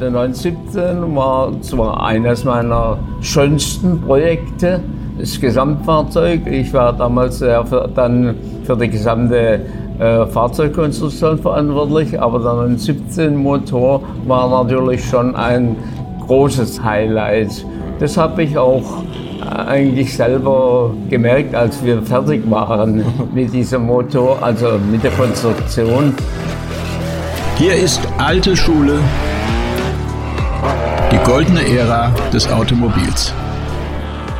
Der 0.00 0.10
917 0.10 1.14
war 1.14 1.52
zwar 1.62 2.04
eines 2.04 2.44
meiner 2.44 2.98
schönsten 3.20 4.00
Projekte, 4.00 4.80
das 5.18 5.40
Gesamtfahrzeug. 5.40 6.46
Ich 6.46 6.72
war 6.72 6.92
damals 6.92 7.38
für, 7.38 7.90
dann 7.94 8.34
für 8.64 8.76
die 8.76 8.88
gesamte 8.88 9.60
äh, 9.98 10.26
Fahrzeugkonstruktion 10.26 11.38
verantwortlich, 11.38 12.20
aber 12.20 12.38
der 12.38 12.54
917 12.54 13.36
Motor 13.36 14.02
war 14.26 14.64
natürlich 14.64 15.04
schon 15.04 15.36
ein 15.36 15.76
großes 16.26 16.82
Highlight. 16.82 17.64
Das 18.00 18.16
habe 18.16 18.42
ich 18.42 18.58
auch 18.58 19.04
eigentlich 19.56 20.16
selber 20.16 20.90
gemerkt, 21.08 21.54
als 21.54 21.84
wir 21.84 22.02
fertig 22.02 22.48
waren 22.50 23.04
mit 23.34 23.52
diesem 23.52 23.82
Motor, 23.86 24.38
also 24.42 24.78
mit 24.90 25.04
der 25.04 25.12
Konstruktion. 25.12 26.14
Hier 27.56 27.74
ist 27.74 28.00
alte 28.18 28.56
Schule, 28.56 28.98
goldene 31.24 31.66
Ära 31.66 32.10
des 32.34 32.46
Automobils. 32.48 33.32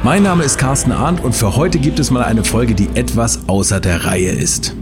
Mein 0.02 0.22
Name 0.22 0.44
ist 0.44 0.58
Carsten 0.58 0.92
Arndt 0.92 1.24
und 1.24 1.34
für 1.34 1.56
heute 1.56 1.78
gibt 1.78 1.98
es 1.98 2.10
mal 2.10 2.22
eine 2.22 2.44
Folge, 2.44 2.74
die 2.74 2.90
etwas 2.94 3.48
außer 3.48 3.80
der 3.80 4.04
Reihe 4.04 4.28
ist. 4.28 4.76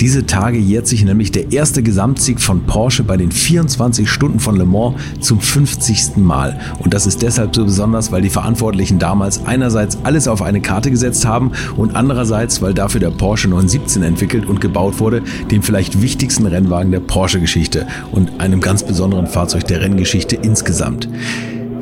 Diese 0.00 0.26
Tage 0.26 0.58
jährt 0.58 0.86
sich 0.86 1.04
nämlich 1.04 1.32
der 1.32 1.52
erste 1.52 1.82
Gesamtsieg 1.82 2.40
von 2.40 2.64
Porsche 2.64 3.02
bei 3.02 3.16
den 3.16 3.32
24 3.32 4.10
Stunden 4.10 4.40
von 4.40 4.56
Le 4.56 4.66
Mans 4.66 4.96
zum 5.20 5.40
50. 5.40 6.16
Mal. 6.16 6.58
Und 6.80 6.92
das 6.92 7.06
ist 7.06 7.22
deshalb 7.22 7.54
so 7.54 7.64
besonders, 7.64 8.12
weil 8.12 8.20
die 8.20 8.28
Verantwortlichen 8.28 8.98
damals 8.98 9.46
einerseits 9.46 9.98
alles 10.02 10.28
auf 10.28 10.42
eine 10.42 10.60
Karte 10.60 10.90
gesetzt 10.90 11.24
haben 11.24 11.52
und 11.76 11.96
andererseits, 11.96 12.60
weil 12.60 12.74
dafür 12.74 13.00
der 13.00 13.10
Porsche 13.10 13.48
917 13.48 14.02
entwickelt 14.02 14.46
und 14.46 14.60
gebaut 14.60 15.00
wurde, 15.00 15.22
dem 15.50 15.62
vielleicht 15.62 16.02
wichtigsten 16.02 16.46
Rennwagen 16.46 16.92
der 16.92 17.00
Porsche-Geschichte 17.00 17.86
und 18.12 18.40
einem 18.40 18.60
ganz 18.60 18.82
besonderen 18.82 19.26
Fahrzeug 19.26 19.66
der 19.66 19.80
Renngeschichte 19.80 20.36
insgesamt. 20.36 21.08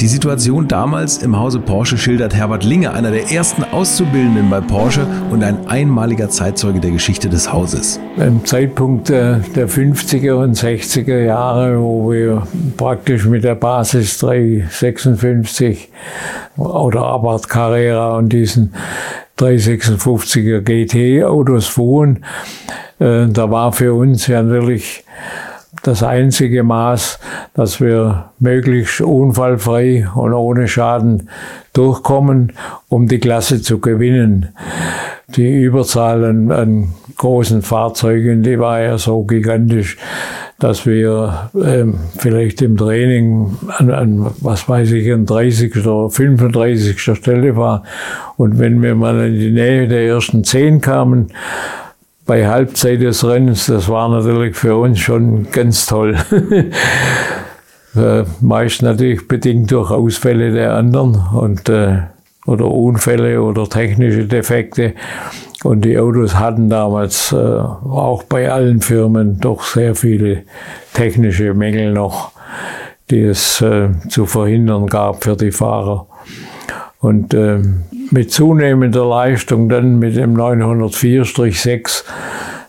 Die 0.01 0.09
Situation 0.09 0.67
damals 0.67 1.19
im 1.19 1.39
Hause 1.39 1.61
Porsche 1.61 1.97
schildert 1.97 2.35
Herbert 2.35 2.65
Linge, 2.65 2.93
einer 2.93 3.11
der 3.11 3.31
ersten 3.31 3.63
Auszubildenden 3.63 4.51
bei 4.51 4.61
Porsche 4.61 5.07
und 5.31 5.45
ein 5.45 5.69
einmaliger 5.69 6.29
Zeitzeuge 6.29 6.81
der 6.81 6.91
Geschichte 6.91 7.29
des 7.29 7.53
Hauses. 7.53 8.01
Im 8.17 8.45
Zeitpunkt 8.45 9.09
der 9.09 9.43
50er 9.55 10.35
und 10.35 10.57
60er 10.57 11.25
Jahre, 11.25 11.81
wo 11.81 12.11
wir 12.11 12.47
praktisch 12.77 13.25
mit 13.27 13.45
der 13.45 13.55
Basis 13.55 14.19
356 14.19 15.91
oder 16.57 17.03
Abarth 17.03 17.49
Carrera 17.49 18.19
und 18.19 18.33
diesen 18.33 18.75
356er 19.39 20.61
GT-Autos 20.61 21.67
fuhren, 21.67 22.25
äh, 22.99 23.27
da 23.29 23.51
war 23.51 23.73
für 23.73 23.95
uns 23.95 24.27
ja 24.27 24.43
natürlich 24.43 25.05
das 25.83 26.03
einzige 26.03 26.63
Maß, 26.63 27.19
dass 27.55 27.81
wir 27.81 28.31
möglichst 28.39 29.01
unfallfrei 29.01 30.09
und 30.15 30.33
ohne 30.33 30.69
Schaden 30.69 31.29
durchkommen, 31.73 32.53
um 32.89 33.09
die 33.09 33.19
Klasse 33.19 33.61
zu 33.61 33.81
gewinnen. 33.81 34.55
Die 35.29 35.63
Überzahl 35.63 36.25
an, 36.25 36.51
an 36.51 36.95
großen 37.17 37.63
Fahrzeugen, 37.63 38.43
die 38.43 38.59
war 38.59 38.81
ja 38.81 38.99
so 38.99 39.25
gigantisch, 39.25 39.97
dass 40.59 40.87
wir 40.87 41.51
ähm, 41.55 41.99
vielleicht 42.17 42.63
im 42.63 42.77
Training 42.77 43.57
an, 43.77 43.91
an, 43.91 44.31
was 44.41 44.69
weiß 44.69 44.93
ich, 44.93 45.13
an 45.13 45.27
30. 45.27 45.77
oder 45.85 46.11
35. 46.11 47.01
Stelle 47.01 47.57
waren. 47.57 47.83
Und 48.37 48.59
wenn 48.59 48.83
wir 48.83 48.95
mal 48.95 49.27
in 49.27 49.39
die 49.39 49.51
Nähe 49.51 49.89
der 49.89 50.07
ersten 50.07 50.45
zehn 50.45 50.81
kamen, 50.81 51.33
bei 52.27 52.49
Halbzeit 52.49 53.03
des 53.03 53.25
Rennens, 53.25 53.67
das 53.67 53.89
war 53.89 54.09
natürlich 54.09 54.57
für 54.57 54.77
uns 54.77 54.99
schon 55.01 55.51
ganz 55.51 55.87
toll. 55.87 56.17
Äh, 57.97 58.25
meist 58.41 58.83
natürlich 58.83 59.29
bedingt 59.29 59.71
durch 59.71 59.93
Ausfälle 59.93 60.51
der 60.51 60.75
anderen 60.75 61.15
und, 61.33 61.69
äh, 61.69 61.99
oder 62.45 62.67
Unfälle 62.67 63.41
oder 63.41 63.69
technische 63.69 64.25
Defekte. 64.25 64.95
Und 65.63 65.85
die 65.85 65.97
Autos 65.97 66.35
hatten 66.35 66.69
damals 66.69 67.31
äh, 67.31 67.37
auch 67.37 68.25
bei 68.25 68.51
allen 68.51 68.81
Firmen 68.81 69.39
doch 69.39 69.63
sehr 69.63 69.95
viele 69.95 70.43
technische 70.93 71.55
Mängel 71.55 71.93
noch, 71.93 72.33
die 73.11 73.23
es 73.23 73.61
äh, 73.61 73.91
zu 74.09 74.27
verhindern 74.27 74.89
gab 74.89 75.23
für 75.23 75.37
die 75.37 75.53
Fahrer. 75.53 76.09
Und 77.05 77.35
ähm, 77.35 77.83
mit 78.11 78.33
zunehmender 78.33 79.07
Leistung 79.07 79.69
dann 79.69 79.99
mit 79.99 80.17
dem 80.17 80.35
904-6. 80.35 82.03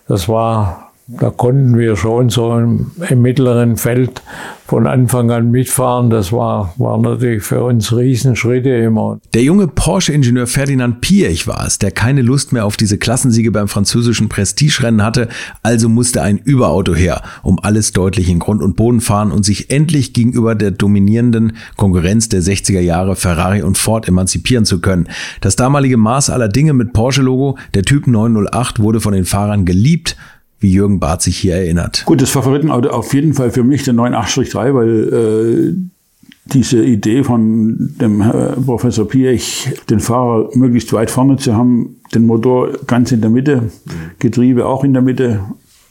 Das 0.08 0.28
war 0.28 0.85
da 1.08 1.30
konnten 1.30 1.78
wir 1.78 1.94
schon 1.94 2.30
so 2.30 2.52
im, 2.58 2.90
mittleren 3.14 3.76
Feld 3.76 4.22
von 4.66 4.88
Anfang 4.88 5.30
an 5.30 5.52
mitfahren. 5.52 6.10
Das 6.10 6.32
war, 6.32 6.74
war 6.78 6.98
natürlich 6.98 7.44
für 7.44 7.62
uns 7.62 7.96
Riesenschritte 7.96 8.70
immer. 8.70 9.20
Der 9.32 9.44
junge 9.44 9.68
Porsche-Ingenieur 9.68 10.48
Ferdinand 10.48 11.00
Piech 11.00 11.46
war 11.46 11.64
es, 11.64 11.78
der 11.78 11.92
keine 11.92 12.22
Lust 12.22 12.52
mehr 12.52 12.64
auf 12.64 12.76
diese 12.76 12.98
Klassensiege 12.98 13.52
beim 13.52 13.68
französischen 13.68 14.28
Prestigerennen 14.28 15.04
hatte, 15.04 15.28
also 15.62 15.88
musste 15.88 16.22
ein 16.22 16.38
Überauto 16.38 16.96
her, 16.96 17.22
um 17.44 17.60
alles 17.62 17.92
deutlich 17.92 18.28
in 18.28 18.40
Grund 18.40 18.60
und 18.60 18.74
Boden 18.74 19.00
fahren 19.00 19.30
und 19.30 19.44
sich 19.44 19.70
endlich 19.70 20.12
gegenüber 20.12 20.56
der 20.56 20.72
dominierenden 20.72 21.52
Konkurrenz 21.76 22.28
der 22.28 22.42
60er 22.42 22.80
Jahre 22.80 23.14
Ferrari 23.14 23.62
und 23.62 23.78
Ford 23.78 24.08
emanzipieren 24.08 24.64
zu 24.64 24.80
können. 24.80 25.06
Das 25.40 25.54
damalige 25.54 25.98
Maß 25.98 26.30
aller 26.30 26.48
Dinge 26.48 26.72
mit 26.72 26.92
Porsche-Logo, 26.92 27.58
der 27.74 27.82
Typ 27.82 28.08
908, 28.08 28.80
wurde 28.80 29.00
von 29.00 29.12
den 29.12 29.24
Fahrern 29.24 29.64
geliebt, 29.64 30.16
wie 30.60 30.72
Jürgen 30.72 31.00
Barth 31.00 31.22
sich 31.22 31.36
hier 31.36 31.56
erinnert. 31.56 32.04
Gut, 32.06 32.22
das 32.22 32.30
Favoritenauto 32.30 32.88
auf 32.88 33.12
jeden 33.12 33.34
Fall 33.34 33.50
für 33.50 33.62
mich 33.62 33.84
der 33.84 33.94
98-3, 33.94 34.74
weil 34.74 35.12
äh, 35.12 36.52
diese 36.52 36.84
Idee 36.84 37.24
von 37.24 37.94
dem 38.00 38.22
Herr 38.22 38.56
Professor 38.64 39.06
Piech, 39.06 39.68
den 39.90 40.00
Fahrer 40.00 40.48
möglichst 40.54 40.92
weit 40.92 41.10
vorne 41.10 41.36
zu 41.36 41.54
haben, 41.54 41.96
den 42.14 42.26
Motor 42.26 42.70
ganz 42.86 43.12
in 43.12 43.20
der 43.20 43.30
Mitte, 43.30 43.70
Getriebe 44.18 44.66
auch 44.66 44.84
in 44.84 44.92
der 44.92 45.02
Mitte 45.02 45.40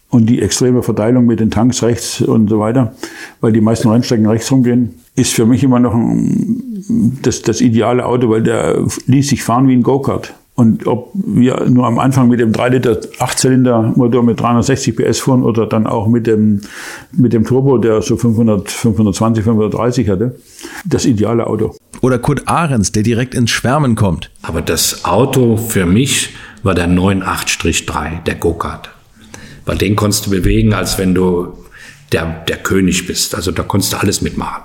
und 0.10 0.28
die 0.28 0.42
extreme 0.42 0.82
Verteilung 0.82 1.26
mit 1.26 1.42
den 1.42 1.52
Tanks 1.52 1.84
rechts 1.84 2.22
und 2.22 2.50
so 2.50 2.60
weiter, 2.60 2.96
weil 3.42 3.52
die 3.52 3.62
meisten 3.62 3.90
Rennstrecken 3.90 4.26
rechts 4.26 4.52
rumgehen, 4.52 4.96
ist 5.16 5.34
für 5.34 5.46
mich 5.46 5.64
immer 5.64 5.80
noch 5.80 5.94
ein, 5.94 7.20
das, 7.22 7.42
das 7.42 7.62
ideale 7.62 8.06
Auto, 8.06 8.30
weil 8.30 8.44
der 8.44 8.86
ließ 9.08 9.30
sich 9.30 9.44
fahren 9.44 9.68
wie 9.68 9.74
ein 9.74 9.84
Go-Kart. 9.84 10.34
Und 10.56 10.88
ob 10.88 11.12
wir 11.14 11.66
nur 11.70 11.86
am 11.86 12.00
Anfang 12.00 12.30
mit 12.30 12.40
dem 12.40 12.54
3 12.54 12.70
Liter 12.70 12.94
8-Zylinder 12.94 13.94
Motor 13.98 14.24
mit 14.24 14.40
360 14.40 14.96
PS 14.96 15.20
fuhren 15.20 15.44
oder 15.44 15.68
dann 15.68 15.86
auch 15.86 16.08
mit 16.08 16.28
dem, 16.28 16.62
mit 17.12 17.34
dem 17.34 17.44
Turbo, 17.44 17.78
der 17.78 18.02
so 18.02 18.16
500, 18.16 18.72
520, 18.72 19.44
530 19.44 20.10
hatte, 20.10 20.40
das 20.86 21.06
ideale 21.06 21.46
Auto. 21.46 21.76
Oder 22.02 22.20
Kurt 22.20 22.48
Ahrens, 22.48 22.94
der 22.94 23.04
direkt 23.04 23.36
ins 23.36 23.52
Schwärmen 23.52 23.96
kommt. 23.96 24.32
Aber 24.44 24.62
das 24.62 25.04
Auto 25.04 25.58
für 25.58 25.86
mich 25.86 26.34
war 26.64 26.74
der 26.74 26.88
98-3, 26.88 28.24
der 28.24 28.36
Go-Kart. 28.36 28.90
Weil 29.66 29.78
den 29.78 29.98
konntest 29.98 30.28
du 30.28 30.30
bewegen, 30.30 30.74
als 30.74 30.98
wenn 30.98 31.14
du 31.14 31.50
der, 32.14 32.46
der 32.48 32.58
König 32.58 33.08
bist. 33.08 33.36
Also 33.36 33.52
da 33.52 33.64
konntest 33.64 33.92
du 33.92 33.98
alles 33.98 34.22
mitmachen. 34.22 34.64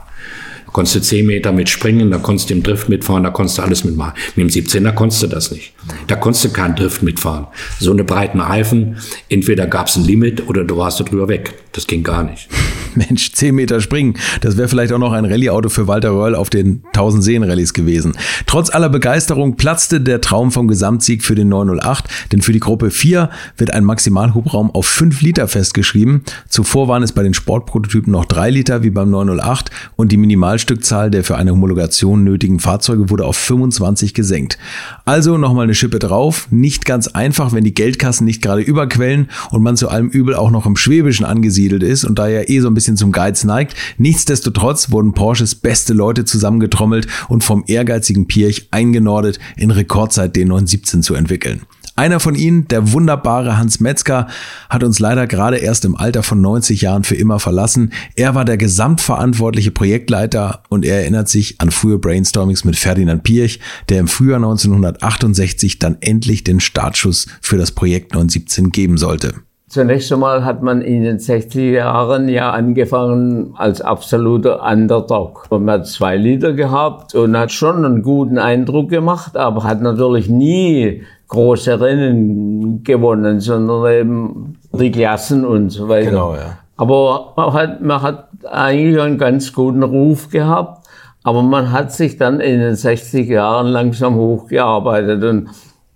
Da 0.70 0.74
konntest 0.74 0.94
du 0.94 1.00
10 1.00 1.26
Meter 1.26 1.50
mitspringen, 1.50 2.12
da 2.12 2.18
konntest 2.18 2.48
du 2.48 2.54
im 2.54 2.62
Drift 2.62 2.88
mitfahren, 2.88 3.24
da 3.24 3.30
konntest 3.30 3.58
du 3.58 3.62
alles 3.62 3.82
mitmachen. 3.82 4.12
Mit 4.36 4.54
dem 4.54 4.64
17er 4.64 4.92
konntest 4.92 5.20
du 5.24 5.26
das 5.26 5.50
nicht. 5.50 5.72
Da 6.06 6.14
konntest 6.14 6.44
du 6.44 6.50
keinen 6.50 6.76
Drift 6.76 7.02
mitfahren. 7.02 7.48
So 7.80 7.90
eine 7.90 8.04
breiten 8.04 8.38
Reifen, 8.38 8.98
entweder 9.28 9.66
gab 9.66 9.88
es 9.88 9.96
ein 9.96 10.04
Limit 10.04 10.48
oder 10.48 10.62
du 10.62 10.76
warst 10.76 11.00
da 11.00 11.04
drüber 11.04 11.26
weg. 11.26 11.54
Das 11.72 11.88
ging 11.88 12.04
gar 12.04 12.22
nicht. 12.22 12.48
Mensch, 12.94 13.32
10 13.32 13.54
Meter 13.54 13.80
springen. 13.80 14.14
Das 14.40 14.56
wäre 14.56 14.68
vielleicht 14.68 14.92
auch 14.92 14.98
noch 14.98 15.12
ein 15.12 15.24
Rallye-Auto 15.24 15.68
für 15.68 15.86
Walter 15.86 16.10
Röll 16.10 16.34
auf 16.34 16.50
den 16.50 16.82
1000 16.88 17.22
Seen-Rallyes 17.22 17.74
gewesen. 17.74 18.14
Trotz 18.46 18.70
aller 18.70 18.88
Begeisterung 18.88 19.56
platzte 19.56 20.00
der 20.00 20.20
Traum 20.20 20.52
vom 20.52 20.68
Gesamtsieg 20.68 21.24
für 21.24 21.34
den 21.34 21.48
908, 21.48 22.04
denn 22.32 22.42
für 22.42 22.52
die 22.52 22.60
Gruppe 22.60 22.90
4 22.90 23.30
wird 23.56 23.72
ein 23.72 23.84
Maximalhubraum 23.84 24.70
auf 24.70 24.86
5 24.86 25.20
Liter 25.22 25.48
festgeschrieben. 25.48 26.22
Zuvor 26.48 26.88
waren 26.88 27.02
es 27.02 27.12
bei 27.12 27.22
den 27.22 27.34
Sportprototypen 27.34 28.12
noch 28.12 28.24
3 28.24 28.50
Liter 28.50 28.82
wie 28.82 28.90
beim 28.90 29.10
908 29.10 29.70
und 29.96 30.12
die 30.12 30.16
Minimalstückzahl 30.16 31.10
der 31.10 31.24
für 31.24 31.36
eine 31.36 31.52
Homologation 31.52 32.24
nötigen 32.24 32.58
Fahrzeuge 32.60 33.10
wurde 33.10 33.24
auf 33.24 33.36
25 33.36 34.14
gesenkt. 34.14 34.58
Also 35.04 35.38
nochmal 35.38 35.64
eine 35.64 35.74
Schippe 35.74 35.98
drauf. 35.98 36.48
Nicht 36.50 36.84
ganz 36.84 37.08
einfach, 37.08 37.52
wenn 37.52 37.64
die 37.64 37.74
Geldkassen 37.74 38.24
nicht 38.24 38.42
gerade 38.42 38.62
überquellen 38.62 39.28
und 39.50 39.62
man 39.62 39.76
zu 39.76 39.88
allem 39.88 40.08
Übel 40.08 40.34
auch 40.34 40.50
noch 40.50 40.66
im 40.66 40.76
Schwäbischen 40.76 41.24
angesiedelt 41.24 41.82
ist 41.82 42.04
und 42.04 42.18
da 42.18 42.28
ja 42.28 42.42
eh 42.48 42.60
so 42.60 42.68
ein 42.68 42.74
bisschen 42.74 42.79
zum 42.96 43.12
Geiz 43.12 43.44
neigt. 43.44 43.74
Nichtsdestotrotz 43.98 44.90
wurden 44.90 45.12
Porsches 45.12 45.54
beste 45.54 45.92
Leute 45.92 46.24
zusammengetrommelt 46.24 47.06
und 47.28 47.44
vom 47.44 47.64
ehrgeizigen 47.66 48.26
Pirch 48.26 48.68
eingenordet, 48.70 49.38
in 49.56 49.70
Rekordzeit 49.70 50.36
den 50.36 50.48
917 50.48 51.02
zu 51.02 51.14
entwickeln. 51.14 51.62
Einer 52.00 52.18
von 52.18 52.34
ihnen, 52.34 52.66
der 52.68 52.92
wunderbare 52.92 53.58
Hans 53.58 53.78
Metzger, 53.78 54.26
hat 54.70 54.82
uns 54.82 55.00
leider 55.00 55.26
gerade 55.26 55.58
erst 55.58 55.84
im 55.84 55.96
Alter 55.96 56.22
von 56.22 56.40
90 56.40 56.80
Jahren 56.80 57.04
für 57.04 57.14
immer 57.14 57.38
verlassen. 57.38 57.92
Er 58.14 58.34
war 58.34 58.46
der 58.46 58.56
gesamtverantwortliche 58.56 59.70
Projektleiter 59.70 60.62
und 60.70 60.86
er 60.86 61.00
erinnert 61.00 61.28
sich 61.28 61.60
an 61.60 61.70
frühe 61.70 61.98
Brainstormings 61.98 62.64
mit 62.64 62.76
Ferdinand 62.76 63.22
Pirch, 63.22 63.60
der 63.90 64.00
im 64.00 64.08
Frühjahr 64.08 64.38
1968 64.38 65.78
dann 65.78 65.98
endlich 66.00 66.42
den 66.42 66.60
Startschuss 66.60 67.26
für 67.42 67.58
das 67.58 67.72
Projekt 67.72 68.14
917 68.14 68.70
geben 68.70 68.96
sollte. 68.96 69.34
Zunächst 69.70 70.12
einmal 70.12 70.44
hat 70.44 70.64
man 70.64 70.82
in 70.82 71.04
den 71.04 71.18
60er 71.18 71.60
Jahren 71.60 72.28
ja 72.28 72.50
angefangen 72.50 73.54
als 73.54 73.80
absoluter 73.80 74.68
Underdog. 74.68 75.46
Man 75.48 75.70
hat 75.70 75.86
zwei 75.86 76.16
Lieder 76.16 76.54
gehabt 76.54 77.14
und 77.14 77.38
hat 77.38 77.52
schon 77.52 77.84
einen 77.84 78.02
guten 78.02 78.36
Eindruck 78.36 78.88
gemacht, 78.88 79.36
aber 79.36 79.62
hat 79.62 79.80
natürlich 79.80 80.28
nie 80.28 81.04
große 81.28 81.80
Rennen 81.80 82.82
gewonnen, 82.82 83.38
sondern 83.38 83.92
eben 83.92 84.58
die 84.72 84.90
Klassen 84.90 85.44
und 85.44 85.70
so 85.70 85.88
weiter. 85.88 86.10
Genau, 86.10 86.34
ja. 86.34 86.58
Aber 86.76 87.32
man 87.36 87.52
hat, 87.52 87.80
man 87.80 88.02
hat 88.02 88.28
eigentlich 88.50 89.00
einen 89.00 89.18
ganz 89.18 89.52
guten 89.52 89.84
Ruf 89.84 90.30
gehabt, 90.30 90.84
aber 91.22 91.42
man 91.44 91.70
hat 91.70 91.92
sich 91.92 92.16
dann 92.16 92.40
in 92.40 92.58
den 92.58 92.74
60 92.74 93.28
Jahren 93.28 93.68
langsam 93.68 94.16
hochgearbeitet 94.16 95.22
und 95.22 95.48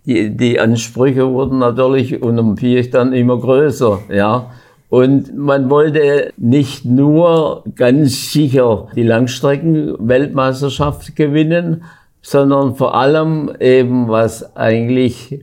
die, 0.06 0.36
die 0.36 0.60
Ansprüche 0.60 1.30
wurden 1.30 1.58
natürlich 1.58 2.22
unterm 2.22 2.54
Piech 2.56 2.90
dann 2.90 3.12
immer 3.12 3.38
größer, 3.38 4.00
ja. 4.10 4.50
Und 4.90 5.36
man 5.36 5.70
wollte 5.70 6.32
nicht 6.36 6.84
nur 6.84 7.64
ganz 7.74 8.32
sicher 8.32 8.88
die 8.94 9.02
Langstrecken-Weltmeisterschaft 9.02 11.16
gewinnen, 11.16 11.82
sondern 12.22 12.76
vor 12.76 12.94
allem 12.94 13.50
eben, 13.58 14.06
was 14.08 14.54
eigentlich 14.56 15.40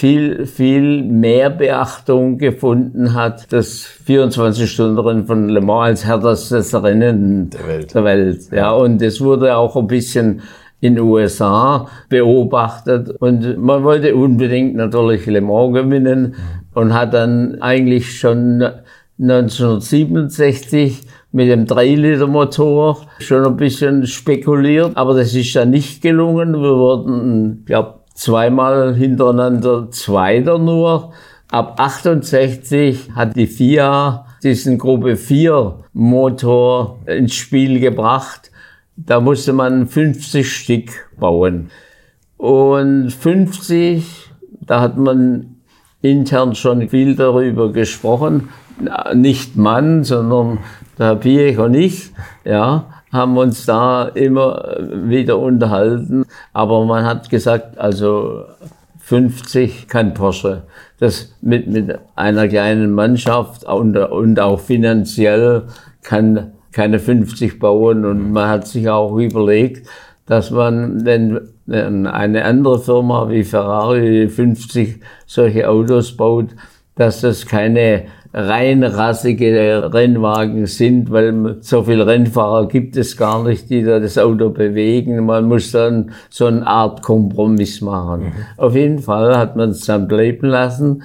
viel, 0.00 0.46
viel 0.46 1.02
mehr 1.02 1.50
Beachtung 1.50 2.38
gefunden 2.38 3.14
hat, 3.14 3.52
das 3.52 3.86
24-Stunden-Rennen 4.06 5.26
von 5.26 5.48
Le 5.48 5.60
Mans 5.60 5.88
als 5.88 6.06
härtestes 6.06 6.74
Rennen 6.74 7.50
der 7.50 7.66
Welt. 7.66 7.94
der 7.94 8.04
Welt. 8.04 8.40
Ja, 8.52 8.70
und 8.70 9.02
es 9.02 9.20
wurde 9.20 9.56
auch 9.56 9.76
ein 9.76 9.86
bisschen 9.86 10.42
in 10.80 10.94
den 10.94 11.04
USA 11.04 11.88
beobachtet 12.08 13.10
und 13.20 13.58
man 13.58 13.84
wollte 13.84 14.14
unbedingt 14.14 14.74
natürlich 14.76 15.26
Le 15.26 15.40
Mans 15.40 15.74
gewinnen 15.74 16.34
und 16.74 16.94
hat 16.94 17.12
dann 17.14 17.60
eigentlich 17.60 18.18
schon 18.18 18.64
1967 19.20 21.02
mit 21.32 21.48
dem 21.48 21.66
3-Liter-Motor 21.66 23.02
schon 23.18 23.46
ein 23.46 23.56
bisschen 23.56 24.06
spekuliert, 24.06 24.96
aber 24.96 25.14
das 25.14 25.34
ist 25.34 25.54
dann 25.54 25.70
nicht 25.70 26.02
gelungen. 26.02 26.54
Wir 26.54 26.76
wurden, 26.76 27.64
glaube 27.66 28.00
zweimal 28.14 28.94
hintereinander 28.94 29.90
Zweiter 29.90 30.58
nur. 30.58 31.12
Ab 31.50 31.74
68 31.78 33.10
hat 33.14 33.36
die 33.36 33.46
FIA 33.46 34.24
diesen 34.42 34.78
Gruppe 34.78 35.16
4 35.16 35.74
Motor 35.92 36.98
ins 37.06 37.34
Spiel 37.34 37.80
gebracht 37.80 38.49
da 39.06 39.20
musste 39.20 39.52
man 39.52 39.86
50 39.86 40.50
Stück 40.50 40.90
bauen. 41.18 41.70
Und 42.36 43.10
50, 43.10 44.30
da 44.60 44.80
hat 44.80 44.96
man 44.96 45.56
intern 46.02 46.54
schon 46.54 46.88
viel 46.88 47.16
darüber 47.16 47.72
gesprochen. 47.72 48.48
Nicht 49.14 49.56
Mann, 49.56 50.04
sondern 50.04 50.58
der 50.98 51.06
Herr 51.06 51.16
Piech 51.16 51.58
und 51.58 51.74
ich, 51.74 52.12
ja, 52.44 52.86
haben 53.12 53.36
uns 53.36 53.66
da 53.66 54.04
immer 54.04 54.76
wieder 54.80 55.38
unterhalten. 55.38 56.24
Aber 56.52 56.84
man 56.84 57.04
hat 57.04 57.28
gesagt, 57.28 57.78
also 57.78 58.44
50 59.00 59.88
kann 59.88 60.14
Porsche. 60.14 60.62
Das 60.98 61.34
mit, 61.40 61.66
mit 61.66 61.98
einer 62.14 62.48
kleinen 62.48 62.92
Mannschaft 62.92 63.64
und, 63.64 63.96
und 63.96 64.38
auch 64.40 64.60
finanziell 64.60 65.64
kann 66.02 66.52
keine 66.72 66.98
50 66.98 67.58
bauen. 67.58 68.04
Und 68.04 68.32
man 68.32 68.48
hat 68.48 68.66
sich 68.66 68.88
auch 68.88 69.16
überlegt, 69.16 69.86
dass 70.26 70.50
man, 70.50 71.04
wenn 71.04 71.40
eine 72.06 72.44
andere 72.44 72.78
Firma 72.78 73.28
wie 73.28 73.44
Ferrari 73.44 74.28
50 74.28 75.00
solche 75.26 75.68
Autos 75.68 76.16
baut, 76.16 76.50
dass 76.94 77.20
das 77.22 77.46
keine 77.46 78.04
reinrassige 78.32 79.90
Rennwagen 79.92 80.66
sind, 80.66 81.10
weil 81.10 81.56
so 81.60 81.82
viele 81.82 82.06
Rennfahrer 82.06 82.68
gibt 82.68 82.96
es 82.96 83.16
gar 83.16 83.42
nicht, 83.42 83.70
die 83.70 83.82
da 83.82 83.98
das 83.98 84.18
Auto 84.18 84.50
bewegen. 84.50 85.26
Man 85.26 85.46
muss 85.46 85.72
dann 85.72 86.12
so 86.28 86.46
eine 86.46 86.64
Art 86.64 87.02
Kompromiss 87.02 87.80
machen. 87.80 88.20
Mhm. 88.20 88.32
Auf 88.56 88.76
jeden 88.76 89.00
Fall 89.00 89.36
hat 89.36 89.56
man 89.56 89.70
es 89.70 89.80
dann 89.80 90.06
bleiben 90.06 90.46
lassen. 90.46 91.02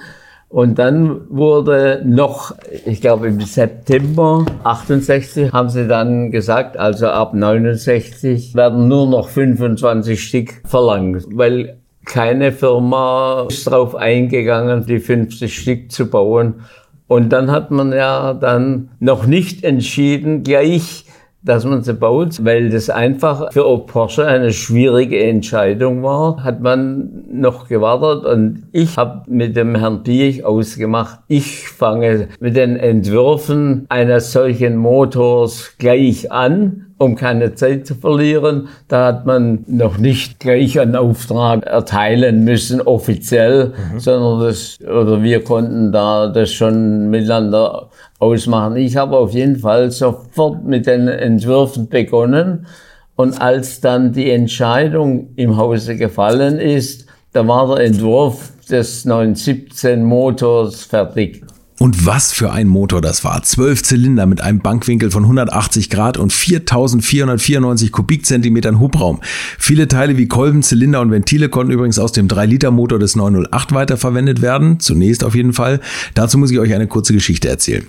Und 0.56 0.78
dann 0.78 1.20
wurde 1.28 2.00
noch, 2.06 2.54
ich 2.86 3.02
glaube 3.02 3.28
im 3.28 3.42
September 3.42 4.46
68 4.64 5.52
haben 5.52 5.68
sie 5.68 5.86
dann 5.86 6.30
gesagt, 6.30 6.78
also 6.78 7.08
ab 7.08 7.34
69 7.34 8.54
werden 8.54 8.88
nur 8.88 9.06
noch 9.06 9.28
25 9.28 10.18
Stück 10.18 10.62
verlangt, 10.64 11.26
weil 11.30 11.76
keine 12.06 12.52
Firma 12.52 13.44
ist 13.50 13.66
darauf 13.66 13.94
eingegangen, 13.96 14.86
die 14.86 14.98
50 14.98 15.54
Stück 15.54 15.92
zu 15.92 16.08
bauen. 16.08 16.62
Und 17.06 17.34
dann 17.34 17.50
hat 17.50 17.70
man 17.70 17.92
ja 17.92 18.32
dann 18.32 18.88
noch 18.98 19.26
nicht 19.26 19.62
entschieden, 19.62 20.42
gleich 20.42 21.04
dass 21.46 21.64
man 21.64 21.82
sie 21.82 21.94
baut, 21.94 22.44
weil 22.44 22.70
das 22.70 22.90
einfach 22.90 23.52
für 23.52 23.78
Porsche 23.86 24.26
eine 24.26 24.52
schwierige 24.52 25.22
Entscheidung 25.22 26.02
war, 26.02 26.42
hat 26.42 26.60
man 26.60 27.24
noch 27.30 27.68
gewartet. 27.68 28.26
Und 28.26 28.64
ich 28.72 28.96
habe 28.96 29.22
mit 29.30 29.56
dem 29.56 29.76
Herrn 29.76 30.02
Piech 30.02 30.44
ausgemacht, 30.44 31.20
ich 31.28 31.68
fange 31.68 32.28
mit 32.40 32.56
den 32.56 32.76
Entwürfen 32.76 33.86
eines 33.88 34.32
solchen 34.32 34.76
Motors 34.76 35.74
gleich 35.78 36.32
an 36.32 36.85
um 36.98 37.14
keine 37.14 37.54
Zeit 37.54 37.86
zu 37.86 37.94
verlieren. 37.94 38.68
Da 38.88 39.06
hat 39.06 39.26
man 39.26 39.64
noch 39.66 39.98
nicht 39.98 40.40
gleich 40.40 40.78
einen 40.80 40.96
Auftrag 40.96 41.66
erteilen 41.66 42.44
müssen, 42.44 42.80
offiziell, 42.80 43.72
mhm. 43.92 44.00
sondern 44.00 44.40
das, 44.40 44.78
oder 44.80 45.22
wir 45.22 45.44
konnten 45.44 45.92
da 45.92 46.28
das 46.28 46.52
schon 46.52 47.10
miteinander 47.10 47.90
ausmachen. 48.18 48.76
Ich 48.76 48.96
habe 48.96 49.16
auf 49.16 49.32
jeden 49.32 49.56
Fall 49.56 49.90
sofort 49.90 50.64
mit 50.64 50.86
den 50.86 51.08
Entwürfen 51.08 51.88
begonnen. 51.88 52.66
Und 53.14 53.40
als 53.40 53.80
dann 53.80 54.12
die 54.12 54.30
Entscheidung 54.30 55.30
im 55.36 55.56
Hause 55.56 55.96
gefallen 55.96 56.58
ist, 56.58 57.06
da 57.32 57.46
war 57.46 57.74
der 57.74 57.86
Entwurf 57.86 58.52
des 58.70 59.04
917 59.04 60.02
Motors 60.02 60.84
fertig. 60.84 61.45
Und 61.78 62.06
was 62.06 62.32
für 62.32 62.52
ein 62.52 62.68
Motor 62.68 63.02
das 63.02 63.22
war. 63.22 63.42
Zwölf 63.42 63.82
Zylinder 63.82 64.24
mit 64.24 64.40
einem 64.40 64.60
Bankwinkel 64.60 65.10
von 65.10 65.24
180 65.24 65.90
Grad 65.90 66.16
und 66.16 66.32
4494 66.32 67.92
Kubikzentimetern 67.92 68.80
Hubraum. 68.80 69.20
Viele 69.58 69.86
Teile 69.86 70.16
wie 70.16 70.26
Kolben, 70.26 70.62
Zylinder 70.62 71.02
und 71.02 71.10
Ventile 71.10 71.50
konnten 71.50 71.72
übrigens 71.72 71.98
aus 71.98 72.12
dem 72.12 72.28
3-Liter-Motor 72.28 72.98
des 72.98 73.14
908 73.14 73.72
weiterverwendet 73.72 74.40
werden. 74.40 74.80
Zunächst 74.80 75.22
auf 75.22 75.34
jeden 75.34 75.52
Fall. 75.52 75.80
Dazu 76.14 76.38
muss 76.38 76.50
ich 76.50 76.58
euch 76.58 76.72
eine 76.72 76.86
kurze 76.86 77.12
Geschichte 77.12 77.48
erzählen. 77.48 77.84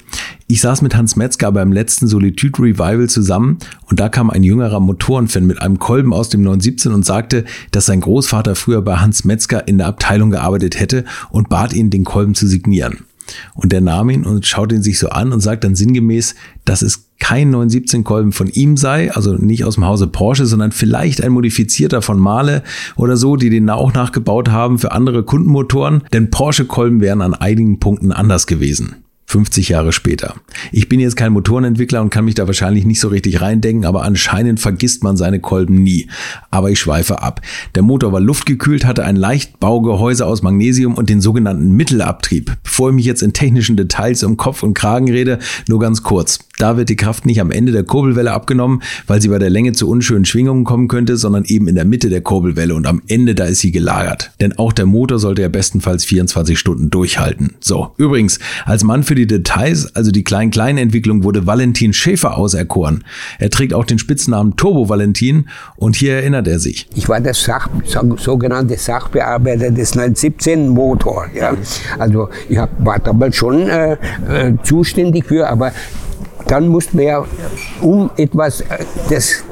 Ich 0.48 0.60
saß 0.60 0.82
mit 0.82 0.96
Hans 0.96 1.16
Metzger 1.16 1.54
beim 1.54 1.72
letzten 1.72 2.08
Solitude 2.08 2.62
Revival 2.62 3.08
zusammen 3.08 3.58
und 3.90 4.02
da 4.02 4.10
kam 4.10 4.30
ein 4.30 4.44
jüngerer 4.44 4.82
Motorenfan 4.82 5.46
mit 5.46 5.62
einem 5.62 5.80
Kolben 5.80 6.14
aus 6.14 6.28
dem 6.28 6.42
917 6.42 6.92
und 6.92 7.06
sagte, 7.06 7.46
dass 7.72 7.86
sein 7.86 8.02
Großvater 8.02 8.56
früher 8.56 8.82
bei 8.82 8.98
Hans 8.98 9.24
Metzger 9.24 9.66
in 9.66 9.78
der 9.78 9.88
Abteilung 9.88 10.32
gearbeitet 10.32 10.78
hätte 10.78 11.06
und 11.30 11.48
bat 11.48 11.72
ihn, 11.72 11.90
den 11.90 12.04
Kolben 12.04 12.36
zu 12.36 12.48
signieren. 12.48 13.07
Und 13.54 13.72
der 13.72 13.82
nahm 13.82 14.10
ihn 14.10 14.26
und 14.26 14.46
schaut 14.46 14.72
ihn 14.72 14.82
sich 14.82 15.00
so 15.00 15.10
an 15.10 15.32
und 15.34 15.42
sagt 15.42 15.64
dann 15.64 15.76
sinngemäß, 15.76 16.36
dass 16.66 16.82
es 16.82 17.08
kein 17.20 17.54
917-Kolben 17.54 18.32
von 18.32 18.48
ihm 18.48 18.78
sei, 18.78 19.12
also 19.12 19.34
nicht 19.34 19.66
aus 19.66 19.76
dem 19.76 19.86
Hause 19.86 20.08
Porsche, 20.08 20.46
sondern 20.46 20.72
vielleicht 20.72 21.24
ein 21.24 21.32
modifizierter 21.32 22.02
von 22.02 22.20
Male 22.20 22.64
oder 22.96 23.18
so, 23.18 23.36
die 23.36 23.50
den 23.50 23.70
auch 23.70 23.94
nachgebaut 23.94 24.50
haben 24.50 24.78
für 24.78 24.92
andere 24.92 25.24
Kundenmotoren, 25.24 26.04
denn 26.14 26.30
Porsche-Kolben 26.30 27.02
wären 27.02 27.22
an 27.22 27.34
einigen 27.34 27.80
Punkten 27.80 28.12
anders 28.12 28.48
gewesen. 28.48 29.07
50 29.30 29.68
Jahre 29.68 29.92
später. 29.92 30.36
Ich 30.72 30.88
bin 30.88 31.02
jetzt 31.02 31.18
kein 31.18 31.34
Motorenentwickler 31.34 32.02
und 32.02 32.10
kann 32.10 32.24
mich 32.24 32.36
da 32.36 32.48
wahrscheinlich 32.48 32.86
nicht 32.86 33.02
so 33.02 33.10
richtig 33.10 33.42
reindenken, 33.42 33.86
aber 33.86 34.04
anscheinend 34.04 34.62
vergisst 34.62 35.04
man 35.04 35.18
seine 35.18 35.42
Kolben 35.42 35.84
nie. 35.84 36.08
Aber 36.50 36.72
ich 36.72 36.80
schweife 36.80 37.22
ab. 37.22 37.42
Der 37.76 37.84
Motor 37.84 38.14
war 38.14 38.22
luftgekühlt, 38.22 38.86
hatte 38.86 39.04
ein 39.04 39.18
Leichtbaugehäuse 39.18 40.26
aus 40.26 40.44
Magnesium 40.44 40.96
und 40.96 41.10
den 41.10 41.20
sogenannten 41.20 41.74
Mittelabtrieb. 41.74 42.56
Bevor 42.64 42.90
ich 42.90 42.96
mich 42.96 43.06
jetzt 43.06 43.22
in 43.22 43.34
technischen 43.34 43.76
Details 43.76 44.24
um 44.24 44.38
Kopf 44.38 44.64
und 44.64 44.76
Kragen 44.76 45.12
rede, 45.12 45.40
nur 45.68 45.80
ganz 45.80 46.04
kurz. 46.04 46.40
Da 46.58 46.76
wird 46.76 46.90
die 46.90 46.96
Kraft 46.96 47.28
nicht 47.28 47.40
am 47.40 47.52
Ende 47.52 47.72
der 47.72 47.84
Kurbelwelle 47.84 48.32
abgenommen, 48.32 48.82
weil 49.06 49.22
sie 49.22 49.28
bei 49.28 49.38
der 49.38 49.52
Länge 49.52 49.74
zu 49.74 49.88
unschönen 49.88 50.26
Schwingungen 50.26 50.64
kommen 50.64 50.88
könnte, 50.88 51.16
sondern 51.16 51.46
eben 51.46 51.68
in 51.68 51.76
der 51.76 51.86
Mitte 51.86 52.10
der 52.10 52.22
Kurbelwelle 52.22 52.74
und 52.74 52.88
am 52.88 53.04
Ende 53.08 53.36
da 53.36 53.46
ist 53.46 53.60
sie 53.60 53.72
gelagert. 53.72 54.32
Denn 54.42 54.58
auch 54.58 54.74
der 54.74 54.88
Motor 54.88 55.20
sollte 55.20 55.44
ja 55.44 55.50
bestenfalls 55.50 56.04
24 56.06 56.58
Stunden 56.58 56.90
durchhalten. 56.90 57.54
So, 57.60 57.92
übrigens, 57.98 58.40
als 58.66 58.84
Mann 58.84 59.04
für 59.04 59.14
die 59.14 59.28
Details, 59.28 59.96
also 59.96 60.10
die 60.10 60.24
kleinen-kleinen 60.24 60.80
Entwicklung, 60.80 61.24
wurde 61.24 61.46
Valentin 61.46 61.94
Schäfer 61.94 62.36
auserkoren. 62.36 63.04
Er 63.38 63.52
trägt 63.52 63.76
auch 63.76 63.86
den 63.86 64.00
Spitznamen 64.00 64.56
Turbo 64.56 64.90
Valentin 64.90 65.50
und 65.76 65.96
hier 65.96 66.16
erinnert 66.16 66.48
er 66.48 66.58
sich. 66.58 66.88
Ich 66.96 67.08
war 67.08 67.22
der 67.22 67.36
Sach, 67.36 67.70
sogenannte 68.18 68.78
Sachbearbeiter 68.78 69.70
des 69.70 69.94
917 69.94 70.70
Motor. 70.70 71.28
Ja. 71.36 71.56
Also 72.00 72.30
ich 72.50 72.58
war 72.80 72.98
damals 72.98 73.36
schon 73.36 73.70
äh, 73.70 73.94
äh, 73.94 74.54
zuständig 74.64 75.26
für, 75.26 75.48
aber 75.48 75.72
dann 76.48 76.68
mussten 76.68 76.98
wir 76.98 77.06
ja 77.06 77.26
um 77.82 78.10
etwas, 78.18 78.62
äh, 78.62 78.66
das 79.10 79.44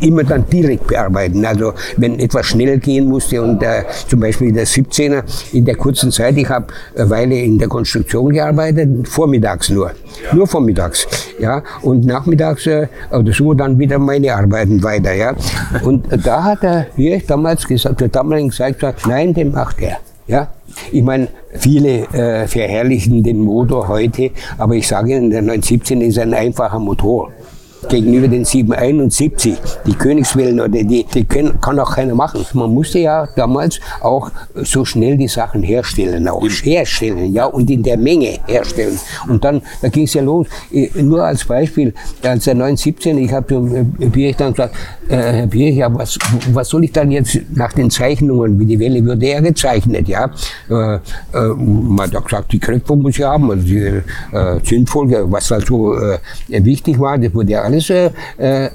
immer 0.00 0.24
dann 0.24 0.44
direkt 0.48 0.86
bearbeiten. 0.88 1.44
Also 1.44 1.72
wenn 1.96 2.18
etwas 2.18 2.46
schnell 2.46 2.78
gehen 2.78 3.08
musste 3.08 3.42
und 3.42 3.62
äh, 3.62 3.84
zum 4.08 4.20
Beispiel 4.20 4.52
der 4.52 4.66
17er 4.66 5.22
in 5.52 5.64
der 5.64 5.76
kurzen 5.76 6.10
Zeit, 6.10 6.36
ich 6.36 6.48
habe 6.48 6.66
eine 6.96 7.10
Weile 7.10 7.38
in 7.38 7.58
der 7.58 7.68
Konstruktion 7.68 8.32
gearbeitet, 8.32 9.08
vormittags 9.08 9.70
nur, 9.70 9.92
nur 10.32 10.46
vormittags, 10.46 11.06
ja, 11.38 11.62
und 11.82 12.04
nachmittags 12.04 12.66
äh, 12.66 12.88
oder 13.10 13.32
so 13.32 13.54
dann 13.54 13.78
wieder 13.78 13.98
meine 13.98 14.34
Arbeiten 14.34 14.82
weiter, 14.82 15.12
ja. 15.12 15.34
Und 15.82 16.06
da 16.24 16.44
hat 16.44 16.64
er 16.64 16.86
hier 16.96 17.20
damals 17.26 17.66
gesagt, 17.66 18.00
der 18.00 18.08
damaligen 18.08 18.48
gesagt, 18.48 19.06
nein, 19.06 19.34
den 19.34 19.52
macht 19.52 19.80
er, 19.80 19.98
ja. 20.26 20.48
Ich 20.90 21.02
meine, 21.02 21.28
viele 21.54 22.06
äh, 22.12 22.46
verherrlichen 22.46 23.22
den 23.22 23.40
Motor 23.40 23.88
heute, 23.88 24.30
aber 24.58 24.74
ich 24.74 24.86
sage 24.86 25.16
Ihnen, 25.16 25.30
der 25.30 25.42
917 25.42 26.00
ist 26.00 26.18
ein 26.18 26.34
einfacher 26.34 26.78
Motor 26.78 27.30
gegenüber 27.88 28.28
den 28.28 28.44
771, 28.44 29.56
die 29.86 29.94
Königswellen 29.94 30.60
oder 30.60 30.68
die, 30.68 31.04
die 31.04 31.24
können, 31.24 31.60
kann 31.60 31.78
auch 31.78 31.94
keiner 31.94 32.14
machen. 32.14 32.44
Man 32.54 32.72
musste 32.72 32.98
ja 32.98 33.28
damals 33.36 33.80
auch 34.00 34.30
so 34.54 34.84
schnell 34.84 35.16
die 35.16 35.28
Sachen 35.28 35.62
herstellen, 35.62 36.28
auch 36.28 36.42
herstellen, 36.42 37.32
ja, 37.32 37.46
und 37.46 37.70
in 37.70 37.82
der 37.82 37.96
Menge 37.96 38.38
herstellen. 38.46 38.98
Und 39.28 39.44
dann, 39.44 39.62
da 39.80 39.88
ging 39.88 40.04
es 40.04 40.14
ja 40.14 40.22
los. 40.22 40.46
Nur 40.94 41.24
als 41.24 41.44
Beispiel, 41.44 41.94
als 42.22 42.44
der 42.44 42.54
917, 42.54 43.18
ich 43.18 43.32
habe 43.32 43.46
zum 43.46 43.92
Birch 43.92 44.36
dann 44.36 44.52
gesagt, 44.52 44.74
äh, 45.08 45.16
Herr 45.16 45.46
Birch, 45.46 45.76
ja, 45.76 45.92
was, 45.94 46.18
was 46.52 46.68
soll 46.68 46.84
ich 46.84 46.92
dann 46.92 47.10
jetzt 47.10 47.38
nach 47.54 47.72
den 47.72 47.90
Zeichnungen, 47.90 48.58
wie 48.58 48.66
die 48.66 48.78
Welle 48.78 49.04
würde 49.04 49.26
er 49.26 49.42
gezeichnet, 49.42 50.08
ja. 50.08 50.30
Äh, 50.68 50.94
äh, 50.94 50.98
man 51.56 52.10
hat 52.12 52.24
gesagt, 52.24 52.52
die 52.52 52.58
Kreuzform 52.58 53.02
muss 53.02 53.18
ich 53.18 53.24
haben, 53.24 53.50
also 53.50 53.64
die 53.64 54.02
äh, 54.32 54.60
Zündfolge, 54.62 55.30
was 55.30 55.50
halt 55.50 55.66
so 55.66 55.94
äh, 55.94 56.18
wichtig 56.48 56.98
war, 56.98 57.18
das 57.18 57.34
wurde 57.34 57.52
ja 57.52 57.62
alles 57.72 57.90
äh, 57.90 58.10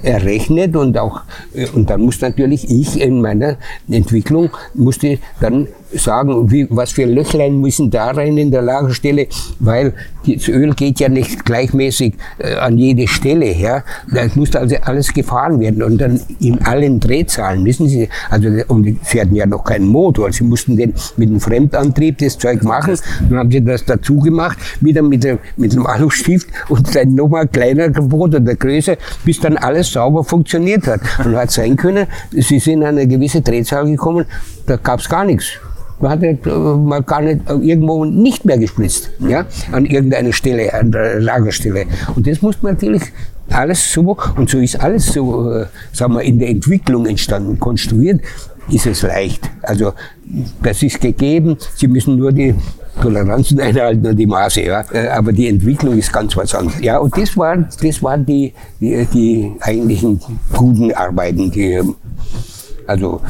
errechnet 0.02 0.76
und 0.76 0.98
auch, 0.98 1.22
äh, 1.54 1.68
und 1.68 1.88
dann 1.90 2.02
muss 2.02 2.20
natürlich 2.20 2.68
ich 2.70 3.00
in 3.00 3.20
meiner 3.20 3.56
Entwicklung, 3.88 4.50
musste 4.74 5.18
dann 5.40 5.68
sagen, 5.92 6.50
wie, 6.50 6.66
was 6.70 6.92
für 6.92 7.04
Löchlein 7.04 7.60
müssen 7.60 7.90
da 7.90 8.10
rein 8.10 8.36
in 8.36 8.50
der 8.50 8.62
Lagerstelle, 8.62 9.26
weil 9.58 9.94
das 10.26 10.48
Öl 10.48 10.74
geht 10.74 11.00
ja 11.00 11.08
nicht 11.08 11.44
gleichmäßig 11.44 12.14
äh, 12.38 12.54
an 12.54 12.76
jede 12.76 13.08
Stelle. 13.08 13.52
Ja? 13.52 13.82
Das 14.12 14.36
muss 14.36 14.54
also 14.54 14.76
alles 14.82 15.12
gefahren 15.12 15.60
werden 15.60 15.82
und 15.82 15.98
dann 15.98 16.20
in 16.40 16.60
allen 16.62 17.00
Drehzahlen, 17.00 17.64
wissen 17.64 17.88
Sie, 17.88 18.08
also 18.30 18.48
und 18.68 18.98
sie 19.04 19.20
hatten 19.20 19.34
ja 19.34 19.46
noch 19.46 19.64
keinen 19.64 19.86
Motor, 19.86 20.32
sie 20.32 20.44
mussten 20.44 20.76
den 20.76 20.94
mit 21.16 21.30
dem 21.30 21.40
Fremdantrieb 21.40 22.18
das 22.18 22.38
Zeug 22.38 22.62
machen, 22.62 22.98
dann 23.28 23.38
haben 23.38 23.50
sie 23.50 23.64
das 23.64 23.84
dazu 23.84 24.18
gemacht, 24.18 24.58
wieder 24.80 25.02
mit, 25.02 25.24
der, 25.24 25.38
mit 25.56 25.72
dem 25.72 25.86
Alustift 25.86 26.48
und 26.68 26.94
dann 26.94 27.14
nochmal 27.14 27.46
kleiner 27.48 27.88
gebot 27.88 28.34
oder 28.34 28.54
größer, 28.54 28.96
bis 29.24 29.40
dann 29.40 29.56
alles 29.56 29.92
sauber 29.92 30.24
funktioniert 30.24 30.86
hat. 30.86 31.00
Und 31.24 31.36
hat 31.36 31.50
sein 31.50 31.76
können, 31.76 32.06
sie 32.30 32.58
sind 32.58 32.82
an 32.82 32.98
eine 32.98 33.06
gewisse 33.06 33.40
Drehzahl 33.40 33.86
gekommen, 33.86 34.26
da 34.66 34.76
gab 34.76 35.00
es 35.00 35.08
gar 35.08 35.24
nichts. 35.24 35.58
Man 36.00 36.10
hat 36.10 36.22
äh, 36.22 36.36
man 36.46 37.04
gar 37.04 37.20
nicht 37.22 37.48
äh, 37.48 37.54
irgendwo 37.54 38.04
nicht 38.04 38.44
mehr 38.44 38.58
gespritzt, 38.58 39.10
ja, 39.18 39.46
an 39.72 39.84
irgendeiner 39.84 40.32
Stelle, 40.32 40.72
an 40.72 40.92
der 40.92 41.20
Lagerstelle. 41.20 41.86
Und 42.14 42.26
das 42.26 42.40
muss 42.40 42.62
man 42.62 42.74
natürlich 42.74 43.02
alles 43.50 43.92
so, 43.92 44.16
und 44.36 44.48
so 44.48 44.58
ist 44.58 44.80
alles 44.80 45.06
so, 45.06 45.50
äh, 45.50 45.66
sagen 45.92 46.14
wir, 46.14 46.22
in 46.22 46.38
der 46.38 46.48
Entwicklung 46.48 47.06
entstanden, 47.06 47.58
konstruiert, 47.58 48.20
ist 48.70 48.86
es 48.86 49.02
leicht. 49.02 49.48
Also, 49.62 49.92
das 50.62 50.82
ist 50.82 51.00
gegeben, 51.00 51.56
Sie 51.74 51.88
müssen 51.88 52.16
nur 52.16 52.32
die 52.32 52.54
Toleranzen 53.00 53.60
einhalten 53.60 54.06
und 54.06 54.16
die 54.16 54.26
Maße, 54.26 54.62
ja. 54.62 54.84
Äh, 54.92 55.08
aber 55.08 55.32
die 55.32 55.48
Entwicklung 55.48 55.96
ist 55.98 56.12
ganz 56.12 56.36
was 56.36 56.54
anderes. 56.54 56.80
Ja, 56.80 56.98
und 56.98 57.16
das 57.16 57.36
waren, 57.36 57.68
das 57.82 58.02
waren 58.02 58.24
die, 58.24 58.52
die, 58.80 59.06
die 59.12 59.52
eigentlichen 59.60 60.20
guten 60.52 60.92
Arbeiten, 60.92 61.50
die, 61.50 61.80
also 62.88 63.20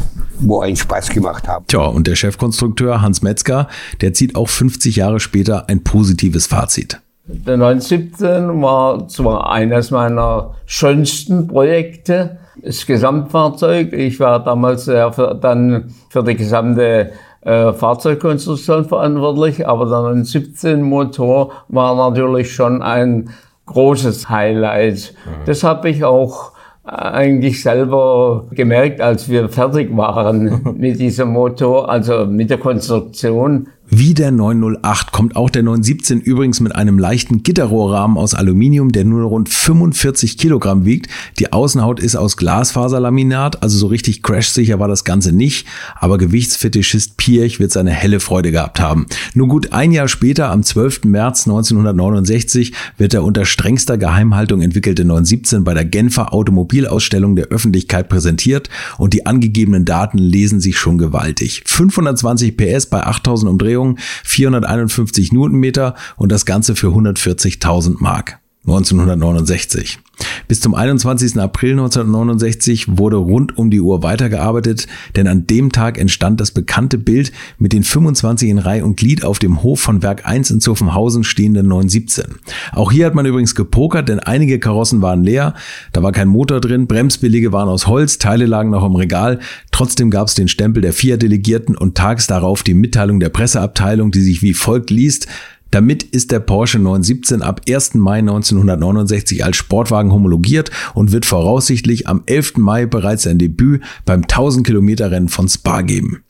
wo 0.40 0.60
einen 0.60 0.76
Spaß 0.76 1.10
gemacht 1.10 1.48
haben. 1.48 1.64
Tja, 1.66 1.80
und 1.80 2.06
der 2.06 2.14
Chefkonstrukteur 2.14 3.02
Hans 3.02 3.22
Metzger, 3.22 3.68
der 4.00 4.14
zieht 4.14 4.36
auch 4.36 4.48
50 4.48 4.96
Jahre 4.96 5.20
später 5.20 5.68
ein 5.68 5.82
positives 5.82 6.46
Fazit. 6.46 7.00
Der 7.26 7.56
917 7.58 8.62
war 8.62 9.06
zwar 9.08 9.50
eines 9.50 9.90
meiner 9.90 10.54
schönsten 10.64 11.46
Projekte, 11.46 12.38
das 12.62 12.86
Gesamtfahrzeug. 12.86 13.92
Ich 13.92 14.18
war 14.18 14.42
damals 14.42 14.84
für, 14.84 15.38
dann 15.40 15.92
für 16.08 16.24
die 16.24 16.36
gesamte 16.36 17.12
äh, 17.42 17.72
Fahrzeugkonstruktion 17.72 18.86
verantwortlich, 18.86 19.66
aber 19.68 19.84
der 19.84 19.98
917 19.98 20.80
Motor 20.82 21.52
war 21.68 22.10
natürlich 22.10 22.54
schon 22.54 22.80
ein 22.82 23.30
großes 23.66 24.30
Highlight. 24.30 25.14
Mhm. 25.26 25.44
Das 25.44 25.62
habe 25.64 25.90
ich 25.90 26.04
auch 26.04 26.52
eigentlich 26.88 27.62
selber 27.62 28.46
gemerkt, 28.52 29.00
als 29.00 29.28
wir 29.28 29.48
fertig 29.48 29.94
waren 29.96 30.74
mit 30.78 30.98
diesem 30.98 31.28
Motor, 31.28 31.88
also 31.90 32.26
mit 32.26 32.50
der 32.50 32.58
Konstruktion, 32.58 33.68
wie 33.90 34.12
der 34.12 34.30
908 34.30 35.12
kommt 35.12 35.34
auch 35.34 35.48
der 35.48 35.62
917 35.62 36.20
übrigens 36.20 36.60
mit 36.60 36.74
einem 36.74 36.98
leichten 36.98 37.42
Gitterrohrrahmen 37.42 38.18
aus 38.18 38.34
Aluminium, 38.34 38.92
der 38.92 39.04
nur 39.04 39.24
rund 39.24 39.48
45 39.48 40.36
Kilogramm 40.36 40.84
wiegt. 40.84 41.08
Die 41.38 41.52
Außenhaut 41.52 41.98
ist 41.98 42.14
aus 42.14 42.36
Glasfaserlaminat, 42.36 43.62
also 43.62 43.78
so 43.78 43.86
richtig 43.86 44.22
crashsicher 44.22 44.78
war 44.78 44.88
das 44.88 45.04
Ganze 45.04 45.32
nicht, 45.32 45.66
aber 45.96 46.18
Gewichtsfetischist 46.18 47.16
Pirch 47.16 47.60
wird 47.60 47.72
seine 47.72 47.90
helle 47.90 48.20
Freude 48.20 48.52
gehabt 48.52 48.78
haben. 48.78 49.06
Nur 49.34 49.48
gut 49.48 49.72
ein 49.72 49.92
Jahr 49.92 50.08
später, 50.08 50.50
am 50.50 50.62
12. 50.62 51.04
März 51.04 51.46
1969, 51.46 52.74
wird 52.98 53.14
der 53.14 53.24
unter 53.24 53.46
strengster 53.46 53.96
Geheimhaltung 53.96 54.60
entwickelte 54.60 55.04
917 55.04 55.64
bei 55.64 55.72
der 55.72 55.86
Genfer 55.86 56.34
Automobilausstellung 56.34 57.36
der 57.36 57.46
Öffentlichkeit 57.46 58.10
präsentiert 58.10 58.68
und 58.98 59.14
die 59.14 59.24
angegebenen 59.24 59.86
Daten 59.86 60.18
lesen 60.18 60.60
sich 60.60 60.76
schon 60.76 60.98
gewaltig. 60.98 61.62
520 61.64 62.56
PS 62.56 62.86
bei 62.86 63.06
8000 63.06 63.50
Umdrehungen 63.50 63.77
Umdrehungen, 63.78 63.98
451 64.24 65.32
Newtonmeter 65.32 65.94
und 66.16 66.32
das 66.32 66.46
Ganze 66.46 66.76
für 66.76 66.88
140.000 66.88 67.96
Mark. 67.98 68.40
1969. 68.66 69.98
Bis 70.48 70.60
zum 70.60 70.74
21. 70.74 71.38
April 71.38 71.72
1969 71.72 72.98
wurde 72.98 73.16
rund 73.16 73.56
um 73.56 73.70
die 73.70 73.80
Uhr 73.80 74.02
weitergearbeitet, 74.02 74.86
denn 75.14 75.26
an 75.26 75.46
dem 75.46 75.72
Tag 75.72 75.98
entstand 75.98 76.40
das 76.40 76.50
bekannte 76.50 76.98
Bild 76.98 77.32
mit 77.58 77.72
den 77.72 77.84
25 77.84 78.48
in 78.48 78.58
Reihe 78.58 78.84
und 78.84 78.96
Glied 78.96 79.24
auf 79.24 79.38
dem 79.38 79.62
Hof 79.62 79.80
von 79.80 80.02
Werk 80.02 80.26
1 80.26 80.50
in 80.50 80.60
Zuffenhausen 80.60 81.22
stehenden 81.22 81.68
917. 81.68 82.36
Auch 82.72 82.90
hier 82.90 83.06
hat 83.06 83.14
man 83.14 83.26
übrigens 83.26 83.54
gepokert, 83.54 84.08
denn 84.08 84.20
einige 84.20 84.58
Karossen 84.58 85.02
waren 85.02 85.22
leer, 85.22 85.54
da 85.92 86.02
war 86.02 86.12
kein 86.12 86.28
Motor 86.28 86.60
drin, 86.60 86.86
Bremsbeläge 86.86 87.52
waren 87.52 87.68
aus 87.68 87.86
Holz, 87.86 88.18
Teile 88.18 88.46
lagen 88.46 88.70
noch 88.70 88.84
im 88.84 88.96
Regal, 88.96 89.38
trotzdem 89.70 90.10
gab 90.10 90.28
es 90.28 90.34
den 90.34 90.48
Stempel 90.48 90.82
der 90.82 90.92
FIA-Delegierten 90.92 91.76
und 91.76 91.94
tags 91.94 92.26
darauf 92.26 92.62
die 92.62 92.74
Mitteilung 92.74 93.20
der 93.20 93.28
Presseabteilung, 93.28 94.10
die 94.10 94.22
sich 94.22 94.42
wie 94.42 94.54
folgt 94.54 94.90
liest, 94.90 95.28
damit 95.70 96.02
ist 96.02 96.30
der 96.30 96.40
Porsche 96.40 96.78
917 96.78 97.42
ab 97.42 97.60
1. 97.68 97.94
Mai 97.94 98.18
1969 98.18 99.44
als 99.44 99.56
Sportwagen 99.56 100.12
homologiert 100.12 100.70
und 100.94 101.12
wird 101.12 101.26
voraussichtlich 101.26 102.06
am 102.06 102.22
11. 102.26 102.56
Mai 102.56 102.86
bereits 102.86 103.24
sein 103.24 103.38
Debüt 103.38 103.82
beim 104.04 104.22
1000 104.22 104.66
Kilometer 104.66 105.10
Rennen 105.10 105.28
von 105.28 105.48
Spa 105.48 105.82
geben. 105.82 106.22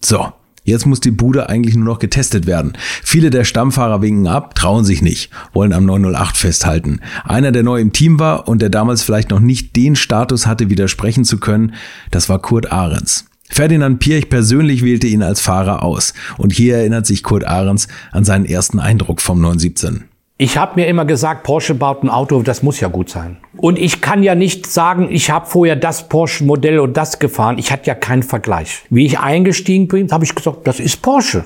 So. 0.00 0.32
Jetzt 0.64 0.84
muss 0.84 1.00
die 1.00 1.12
Bude 1.12 1.48
eigentlich 1.48 1.76
nur 1.76 1.86
noch 1.86 1.98
getestet 1.98 2.46
werden. 2.46 2.74
Viele 3.02 3.30
der 3.30 3.44
Stammfahrer 3.44 4.02
winken 4.02 4.26
ab, 4.26 4.54
trauen 4.54 4.84
sich 4.84 5.00
nicht, 5.00 5.30
wollen 5.54 5.72
am 5.72 5.86
908 5.86 6.36
festhalten. 6.36 7.00
Einer, 7.24 7.52
der 7.52 7.62
neu 7.62 7.80
im 7.80 7.94
Team 7.94 8.18
war 8.18 8.48
und 8.48 8.60
der 8.60 8.68
damals 8.68 9.00
vielleicht 9.00 9.30
noch 9.30 9.40
nicht 9.40 9.76
den 9.76 9.96
Status 9.96 10.46
hatte, 10.46 10.68
widersprechen 10.68 11.24
zu 11.24 11.38
können, 11.38 11.72
das 12.10 12.28
war 12.28 12.42
Kurt 12.42 12.70
Ahrens. 12.70 13.24
Ferdinand 13.50 13.98
Pirch 13.98 14.28
persönlich 14.28 14.84
wählte 14.84 15.06
ihn 15.06 15.22
als 15.22 15.40
Fahrer 15.40 15.82
aus. 15.82 16.14
Und 16.36 16.52
hier 16.52 16.76
erinnert 16.76 17.06
sich 17.06 17.22
Kurt 17.22 17.44
Ahrens 17.44 17.88
an 18.12 18.24
seinen 18.24 18.44
ersten 18.44 18.78
Eindruck 18.78 19.20
vom 19.20 19.40
917. 19.40 20.04
Ich 20.40 20.56
habe 20.56 20.80
mir 20.80 20.86
immer 20.86 21.04
gesagt, 21.04 21.42
Porsche 21.42 21.74
baut 21.74 22.04
ein 22.04 22.10
Auto, 22.10 22.42
das 22.42 22.62
muss 22.62 22.78
ja 22.78 22.86
gut 22.86 23.10
sein. 23.10 23.38
Und 23.56 23.76
ich 23.76 24.00
kann 24.00 24.22
ja 24.22 24.36
nicht 24.36 24.66
sagen, 24.66 25.08
ich 25.10 25.30
habe 25.30 25.46
vorher 25.46 25.74
das 25.74 26.08
Porsche-Modell 26.08 26.78
und 26.78 26.96
das 26.96 27.18
gefahren. 27.18 27.58
Ich 27.58 27.72
hatte 27.72 27.88
ja 27.88 27.96
keinen 27.96 28.22
Vergleich. 28.22 28.84
Wie 28.88 29.04
ich 29.04 29.18
eingestiegen 29.18 29.88
bin, 29.88 30.12
habe 30.12 30.24
ich 30.24 30.36
gesagt, 30.36 30.64
das 30.68 30.78
ist 30.78 31.02
Porsche. 31.02 31.44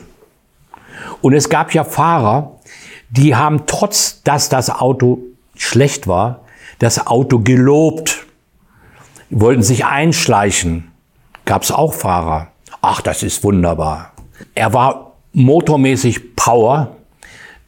Und 1.22 1.32
es 1.32 1.48
gab 1.48 1.72
ja 1.72 1.84
Fahrer, 1.84 2.58
die 3.08 3.34
haben 3.34 3.62
trotz, 3.66 4.22
dass 4.24 4.50
das 4.50 4.68
Auto 4.68 5.20
schlecht 5.56 6.06
war, 6.06 6.42
das 6.78 7.06
Auto 7.06 7.38
gelobt, 7.38 8.26
wollten 9.30 9.62
sich 9.62 9.86
einschleichen 9.86 10.91
gab 11.52 11.64
es 11.64 11.70
auch 11.70 11.92
Fahrer. 11.92 12.48
Ach, 12.80 13.02
das 13.02 13.22
ist 13.22 13.44
wunderbar. 13.44 14.12
Er 14.54 14.72
war 14.72 15.12
motormäßig 15.34 16.34
Power, 16.34 16.96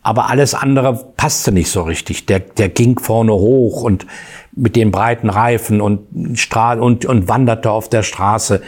aber 0.02 0.30
alles 0.30 0.54
andere 0.54 0.94
passte 1.18 1.52
nicht 1.52 1.70
so 1.70 1.82
richtig. 1.82 2.24
Der, 2.24 2.38
der 2.38 2.70
ging 2.70 2.98
vorne 2.98 3.34
hoch 3.34 3.82
und 3.82 4.06
mit 4.52 4.74
den 4.74 4.90
breiten 4.90 5.28
Reifen 5.28 5.82
und, 5.82 6.38
Stra 6.38 6.72
und, 6.80 7.04
und 7.04 7.28
wanderte 7.28 7.70
auf 7.70 7.90
der 7.90 8.02
Straße. 8.02 8.62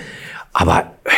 Aber 0.53 0.81
äh, 1.05 1.11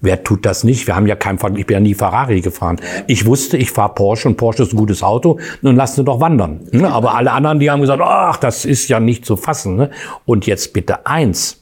wer 0.00 0.22
tut 0.22 0.46
das 0.46 0.62
nicht? 0.62 0.86
Wir 0.86 0.94
haben 0.94 1.08
ja 1.08 1.16
kein, 1.16 1.36
ich 1.56 1.66
bin 1.66 1.74
ja 1.74 1.80
nie 1.80 1.94
Ferrari 1.94 2.42
gefahren. 2.42 2.76
Ich 3.08 3.26
wusste, 3.26 3.56
ich 3.56 3.72
fahre 3.72 3.96
Porsche 3.96 4.28
und 4.28 4.36
Porsche 4.36 4.62
ist 4.62 4.74
ein 4.74 4.76
gutes 4.76 5.02
Auto, 5.02 5.40
nun 5.60 5.74
lass 5.74 5.96
sie 5.96 6.04
doch 6.04 6.20
wandern. 6.20 6.68
Ne? 6.70 6.88
Aber 6.88 7.16
alle 7.16 7.32
anderen, 7.32 7.58
die 7.58 7.68
haben 7.68 7.80
gesagt, 7.80 8.00
ach, 8.00 8.36
das 8.36 8.64
ist 8.64 8.88
ja 8.88 9.00
nicht 9.00 9.26
zu 9.26 9.36
fassen. 9.36 9.74
Ne? 9.74 9.90
Und 10.24 10.46
jetzt 10.46 10.72
bitte 10.72 11.04
eins, 11.04 11.59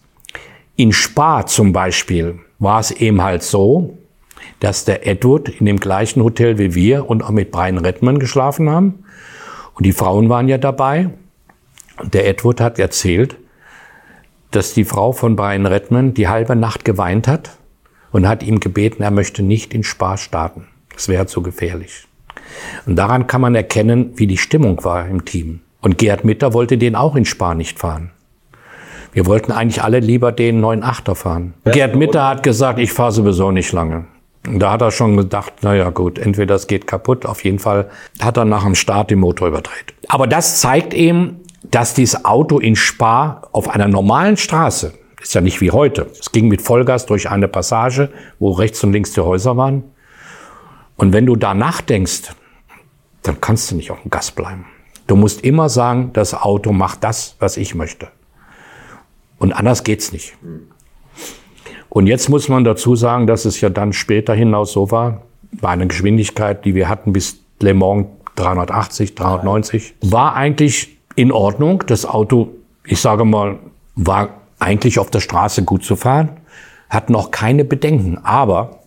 In 0.79 0.93
Spa 0.93 1.45
zum 1.45 1.73
Beispiel 1.73 2.39
war 2.61 2.79
es 2.79 2.93
eben 2.93 3.21
halt 3.21 3.43
so, 3.43 3.99
dass 4.61 4.85
der 4.85 5.09
Edward 5.09 5.49
in 5.49 5.67
dem 5.67 5.81
gleichen 5.81 6.23
Hotel 6.23 6.57
wie 6.57 6.73
wir 6.73 7.11
und 7.11 7.25
auch 7.25 7.31
mit 7.31 7.51
Brian 7.51 7.79
Redman 7.79 8.21
geschlafen 8.21 8.71
haben. 8.71 9.03
Und 9.75 9.87
die 9.87 9.93
Frauen 9.93 10.29
waren 10.29 10.47
ja 10.47 10.57
dabei. 10.57 11.11
Und 12.01 12.15
der 12.15 12.29
Edward 12.29 12.61
hat 12.61 12.79
erzählt, 12.79 13.35
dass 14.53 14.73
die 14.73 14.85
Frau 14.85 15.11
von 15.11 15.35
Brian 15.35 15.67
Redman 15.67 16.15
die 16.15 16.29
halbe 16.29 16.55
Nacht 16.55 16.85
geweint 16.85 17.27
hat 17.27 17.59
und 18.13 18.29
hat 18.29 18.45
ihm 18.45 18.61
gebeten, 18.61 19.03
er 19.03 19.11
möchte 19.11 19.43
nicht 19.43 19.75
in 19.75 19.83
Spa 19.83 20.17
starten. 20.17 20.69
Das 20.95 21.09
wäre 21.09 21.27
zu 21.27 21.43
gefährlich. 21.43 22.07
Und 22.87 22.95
daran 22.95 23.27
kann 23.27 23.41
man 23.41 23.57
erkennen, 23.57 24.13
wie 24.15 24.29
die 24.29 24.39
Stimmung 24.39 24.85
war 24.85 25.09
im 25.09 25.25
Team. 25.25 25.59
Und 25.81 25.99
Gerd 25.99 26.25
Mitter 26.25 26.55
wollte 26.55 26.79
den 26.79 26.95
auch 26.95 27.17
in 27.17 27.25
Spa 27.25 27.57
nicht 27.57 27.81
fahren. 27.81 28.13
Wir 29.13 29.27
wollten 29.27 29.53
eigentlich 29.53 29.83
alle 29.83 30.01
lieber 30.01 30.33
den 30.33 30.65
9.8er 30.65 31.15
fahren. 31.15 31.55
Ja, 31.65 31.73
Gerd 31.73 31.97
Mitter 31.97 32.27
hat 32.29 32.43
gesagt, 32.43 32.79
ich 32.79 32.93
fahre 32.93 33.13
sowieso 33.13 33.51
nicht 33.51 33.73
lange. 33.73 34.07
Und 34.47 34.61
da 34.61 34.73
hat 34.73 34.83
er 34.83 34.91
schon 34.91 35.17
gedacht, 35.17 35.53
naja 35.63 35.91
gut, 35.91 36.19
entweder 36.19 36.55
es 36.55 36.67
geht 36.67 36.87
kaputt, 36.87 37.27
auf 37.27 37.45
jeden 37.45 37.59
Fall 37.59 37.91
hat 38.21 38.37
er 38.37 38.45
nach 38.45 38.65
dem 38.65 38.75
Start 38.75 39.11
den 39.11 39.19
Motor 39.19 39.49
überdreht. 39.49 39.95
Aber 40.09 40.27
das 40.27 40.61
zeigt 40.61 40.95
eben, 40.95 41.41
dass 41.65 41.95
dieses 41.95 42.25
Auto 42.25 42.59
in 42.59 42.77
Spa 42.77 43.43
auf 43.53 43.69
einer 43.69 43.89
normalen 43.89 44.37
Straße, 44.37 44.95
ist 45.21 45.35
ja 45.35 45.41
nicht 45.41 45.61
wie 45.61 45.71
heute, 45.71 46.07
es 46.19 46.33
ging 46.33 46.49
mit 46.49 46.63
Vollgas 46.63 47.05
durch 47.07 47.29
eine 47.29 47.49
Passage, 47.49 48.11
wo 48.39 48.53
rechts 48.53 48.83
und 48.85 48.93
links 48.93 49.13
die 49.13 49.21
Häuser 49.21 49.57
waren. 49.57 49.85
Und 50.97 51.13
wenn 51.13 51.27
du 51.27 51.37
da 51.37 51.55
nachdenkst, 51.55 52.35
dann 53.23 53.41
kannst 53.41 53.71
du 53.71 53.75
nicht 53.77 53.91
auf 53.91 54.01
dem 54.03 54.11
Gas 54.11 54.31
bleiben. 54.31 54.67
Du 55.07 55.17
musst 55.17 55.43
immer 55.43 55.69
sagen, 55.69 56.11
das 56.13 56.35
Auto 56.35 56.73
macht 56.73 57.05
das, 57.05 57.37
was 57.39 57.57
ich 57.57 57.75
möchte. 57.75 58.09
Und 59.39 59.53
anders 59.53 59.85
geht's 59.85 60.13
nicht. 60.13 60.37
Und 61.89 62.07
jetzt 62.07 62.29
muss 62.29 62.49
man 62.49 62.65
dazu 62.65 62.97
sagen, 62.97 63.27
dass 63.27 63.45
es 63.45 63.61
ja 63.61 63.71
dann 63.71 63.93
später 63.93 64.35
hinaus 64.35 64.73
so 64.73 64.91
war, 64.91 65.23
bei 65.53 65.69
einer 65.69 65.87
Geschwindigkeit, 65.87 66.65
die 66.65 66.75
wir 66.75 66.89
hatten 66.89 67.13
bis 67.13 67.41
Le 67.61 67.75
Mans 67.75 68.07
380, 68.37 69.15
390, 69.15 69.95
war 70.03 70.35
eigentlich 70.35 70.99
in 71.17 71.33
Ordnung. 71.33 71.85
Das 71.87 72.05
Auto, 72.05 72.51
ich 72.85 73.01
sage 73.01 73.25
mal, 73.25 73.59
war 73.97 74.31
eigentlich 74.59 74.99
auf 74.99 75.11
der 75.11 75.21
Straße 75.21 75.65
gut 75.65 75.85
zu 75.85 75.97
fahren, 75.97 76.31
hat 76.91 77.11
noch 77.11 77.31
keine 77.31 77.65
Bedenken. 77.65 78.19
Aber 78.19 78.81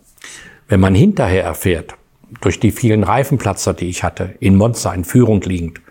wenn 0.67 0.79
man 0.79 0.95
hinterher 0.95 1.43
erfährt, 1.43 1.95
durch 2.39 2.59
die 2.59 2.71
vielen 2.71 3.03
Reifenplatzer, 3.03 3.73
die 3.73 3.89
ich 3.89 4.03
hatte, 4.03 4.35
in 4.39 4.55
Monza 4.55 4.93
in 4.93 5.03
Führung 5.03 5.41
liegend, 5.41 5.81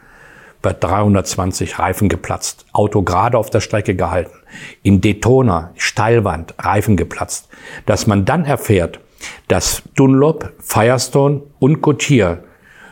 bei 0.63 0.73
320 0.73 1.79
Reifen 1.79 2.09
geplatzt, 2.09 2.67
Auto 2.73 3.03
gerade 3.03 3.39
auf 3.39 3.51
der 3.51 3.61
Strecke 3.61 3.95
gehalten, 3.95 4.37
in 4.83 5.01
Daytona, 5.01 5.73
Steilwand, 5.77 6.55
Reifen 6.59 6.97
geplatzt, 6.97 7.49
dass 7.87 8.07
man 8.07 8.25
dann 8.25 8.45
erfährt, 8.45 9.01
dass 9.49 9.83
Dunlop, 9.95 10.53
Firestone 10.59 11.43
und 11.59 11.83
Goodyear 11.83 12.39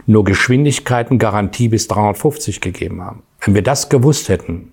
nur 0.06 0.24
Geschwindigkeiten 0.24 1.18
Garantie 1.18 1.68
bis 1.68 1.88
350 1.88 2.60
gegeben 2.60 3.02
haben. 3.02 3.22
Wenn 3.40 3.54
wir 3.54 3.62
das 3.62 3.88
gewusst 3.88 4.28
hätten, 4.28 4.72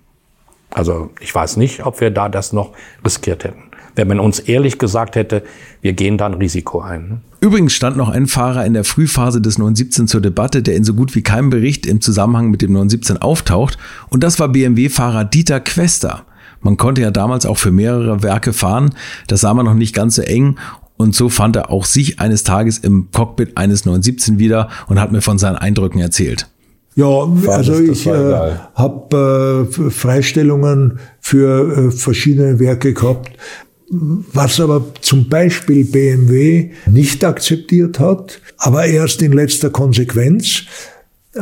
also 0.70 1.10
ich 1.20 1.34
weiß 1.34 1.56
nicht, 1.58 1.84
ob 1.84 2.00
wir 2.00 2.10
da 2.10 2.28
das 2.28 2.52
noch 2.52 2.72
riskiert 3.04 3.44
hätten. 3.44 3.65
Wenn 3.96 4.08
man 4.08 4.20
uns 4.20 4.38
ehrlich 4.38 4.78
gesagt 4.78 5.16
hätte, 5.16 5.42
wir 5.80 5.94
gehen 5.94 6.18
da 6.18 6.26
ein 6.26 6.34
Risiko 6.34 6.80
ein. 6.80 7.08
Ne? 7.08 7.20
Übrigens 7.40 7.72
stand 7.72 7.96
noch 7.96 8.08
ein 8.08 8.26
Fahrer 8.26 8.64
in 8.64 8.74
der 8.74 8.84
Frühphase 8.84 9.40
des 9.40 9.58
917 9.58 10.06
zur 10.06 10.20
Debatte, 10.20 10.62
der 10.62 10.76
in 10.76 10.84
so 10.84 10.94
gut 10.94 11.14
wie 11.14 11.22
keinem 11.22 11.50
Bericht 11.50 11.86
im 11.86 12.00
Zusammenhang 12.00 12.50
mit 12.50 12.62
dem 12.62 12.72
917 12.72 13.18
auftaucht. 13.18 13.78
Und 14.10 14.22
das 14.22 14.38
war 14.38 14.48
BMW-Fahrer 14.48 15.24
Dieter 15.24 15.60
Quester. 15.60 16.24
Man 16.60 16.76
konnte 16.76 17.00
ja 17.00 17.10
damals 17.10 17.46
auch 17.46 17.58
für 17.58 17.72
mehrere 17.72 18.22
Werke 18.22 18.52
fahren. 18.52 18.94
Das 19.28 19.40
sah 19.40 19.54
man 19.54 19.66
noch 19.66 19.74
nicht 19.74 19.94
ganz 19.94 20.16
so 20.16 20.22
eng. 20.22 20.56
Und 20.96 21.14
so 21.14 21.28
fand 21.28 21.56
er 21.56 21.70
auch 21.70 21.84
sich 21.84 22.20
eines 22.20 22.42
Tages 22.42 22.78
im 22.78 23.08
Cockpit 23.12 23.56
eines 23.56 23.84
917 23.84 24.38
wieder 24.38 24.68
und 24.88 25.00
hat 25.00 25.12
mir 25.12 25.20
von 25.20 25.38
seinen 25.38 25.56
Eindrücken 25.56 26.00
erzählt. 26.00 26.48
Ja, 26.94 27.28
also 27.48 27.78
ich 27.78 28.06
äh, 28.06 28.54
habe 28.74 29.68
äh, 29.68 29.90
Freistellungen 29.90 30.98
für 31.20 31.88
äh, 31.88 31.90
verschiedene 31.90 32.58
Werke 32.58 32.94
gehabt. 32.94 33.32
Was 33.88 34.58
aber 34.58 34.84
zum 35.00 35.28
Beispiel 35.28 35.84
BMW 35.84 36.70
nicht 36.86 37.24
akzeptiert 37.24 38.00
hat, 38.00 38.40
aber 38.58 38.86
erst 38.86 39.22
in 39.22 39.32
letzter 39.32 39.70
Konsequenz. 39.70 40.64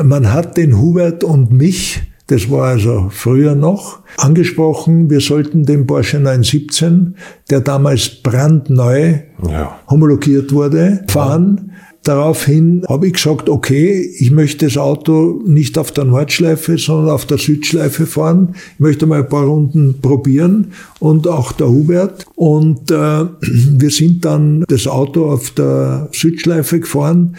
Man 0.03 0.33
hat 0.33 0.57
den 0.57 0.79
Hubert 0.79 1.25
und 1.25 1.53
mich, 1.53 2.03
das 2.27 2.51
war 2.51 2.69
also 2.69 3.09
früher 3.11 3.55
noch, 3.55 4.01
angesprochen, 4.19 5.09
wir 5.09 5.21
sollten 5.21 5.65
den 5.65 5.87
Porsche 5.87 6.19
917, 6.19 7.17
der 7.49 7.61
damals 7.61 8.09
brandneu 8.09 9.21
ja. 9.49 9.81
homologiert 9.89 10.53
wurde, 10.53 11.05
fahren. 11.09 11.73
Daraufhin 12.05 12.85
habe 12.87 13.07
ich 13.07 13.15
gesagt, 13.15 13.49
okay, 13.49 13.99
ich 14.19 14.31
möchte 14.31 14.67
das 14.67 14.77
Auto 14.77 15.41
nicht 15.47 15.79
auf 15.79 15.91
der 15.91 16.05
Nordschleife, 16.05 16.77
sondern 16.77 17.09
auf 17.09 17.25
der 17.25 17.39
Südschleife 17.39 18.07
fahren. 18.07 18.55
Ich 18.75 18.81
möchte 18.81 19.07
mal 19.07 19.21
ein 19.21 19.29
paar 19.29 19.47
Runden 19.47 20.03
probieren 20.03 20.73
und 21.01 21.27
auch 21.27 21.53
der 21.53 21.69
Hubert. 21.69 22.27
Und 22.35 22.91
äh, 22.91 22.95
wir 23.41 23.91
sind 23.91 24.23
dann 24.27 24.67
das 24.69 24.87
Auto 24.87 25.31
auf 25.31 25.53
der 25.53 26.11
Südschleife 26.13 26.81
gefahren. 26.81 27.37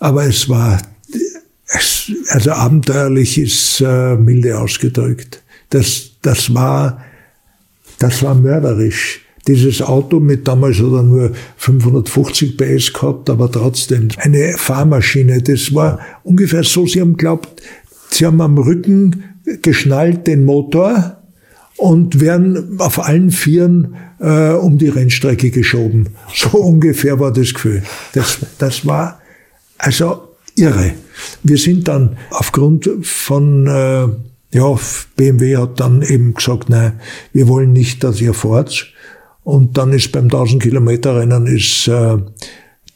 Aber 0.00 0.24
es 0.24 0.48
war, 0.48 0.82
also 2.30 2.50
abenteuerlich 2.50 3.38
ist 3.38 3.80
äh, 3.86 4.16
milde 4.16 4.58
ausgedrückt. 4.58 5.42
Das, 5.70 6.10
das 6.22 6.52
war, 6.52 7.04
das 8.00 8.20
war 8.24 8.34
mörderisch. 8.34 9.25
Dieses 9.46 9.80
Auto 9.80 10.18
mit 10.18 10.48
damals 10.48 10.78
hat 10.78 10.92
er 10.92 11.02
nur 11.02 11.32
550 11.56 12.56
PS 12.56 12.92
gehabt, 12.92 13.30
aber 13.30 13.50
trotzdem 13.50 14.08
eine 14.18 14.54
Fahrmaschine. 14.56 15.40
Das 15.42 15.74
war 15.74 16.00
ungefähr 16.24 16.64
so, 16.64 16.86
Sie 16.86 17.00
haben 17.00 17.16
glaubt, 17.16 17.62
Sie 18.10 18.26
haben 18.26 18.40
am 18.40 18.58
Rücken 18.58 19.24
geschnallt 19.62 20.26
den 20.26 20.44
Motor 20.44 21.22
und 21.76 22.20
werden 22.20 22.80
auf 22.80 22.98
allen 22.98 23.30
Vieren 23.30 23.94
äh, 24.18 24.52
um 24.52 24.78
die 24.78 24.88
Rennstrecke 24.88 25.50
geschoben. 25.50 26.08
So 26.34 26.58
ungefähr 26.58 27.20
war 27.20 27.32
das 27.32 27.54
Gefühl. 27.54 27.82
Das, 28.14 28.38
das 28.58 28.86
war 28.86 29.20
also 29.78 30.28
irre. 30.56 30.94
Wir 31.42 31.58
sind 31.58 31.88
dann 31.88 32.16
aufgrund 32.30 32.88
von 33.02 33.66
äh, 33.66 34.08
ja, 34.56 34.78
BMW 35.16 35.56
hat 35.56 35.80
dann 35.80 36.02
eben 36.02 36.34
gesagt, 36.34 36.70
nein, 36.70 37.00
wir 37.32 37.48
wollen 37.48 37.72
nicht, 37.72 38.02
dass 38.04 38.20
ihr 38.20 38.32
fahrt. 38.32 38.92
Und 39.46 39.78
dann 39.78 39.92
ist 39.92 40.10
beim 40.10 40.24
1000 40.24 40.60
Kilometer 40.60 41.20
Rennen 41.20 41.46
ist 41.46 41.86
äh, 41.86 42.16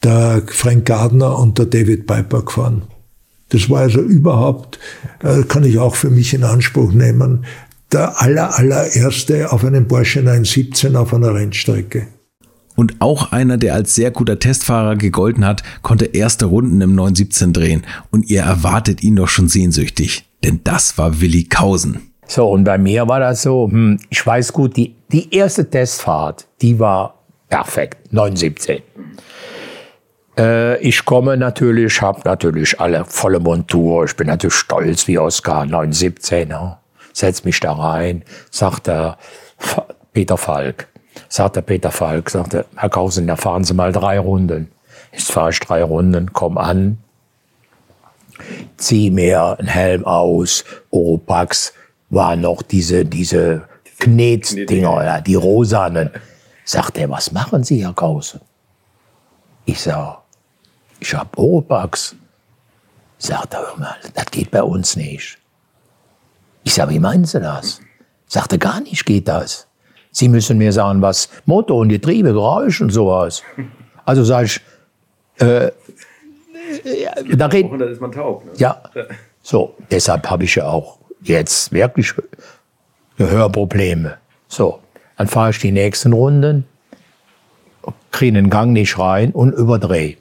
der 0.03 0.43
Frank 0.47 0.83
Gardner 0.85 1.39
und 1.39 1.57
der 1.57 1.65
David 1.65 2.05
Piper 2.05 2.41
gefahren. 2.41 2.81
Das 3.47 3.69
war 3.69 3.79
also 3.79 4.01
überhaupt, 4.01 4.77
äh, 5.23 5.43
kann 5.43 5.63
ich 5.63 5.79
auch 5.79 5.95
für 5.95 6.09
mich 6.09 6.33
in 6.33 6.43
Anspruch 6.43 6.91
nehmen, 6.91 7.45
der 7.93 8.21
aller, 8.21 8.59
allererste 8.59 9.49
auf 9.53 9.63
einem 9.63 9.87
Porsche 9.87 10.23
917 10.23 10.97
auf 10.97 11.13
einer 11.13 11.33
Rennstrecke. 11.33 12.07
Und 12.75 12.99
auch 12.99 13.31
einer, 13.31 13.55
der 13.55 13.73
als 13.73 13.95
sehr 13.95 14.11
guter 14.11 14.37
Testfahrer 14.37 14.97
gegolten 14.97 15.45
hat, 15.45 15.63
konnte 15.83 16.03
erste 16.03 16.47
Runden 16.47 16.81
im 16.81 16.95
917 16.95 17.53
drehen. 17.53 17.83
Und 18.09 18.29
ihr 18.29 18.41
erwartet 18.41 19.03
ihn 19.03 19.15
doch 19.15 19.29
schon 19.29 19.47
sehnsüchtig. 19.47 20.25
Denn 20.43 20.59
das 20.65 20.97
war 20.97 21.21
Willi 21.21 21.45
Kausen. 21.45 22.10
So, 22.31 22.47
und 22.47 22.63
bei 22.63 22.77
mir 22.77 23.09
war 23.09 23.19
das 23.19 23.41
so, 23.41 23.67
hm, 23.69 23.99
ich 24.09 24.25
weiß 24.25 24.53
gut, 24.53 24.77
die, 24.77 24.95
die 25.11 25.35
erste 25.35 25.69
Testfahrt, 25.69 26.47
die 26.61 26.79
war 26.79 27.15
perfekt, 27.49 28.13
917. 28.13 28.81
Äh, 30.37 30.77
ich 30.77 31.03
komme 31.03 31.35
natürlich, 31.35 32.01
habe 32.01 32.21
natürlich 32.23 32.79
alle 32.79 33.03
volle 33.03 33.41
Montur, 33.41 34.05
ich 34.05 34.15
bin 34.15 34.27
natürlich 34.27 34.53
stolz 34.53 35.09
wie 35.09 35.19
Oscar, 35.19 35.65
917, 35.65 36.51
ja. 36.51 36.79
setz 37.11 37.43
mich 37.43 37.59
da 37.59 37.73
rein, 37.73 38.23
sagt 38.49 38.87
der 38.87 39.17
Peter 40.13 40.37
Falk, 40.37 40.87
sagt 41.27 41.57
der 41.57 41.63
Peter 41.63 41.91
Falk, 41.91 42.29
sagt 42.29 42.53
der 42.53 42.65
Herr 42.77 42.87
Kausen, 42.87 43.27
da 43.27 43.35
fahren 43.35 43.65
Sie 43.65 43.73
mal 43.73 43.91
drei 43.91 44.17
Runden. 44.19 44.71
Jetzt 45.11 45.33
fahre 45.33 45.49
ich 45.49 45.59
drei 45.59 45.83
Runden, 45.83 46.31
komm 46.31 46.57
an, 46.57 46.97
zieh 48.77 49.11
mir 49.11 49.57
einen 49.59 49.67
Helm 49.67 50.05
aus, 50.05 50.63
Oropax, 50.91 51.73
war 52.11 52.35
noch 52.35 52.61
diese, 52.61 53.05
diese 53.05 53.63
Knetdinger, 53.99 55.03
ja, 55.03 55.21
die 55.21 55.35
rosanen. 55.35 56.11
Sagt 56.63 56.97
er, 56.97 57.09
was 57.09 57.31
machen 57.31 57.63
Sie, 57.63 57.83
Herr 57.83 57.93
Krause? 57.93 58.41
Ich 59.65 59.81
sag, 59.81 60.19
ich 60.99 61.13
hab 61.15 61.37
Oropax. 61.37 62.15
Sagt 63.17 63.53
er, 63.53 63.61
hör 63.61 63.77
mal, 63.77 63.95
das 64.13 64.25
geht 64.25 64.51
bei 64.51 64.61
uns 64.61 64.95
nicht. 64.95 65.37
Ich 66.63 66.73
sag, 66.73 66.89
wie 66.89 66.99
meinen 66.99 67.25
Sie 67.25 67.39
das? 67.39 67.79
Sagt 68.27 68.51
er, 68.51 68.57
gar 68.57 68.81
nicht 68.81 69.05
geht 69.05 69.27
das. 69.27 69.67
Sie 70.11 70.27
müssen 70.27 70.57
mir 70.57 70.73
sagen, 70.73 71.01
was 71.01 71.29
Motor 71.45 71.77
und 71.77 71.89
Getriebe, 71.89 72.33
Geräusch 72.33 72.81
und 72.81 72.89
sowas. 72.89 73.43
Also 74.03 74.23
sag 74.23 74.45
ich, 74.45 74.61
äh, 75.37 75.71
da 77.35 77.45
reden. 77.47 77.77
Da 77.77 77.85
ist 77.85 78.01
man 78.01 78.11
taub. 78.11 78.43
Ne? 78.45 78.51
Ja. 78.57 78.81
So, 79.41 79.75
deshalb 79.89 80.29
habe 80.29 80.43
ich 80.43 80.55
ja 80.55 80.67
auch 80.67 81.00
jetzt 81.21 81.71
wirklich 81.71 82.13
Hörprobleme. 83.17 84.17
So, 84.47 84.79
Dann 85.17 85.27
fahre 85.27 85.51
ich 85.51 85.59
die 85.59 85.71
nächsten 85.71 86.13
Runden, 86.13 86.65
kriege 88.11 88.33
den 88.33 88.49
Gang 88.49 88.73
nicht 88.73 88.97
rein 88.99 89.31
und 89.31 89.53
überdrehe. 89.53 90.17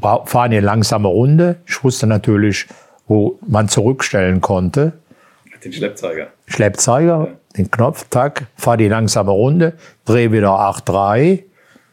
Fahre 0.00 0.42
eine 0.42 0.60
langsame 0.60 1.08
Runde. 1.08 1.56
Ich 1.66 1.82
wusste 1.82 2.06
natürlich, 2.06 2.66
wo 3.08 3.38
man 3.46 3.68
zurückstellen 3.68 4.40
konnte. 4.40 4.92
Den 5.64 5.72
Schleppzeiger. 5.72 6.28
Schleppzeiger, 6.46 7.28
ja. 7.28 7.36
den 7.56 7.70
Knopf, 7.70 8.06
tack, 8.10 8.46
fahre 8.56 8.76
die 8.76 8.88
langsame 8.88 9.32
Runde, 9.32 9.72
drehe 10.04 10.30
wieder 10.30 10.50
8,3, 10.50 11.42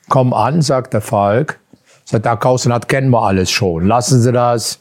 komm 0.09 0.33
an, 0.33 0.61
sagt 0.61 0.93
der 0.93 1.01
Falk, 1.01 1.59
sagt, 2.05 2.25
der 2.25 2.37
Kausen 2.37 2.71
hat, 2.71 2.87
kennen 2.87 3.09
wir 3.09 3.23
alles 3.23 3.49
schon, 3.49 3.87
lassen 3.87 4.21
Sie 4.21 4.31
das. 4.31 4.79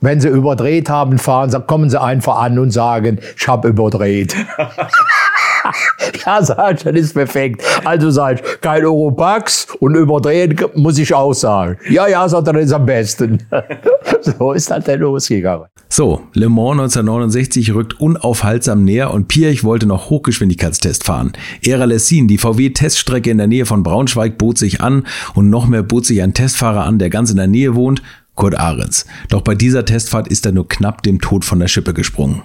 Wenn 0.00 0.20
Sie 0.20 0.28
überdreht 0.28 0.88
haben, 0.88 1.18
fahren 1.18 1.50
Sie, 1.50 1.60
kommen 1.60 1.90
Sie 1.90 2.00
einfach 2.00 2.38
an 2.38 2.58
und 2.58 2.70
sagen, 2.70 3.18
ich 3.36 3.48
habe 3.48 3.68
überdreht. 3.68 4.34
ja, 6.24 6.40
ich, 6.40 6.82
das 6.84 6.94
ist 6.94 7.14
perfekt. 7.14 7.64
Also 7.84 8.08
ich, 8.28 8.40
kein 8.60 8.84
Europax 8.84 9.66
und 9.80 9.96
überdrehen 9.96 10.56
muss 10.76 10.98
ich 10.98 11.12
auch 11.12 11.32
sagen. 11.32 11.78
Ja, 11.90 12.06
ja, 12.06 12.28
sagt 12.28 12.46
er, 12.46 12.52
das 12.52 12.66
ist 12.66 12.72
am 12.72 12.86
besten. 12.86 13.42
so 14.20 14.52
ist 14.52 14.70
das 14.70 14.84
dann 14.84 15.00
losgegangen. 15.00 15.66
So, 15.88 16.20
Le 16.34 16.48
Mans 16.48 16.96
1969 16.96 17.74
rückt 17.74 18.00
unaufhaltsam 18.00 18.84
näher 18.84 19.12
und 19.12 19.26
Piech 19.26 19.64
wollte 19.64 19.86
noch 19.86 20.10
Hochgeschwindigkeitstest 20.10 21.02
fahren. 21.02 21.32
Era 21.62 21.86
Lessin, 21.86 22.28
die 22.28 22.38
VW-Teststrecke 22.38 23.30
in 23.30 23.38
der 23.38 23.46
Nähe 23.48 23.66
von 23.66 23.82
Braunschweig, 23.82 24.38
bot 24.38 24.58
sich 24.58 24.80
an 24.80 25.06
und 25.34 25.50
noch 25.50 25.66
mehr 25.66 25.82
bot 25.82 26.06
sich 26.06 26.22
ein 26.22 26.34
Testfahrer 26.34 26.84
an, 26.84 26.98
der 26.98 27.10
ganz 27.10 27.30
in 27.30 27.36
der 27.36 27.46
Nähe 27.46 27.74
wohnt, 27.74 28.02
Kurt 28.38 28.56
Ahrens. 28.56 29.04
Doch 29.28 29.42
bei 29.42 29.56
dieser 29.56 29.84
Testfahrt 29.84 30.28
ist 30.28 30.46
er 30.46 30.52
nur 30.52 30.68
knapp 30.68 31.02
dem 31.02 31.20
Tod 31.20 31.44
von 31.44 31.58
der 31.58 31.66
Schippe 31.66 31.92
gesprungen. 31.92 32.42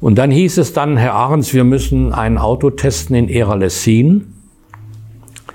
Und 0.00 0.16
dann 0.16 0.30
hieß 0.30 0.58
es 0.58 0.72
dann, 0.72 0.96
Herr 0.96 1.14
Ahrens, 1.14 1.52
wir 1.52 1.64
müssen 1.64 2.12
ein 2.12 2.38
Auto 2.38 2.70
testen 2.70 3.16
in 3.16 3.28
Era-Lessin. 3.28 4.32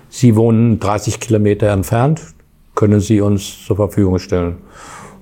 Sie 0.10 0.36
wohnen 0.36 0.80
30 0.80 1.22
Kilometer 1.22 1.70
entfernt. 1.70 2.22
Können 2.76 3.00
Sie 3.00 3.22
uns 3.22 3.66
zur 3.66 3.78
Verfügung 3.78 4.20
stellen? 4.20 4.58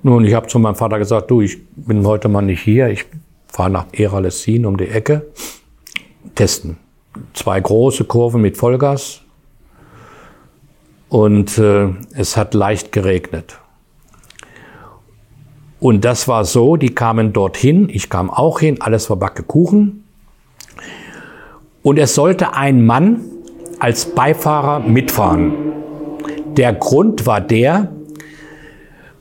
Nun, 0.02 0.26
ich 0.26 0.34
habe 0.34 0.48
zu 0.48 0.58
meinem 0.58 0.76
Vater 0.76 0.98
gesagt, 0.98 1.30
du, 1.30 1.42
ich 1.42 1.60
bin 1.76 2.06
heute 2.08 2.28
mal 2.28 2.42
nicht 2.42 2.62
hier, 2.62 2.88
ich 2.90 3.06
fahre 3.48 3.70
nach 3.70 3.86
Era-Lessin 3.92 4.66
um 4.66 4.78
die 4.78 4.88
Ecke, 4.88 5.28
testen. 6.34 6.78
Zwei 7.34 7.60
große 7.60 8.06
Kurven 8.06 8.42
mit 8.42 8.58
Vollgas 8.58 9.22
und 11.10 11.58
äh, 11.58 11.90
es 12.14 12.36
hat 12.36 12.54
leicht 12.56 12.92
geregnet. 12.92 13.60
Und 15.80 16.04
das 16.04 16.28
war 16.28 16.44
so, 16.44 16.76
die 16.76 16.94
kamen 16.94 17.32
dorthin, 17.32 17.90
ich 17.90 18.10
kam 18.10 18.30
auch 18.30 18.60
hin, 18.60 18.78
alles 18.82 19.10
war 19.10 19.18
backe 19.18 19.44
Kuchen. 19.44 20.04
Und 21.84 21.98
es 21.98 22.16
sollte 22.16 22.54
ein 22.54 22.86
Mann 22.86 23.22
als 23.80 24.06
Beifahrer 24.06 24.82
mitfahren. 24.82 25.54
Der 26.58 26.74
Grund 26.74 27.26
war 27.26 27.40
der, 27.40 27.92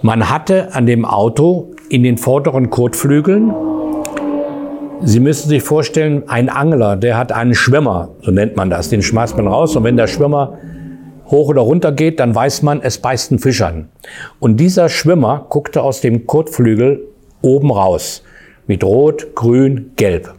man 0.02 0.28
hatte 0.28 0.74
an 0.74 0.86
dem 0.86 1.04
Auto 1.04 1.72
in 1.88 2.02
den 2.02 2.18
vorderen 2.18 2.70
Kotflügeln, 2.70 3.54
Sie 5.00 5.20
müssen 5.20 5.48
sich 5.48 5.62
vorstellen, 5.62 6.24
ein 6.26 6.48
Angler, 6.48 6.96
der 6.96 7.16
hat 7.16 7.30
einen 7.30 7.54
Schwimmer, 7.54 8.10
so 8.22 8.32
nennt 8.32 8.56
man 8.56 8.68
das, 8.68 8.88
den 8.88 9.00
schmeißt 9.00 9.36
man 9.36 9.46
raus 9.46 9.76
und 9.76 9.84
wenn 9.84 9.96
der 9.96 10.08
Schwimmer 10.08 10.58
hoch 11.28 11.48
oder 11.48 11.62
runter 11.62 11.92
geht, 11.92 12.20
dann 12.20 12.34
weiß 12.34 12.62
man, 12.62 12.80
es 12.82 12.98
beißt 12.98 13.32
einen 13.32 13.38
Fisch 13.38 13.62
an. 13.62 13.88
Und 14.40 14.58
dieser 14.58 14.88
Schwimmer 14.88 15.46
guckte 15.48 15.82
aus 15.82 16.00
dem 16.00 16.26
Kotflügel 16.26 17.02
oben 17.42 17.70
raus 17.70 18.22
mit 18.66 18.84
Rot, 18.84 19.34
Grün, 19.34 19.92
Gelb. 19.96 20.34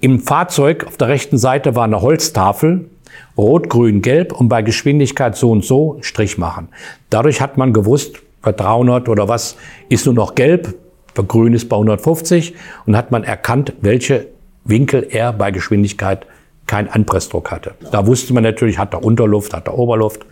Im 0.00 0.20
Fahrzeug 0.20 0.86
auf 0.86 0.96
der 0.96 1.08
rechten 1.08 1.38
Seite 1.38 1.74
war 1.74 1.84
eine 1.84 2.02
Holztafel, 2.02 2.90
Rot, 3.36 3.70
Grün, 3.70 4.02
Gelb 4.02 4.32
und 4.32 4.48
bei 4.48 4.62
Geschwindigkeit 4.62 5.36
so 5.36 5.50
und 5.50 5.64
so 5.64 5.98
Strich 6.00 6.38
machen. 6.38 6.68
Dadurch 7.10 7.40
hat 7.40 7.56
man 7.56 7.72
gewusst, 7.72 8.16
bei 8.46 8.52
300 8.52 9.08
oder 9.08 9.28
was 9.28 9.56
ist 9.88 10.06
nur 10.06 10.14
noch 10.14 10.36
gelb, 10.36 10.74
bei 11.14 11.24
grün 11.24 11.52
ist 11.52 11.68
bei 11.68 11.76
150 11.76 12.54
und 12.86 12.96
hat 12.96 13.10
man 13.10 13.24
erkannt, 13.24 13.72
welche 13.80 14.28
Winkel 14.64 15.04
er 15.10 15.32
bei 15.32 15.50
Geschwindigkeit 15.50 16.26
keinen 16.66 16.88
Anpressdruck 16.88 17.50
hatte. 17.50 17.74
Da 17.92 18.06
wusste 18.06 18.34
man 18.34 18.42
natürlich, 18.42 18.78
hat 18.78 18.94
er 18.94 19.04
Unterluft, 19.04 19.54
hat 19.54 19.68
er 19.68 19.78
Oberluft. 19.78 20.26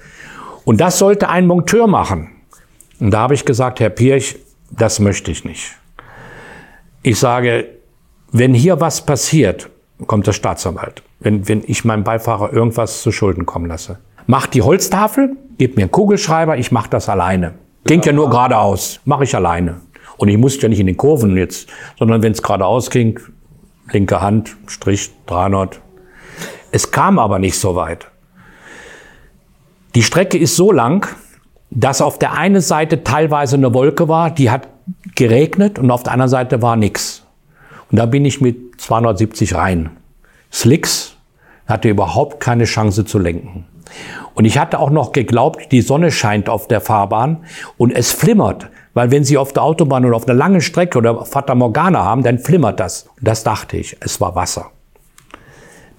Und 0.65 0.81
das 0.81 0.99
sollte 0.99 1.29
ein 1.29 1.47
Monteur 1.47 1.87
machen. 1.87 2.31
Und 3.01 3.11
da 3.11 3.21
habe 3.21 3.35
ich 3.35 3.45
gesagt, 3.45 3.81
Herr 3.81 3.91
Pirch, 3.91 4.37
das 4.71 5.01
möchte 5.01 5.31
ich 5.31 5.45
nicht. 5.45 5.77
Ich 7.03 7.19
sage, 7.19 7.69
wenn 8.33 8.55
hier 8.55 8.81
was 8.81 9.05
passiert, 9.05 9.71
kommt 10.07 10.27
der 10.27 10.33
Staatsanwalt. 10.33 11.03
Wenn, 11.21 11.47
wenn 11.49 11.63
ich 11.67 11.85
meinem 11.85 12.05
Beifahrer 12.05 12.53
irgendwas 12.53 13.03
zu 13.03 13.13
Schulden 13.13 13.47
kommen 13.47 13.67
lasse. 13.67 13.99
Macht 14.27 14.55
die 14.55 14.63
Holztafel, 14.63 15.37
gebt 15.59 15.77
mir 15.77 15.83
einen 15.83 15.91
Kugelschreiber, 15.91 16.57
ich 16.57 16.73
mache 16.73 16.91
das 16.91 17.09
alleine. 17.09 17.55
Ging 17.85 18.03
ja 18.03 18.13
nur 18.13 18.31
geradeaus, 18.31 19.01
mache 19.05 19.25
ich 19.25 19.35
alleine. 19.35 19.83
Und 20.17 20.29
ich 20.29 20.39
musste 20.39 20.63
ja 20.63 20.69
nicht 20.69 20.81
in 20.81 20.87
den 20.87 20.97
Kurven 20.97 21.37
jetzt, 21.37 21.69
sondern 21.99 22.23
wenn 22.23 22.33
es 22.33 22.43
geradeaus 22.43 22.91
ging, 22.91 23.21
linke 23.93 24.21
Hand, 24.21 24.57
Strich 24.67 25.11
300. 25.27 25.81
Es 26.75 26.91
kam 26.91 27.21
aber 27.21 27.39
nicht 27.39 27.57
so 27.57 27.77
weit. 27.77 28.09
Die 29.95 30.03
Strecke 30.03 30.37
ist 30.37 30.57
so 30.57 30.73
lang, 30.73 31.07
dass 31.71 32.03
auf 32.03 32.19
der 32.19 32.33
einen 32.33 32.61
Seite 32.61 33.05
teilweise 33.05 33.55
eine 33.55 33.73
Wolke 33.73 34.09
war, 34.09 34.33
die 34.33 34.51
hat 34.51 34.67
geregnet 35.15 35.79
und 35.79 35.93
auf 35.93 36.03
der 36.03 36.15
anderen 36.15 36.31
Seite 36.31 36.63
war 36.63 36.75
nichts. 36.75 37.25
Und 37.93 37.99
da 38.01 38.07
bin 38.07 38.25
ich 38.25 38.41
mit 38.41 38.81
270 38.81 39.55
rein. 39.55 39.91
Slicks 40.53 41.15
hatte 41.69 41.89
überhaupt 41.89 42.41
keine 42.41 42.65
Chance 42.65 43.05
zu 43.05 43.21
lenken. 43.21 43.67
Und 44.35 44.45
ich 44.45 44.59
hatte 44.59 44.81
auch 44.81 44.91
noch 44.91 45.13
geglaubt, 45.13 45.71
die 45.71 45.81
Sonne 45.81 46.11
scheint 46.11 46.49
auf 46.49 46.67
der 46.67 46.81
Fahrbahn 46.81 47.45
und 47.77 47.93
es 47.93 48.11
flimmert. 48.11 48.69
Weil 48.95 49.13
wenn 49.13 49.23
Sie 49.23 49.39
auf 49.39 49.53
der 49.53 49.63
Autobahn 49.63 50.05
oder 50.05 50.17
auf 50.17 50.27
einer 50.27 50.37
langen 50.37 50.61
Strecke 50.61 50.99
oder 50.99 51.25
Fata 51.25 51.55
Morgana 51.55 52.03
haben, 52.03 52.25
dann 52.25 52.41
flimmert 52.41 52.81
das. 52.81 53.09
Das 53.21 53.45
dachte 53.45 53.77
ich, 53.77 53.97
es 54.01 54.21
war 54.21 54.35
Wasser. 54.35 54.73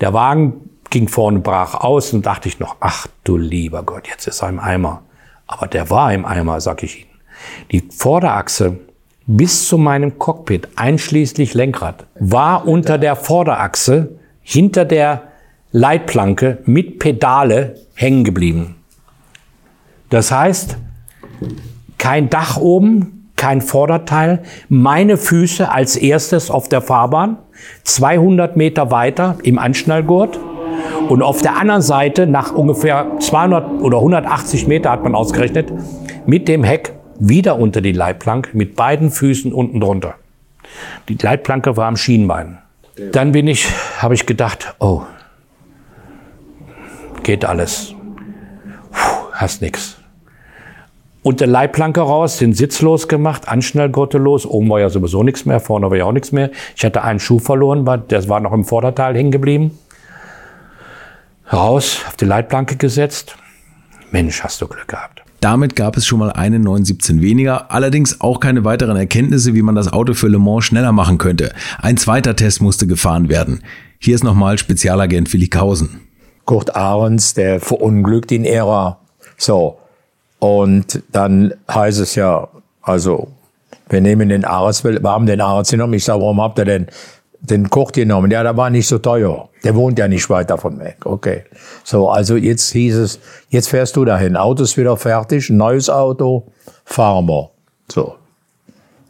Der 0.01 0.13
Wagen 0.13 0.69
ging 0.89 1.07
vorne 1.07 1.39
brach 1.39 1.75
aus 1.75 2.13
und 2.13 2.25
dachte 2.25 2.47
ich 2.47 2.59
noch, 2.59 2.77
ach 2.79 3.07
du 3.23 3.37
lieber 3.37 3.83
Gott, 3.83 4.07
jetzt 4.07 4.27
ist 4.27 4.41
er 4.41 4.49
im 4.49 4.59
Eimer. 4.59 5.03
Aber 5.47 5.67
der 5.67 5.89
war 5.89 6.13
im 6.13 6.25
Eimer, 6.25 6.61
sag 6.61 6.83
ich 6.83 7.01
Ihnen. 7.01 7.09
Die 7.71 7.83
Vorderachse 7.91 8.79
bis 9.27 9.67
zu 9.67 9.77
meinem 9.77 10.19
Cockpit, 10.19 10.69
einschließlich 10.75 11.53
Lenkrad, 11.53 12.05
war 12.19 12.67
unter 12.67 12.97
der 12.97 13.15
Vorderachse 13.15 14.19
hinter 14.41 14.85
der 14.85 15.23
Leitplanke 15.71 16.59
mit 16.65 16.99
Pedale 16.99 17.75
hängen 17.95 18.23
geblieben. 18.23 18.75
Das 20.09 20.31
heißt, 20.31 20.77
kein 21.97 22.29
Dach 22.29 22.57
oben, 22.57 23.24
kein 23.35 23.61
Vorderteil, 23.61 24.43
meine 24.69 25.17
Füße 25.17 25.69
als 25.71 25.95
erstes 25.95 26.49
auf 26.49 26.69
der 26.69 26.81
Fahrbahn, 26.81 27.37
200 27.83 28.55
Meter 28.57 28.91
weiter 28.91 29.37
im 29.43 29.57
Anschnallgurt 29.57 30.39
und 31.09 31.21
auf 31.21 31.41
der 31.41 31.57
anderen 31.57 31.81
Seite 31.81 32.27
nach 32.27 32.53
ungefähr 32.53 33.17
200 33.19 33.81
oder 33.81 33.97
180 33.97 34.67
Meter 34.67 34.91
hat 34.91 35.03
man 35.03 35.15
ausgerechnet, 35.15 35.71
mit 36.25 36.47
dem 36.47 36.63
Heck 36.63 36.93
wieder 37.19 37.59
unter 37.59 37.81
die 37.81 37.91
Leitplanke 37.91 38.57
mit 38.57 38.75
beiden 38.75 39.11
Füßen 39.11 39.53
unten 39.53 39.79
drunter. 39.79 40.15
Die 41.09 41.15
Leitplanke 41.15 41.77
war 41.77 41.87
am 41.87 41.97
Schienbein. 41.97 42.59
Dann 43.11 43.31
bin 43.31 43.47
ich, 43.47 43.67
habe 43.99 44.13
ich 44.13 44.25
gedacht, 44.25 44.75
oh, 44.79 45.03
geht 47.23 47.45
alles. 47.45 47.93
Puh, 48.91 49.31
hast 49.33 49.61
nix. 49.61 49.97
Unter 51.25 51.47
Leitplanke 51.47 52.01
raus, 52.01 52.37
den 52.37 52.53
Sitz 52.53 52.83
losgemacht, 52.83 53.47
Anschnellgurte 53.47 54.19
los. 54.19 54.45
Oben 54.45 54.69
war 54.69 54.79
ja 54.79 54.89
sowieso 54.89 55.23
nichts 55.23 55.43
mehr, 55.43 55.59
vorne 55.59 55.89
war 55.89 55.97
ja 55.97 56.05
auch 56.05 56.11
nichts 56.11 56.31
mehr. 56.31 56.51
Ich 56.75 56.85
hatte 56.85 57.03
einen 57.03 57.19
Schuh 57.19 57.39
verloren, 57.39 57.83
der 58.11 58.29
war 58.29 58.39
noch 58.39 58.53
im 58.53 58.63
Vorderteil 58.63 59.15
hängen 59.15 59.31
geblieben. 59.31 59.71
Raus, 61.51 62.01
auf 62.07 62.15
die 62.15 62.25
Leitplanke 62.25 62.75
gesetzt. 62.75 63.37
Mensch, 64.11 64.43
hast 64.43 64.61
du 64.61 64.67
Glück 64.67 64.87
gehabt. 64.87 65.23
Damit 65.41 65.75
gab 65.75 65.97
es 65.97 66.05
schon 66.05 66.19
mal 66.19 66.31
einen 66.31 66.61
917 66.61 67.23
weniger, 67.23 67.71
allerdings 67.71 68.21
auch 68.21 68.39
keine 68.39 68.63
weiteren 68.63 68.95
Erkenntnisse, 68.95 69.55
wie 69.55 69.63
man 69.63 69.73
das 69.73 69.91
Auto 69.91 70.13
für 70.13 70.27
Le 70.27 70.37
Mans 70.37 70.65
schneller 70.65 70.91
machen 70.91 71.17
könnte. 71.17 71.53
Ein 71.81 71.97
zweiter 71.97 72.35
Test 72.35 72.61
musste 72.61 72.85
gefahren 72.85 73.29
werden. 73.29 73.63
Hier 73.97 74.13
ist 74.13 74.23
nochmal 74.23 74.59
Spezialagent 74.59 75.33
Willikhausen. 75.33 76.01
Kurt 76.45 76.75
Ahrens, 76.75 77.33
der 77.33 77.59
verunglückt 77.59 78.31
in 78.31 78.45
Ära. 78.45 78.99
So. 79.37 79.79
Und 80.39 81.01
dann 81.11 81.53
heißt 81.69 81.99
es 81.99 82.15
ja, 82.15 82.47
also, 82.81 83.29
wir 83.89 84.01
nehmen 84.01 84.29
den 84.29 84.45
Arzt, 84.45 84.83
wir 84.83 85.01
haben 85.03 85.25
den 85.25 85.41
Arzt 85.41 85.71
genommen. 85.71 85.93
Ich 85.93 86.03
sage, 86.03 86.21
warum 86.21 86.41
habt 86.41 86.59
ihr 86.59 86.65
denn 86.65 86.87
den 87.39 87.69
Kurt 87.69 87.93
genommen? 87.93 88.31
Ja, 88.31 88.43
der 88.43 88.57
war 88.57 88.69
nicht 88.69 88.87
so 88.87 88.97
teuer. 88.97 89.49
Der 89.63 89.75
wohnt 89.75 89.97
ja 89.97 90.07
nicht 90.07 90.29
weit 90.29 90.49
davon 90.49 90.79
weg. 90.79 91.05
Okay. 91.05 91.43
So, 91.83 92.09
also 92.09 92.35
jetzt 92.35 92.71
hieß 92.71 92.95
es, 92.97 93.19
jetzt 93.49 93.69
fährst 93.69 93.95
du 93.95 94.05
dahin. 94.05 94.35
Auto 94.35 94.63
ist 94.63 94.77
wieder 94.77 94.97
fertig, 94.97 95.49
neues 95.49 95.89
Auto, 95.89 96.47
wir. 96.87 97.49
So. 97.91 98.15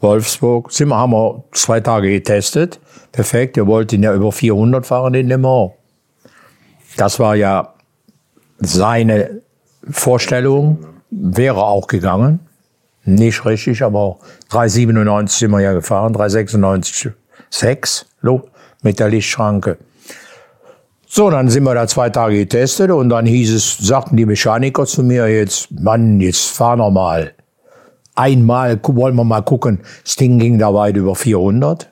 Wolfsburg, 0.02 0.72
wir, 0.78 0.96
haben 0.96 1.12
wir 1.12 1.44
zwei 1.52 1.80
Tage 1.80 2.10
getestet. 2.10 2.80
Perfekt, 3.12 3.56
wir 3.56 3.66
wollten 3.66 4.04
ja 4.04 4.14
über 4.14 4.32
400 4.32 4.86
fahren 4.86 5.14
in 5.14 5.28
Le 5.28 5.38
Mans. 5.38 5.72
Das 6.98 7.20
war 7.20 7.36
ja 7.36 7.74
seine 8.60 9.42
Vorstellung, 9.90 10.86
wäre 11.22 11.64
auch 11.64 11.88
gegangen. 11.88 12.40
Nicht 13.06 13.46
richtig, 13.46 13.84
aber 13.84 14.18
3,97 14.50 15.28
sind 15.30 15.52
wir 15.52 15.62
ja 15.62 15.74
gefahren, 15.74 16.16
3,96, 16.16 17.12
6 17.50 18.06
mit 18.82 19.00
der 19.00 19.10
Lichtschranke. 19.10 19.78
So, 21.08 21.30
dann 21.30 21.50
sind 21.50 21.64
wir 21.64 21.76
da 21.76 21.88
zwei 21.88 22.10
Tage 22.10 22.36
getestet 22.36 22.92
und 22.92 23.10
dann 23.10 23.26
hieß 23.26 23.54
es, 23.54 23.78
sagten 23.78 24.18
die 24.18 24.26
Mechaniker 24.26 24.86
zu 24.86 25.04
mir 25.04 25.28
jetzt, 25.28 25.72
Mann, 25.72 26.20
jetzt 26.20 26.50
fahr 26.50 26.76
noch 26.76 26.92
mal. 26.92 27.34
Einmal 28.16 28.80
wollen 28.84 29.16
wir 29.16 29.24
mal 29.24 29.42
gucken. 29.42 29.82
Das 30.04 30.16
Ding 30.16 30.40
ging 30.40 30.58
da 30.58 30.74
weit 30.74 30.98
über 30.98 31.16
400. 31.16 31.92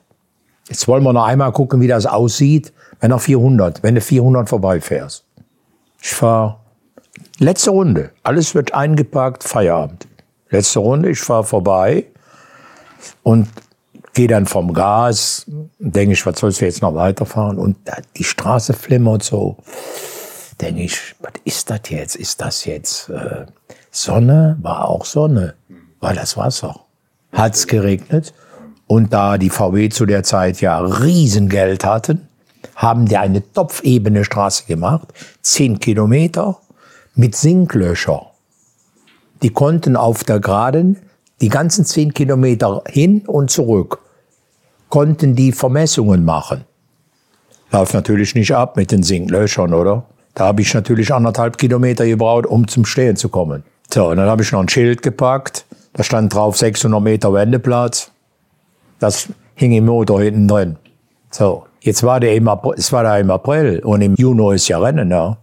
Jetzt 0.68 0.88
wollen 0.88 1.04
wir 1.04 1.12
noch 1.12 1.24
einmal 1.24 1.52
gucken, 1.52 1.80
wie 1.80 1.86
das 1.86 2.06
aussieht, 2.06 2.72
wenn 3.00 3.12
er 3.12 3.18
400, 3.18 3.82
wenn 3.82 3.94
du 3.94 4.00
400 4.00 4.48
vorbeifährst. 4.48 5.24
Ich 6.02 6.12
fahr 6.12 6.63
letzte 7.38 7.70
Runde. 7.70 8.10
Alles 8.22 8.54
wird 8.54 8.74
eingepackt, 8.74 9.44
Feierabend. 9.44 10.06
Letzte 10.50 10.78
Runde, 10.80 11.10
ich 11.10 11.20
fahre 11.20 11.44
vorbei 11.44 12.06
und 13.22 13.48
gehe 14.12 14.28
dann 14.28 14.46
vom 14.46 14.72
Gas, 14.72 15.44
denke 15.78 16.12
ich, 16.12 16.24
was 16.24 16.38
sollst 16.38 16.60
du 16.60 16.64
jetzt 16.64 16.82
noch 16.82 16.94
weiterfahren? 16.94 17.58
Und 17.58 17.76
die 18.16 18.24
Straße 18.24 18.72
flimmert 18.72 19.22
so. 19.22 19.56
Denke 20.60 20.82
ich, 20.82 21.16
was 21.20 21.32
ist 21.44 21.70
das 21.70 21.80
jetzt? 21.88 22.14
Ist 22.14 22.40
das 22.40 22.64
jetzt 22.64 23.08
äh, 23.08 23.46
Sonne? 23.90 24.56
War 24.62 24.88
auch 24.88 25.04
Sonne. 25.04 25.54
War 26.00 26.14
das 26.14 26.36
Wasser. 26.36 26.80
Hat's 27.32 27.66
geregnet. 27.66 28.32
Und 28.86 29.12
da 29.12 29.38
die 29.38 29.50
VW 29.50 29.88
zu 29.88 30.06
der 30.06 30.22
Zeit 30.22 30.60
ja 30.60 30.78
Riesengeld 30.78 31.84
hatten, 31.84 32.28
haben 32.76 33.06
die 33.06 33.16
eine 33.16 33.42
topfebene 33.52 34.24
Straße 34.24 34.64
gemacht, 34.66 35.08
zehn 35.42 35.80
Kilometer 35.80 36.58
mit 37.14 37.36
Sinklöcher 37.36 38.34
die 39.44 39.50
konnten 39.50 39.94
auf 39.94 40.24
der 40.24 40.40
Geraden 40.40 40.96
die 41.42 41.50
ganzen 41.50 41.84
zehn 41.84 42.14
Kilometer 42.14 42.82
hin 42.86 43.24
und 43.26 43.50
zurück, 43.50 43.98
konnten 44.88 45.34
die 45.34 45.52
Vermessungen 45.52 46.24
machen. 46.24 46.64
Läuft 47.70 47.92
natürlich 47.92 48.34
nicht 48.34 48.54
ab 48.54 48.76
mit 48.76 48.90
den 48.90 49.02
Sinklöchern, 49.02 49.74
oder? 49.74 50.04
Da 50.34 50.46
habe 50.46 50.62
ich 50.62 50.72
natürlich 50.72 51.12
anderthalb 51.12 51.58
Kilometer 51.58 52.06
gebraucht, 52.06 52.46
um 52.46 52.66
zum 52.66 52.86
Stehen 52.86 53.16
zu 53.16 53.28
kommen. 53.28 53.64
So, 53.92 54.08
und 54.08 54.16
dann 54.16 54.28
habe 54.28 54.42
ich 54.42 54.50
noch 54.50 54.60
ein 54.60 54.68
Schild 54.68 55.02
gepackt. 55.02 55.66
Da 55.92 56.02
stand 56.02 56.32
drauf 56.32 56.56
600 56.56 57.02
Meter 57.02 57.32
Wendeplatz. 57.34 58.10
Das 58.98 59.28
hing 59.56 59.72
im 59.72 59.84
Motor 59.84 60.22
hinten 60.22 60.48
drin. 60.48 60.76
So, 61.30 61.66
jetzt 61.80 62.02
war 62.02 62.18
der 62.18 62.34
im 62.34 62.48
April, 62.48 62.74
es 62.78 62.90
war 62.92 63.02
da 63.02 63.18
im 63.18 63.30
April 63.30 63.80
und 63.80 64.00
im 64.00 64.14
Juni 64.16 64.54
ist 64.54 64.68
ja 64.68 64.78
Rennen, 64.78 65.10
ja. 65.10 65.36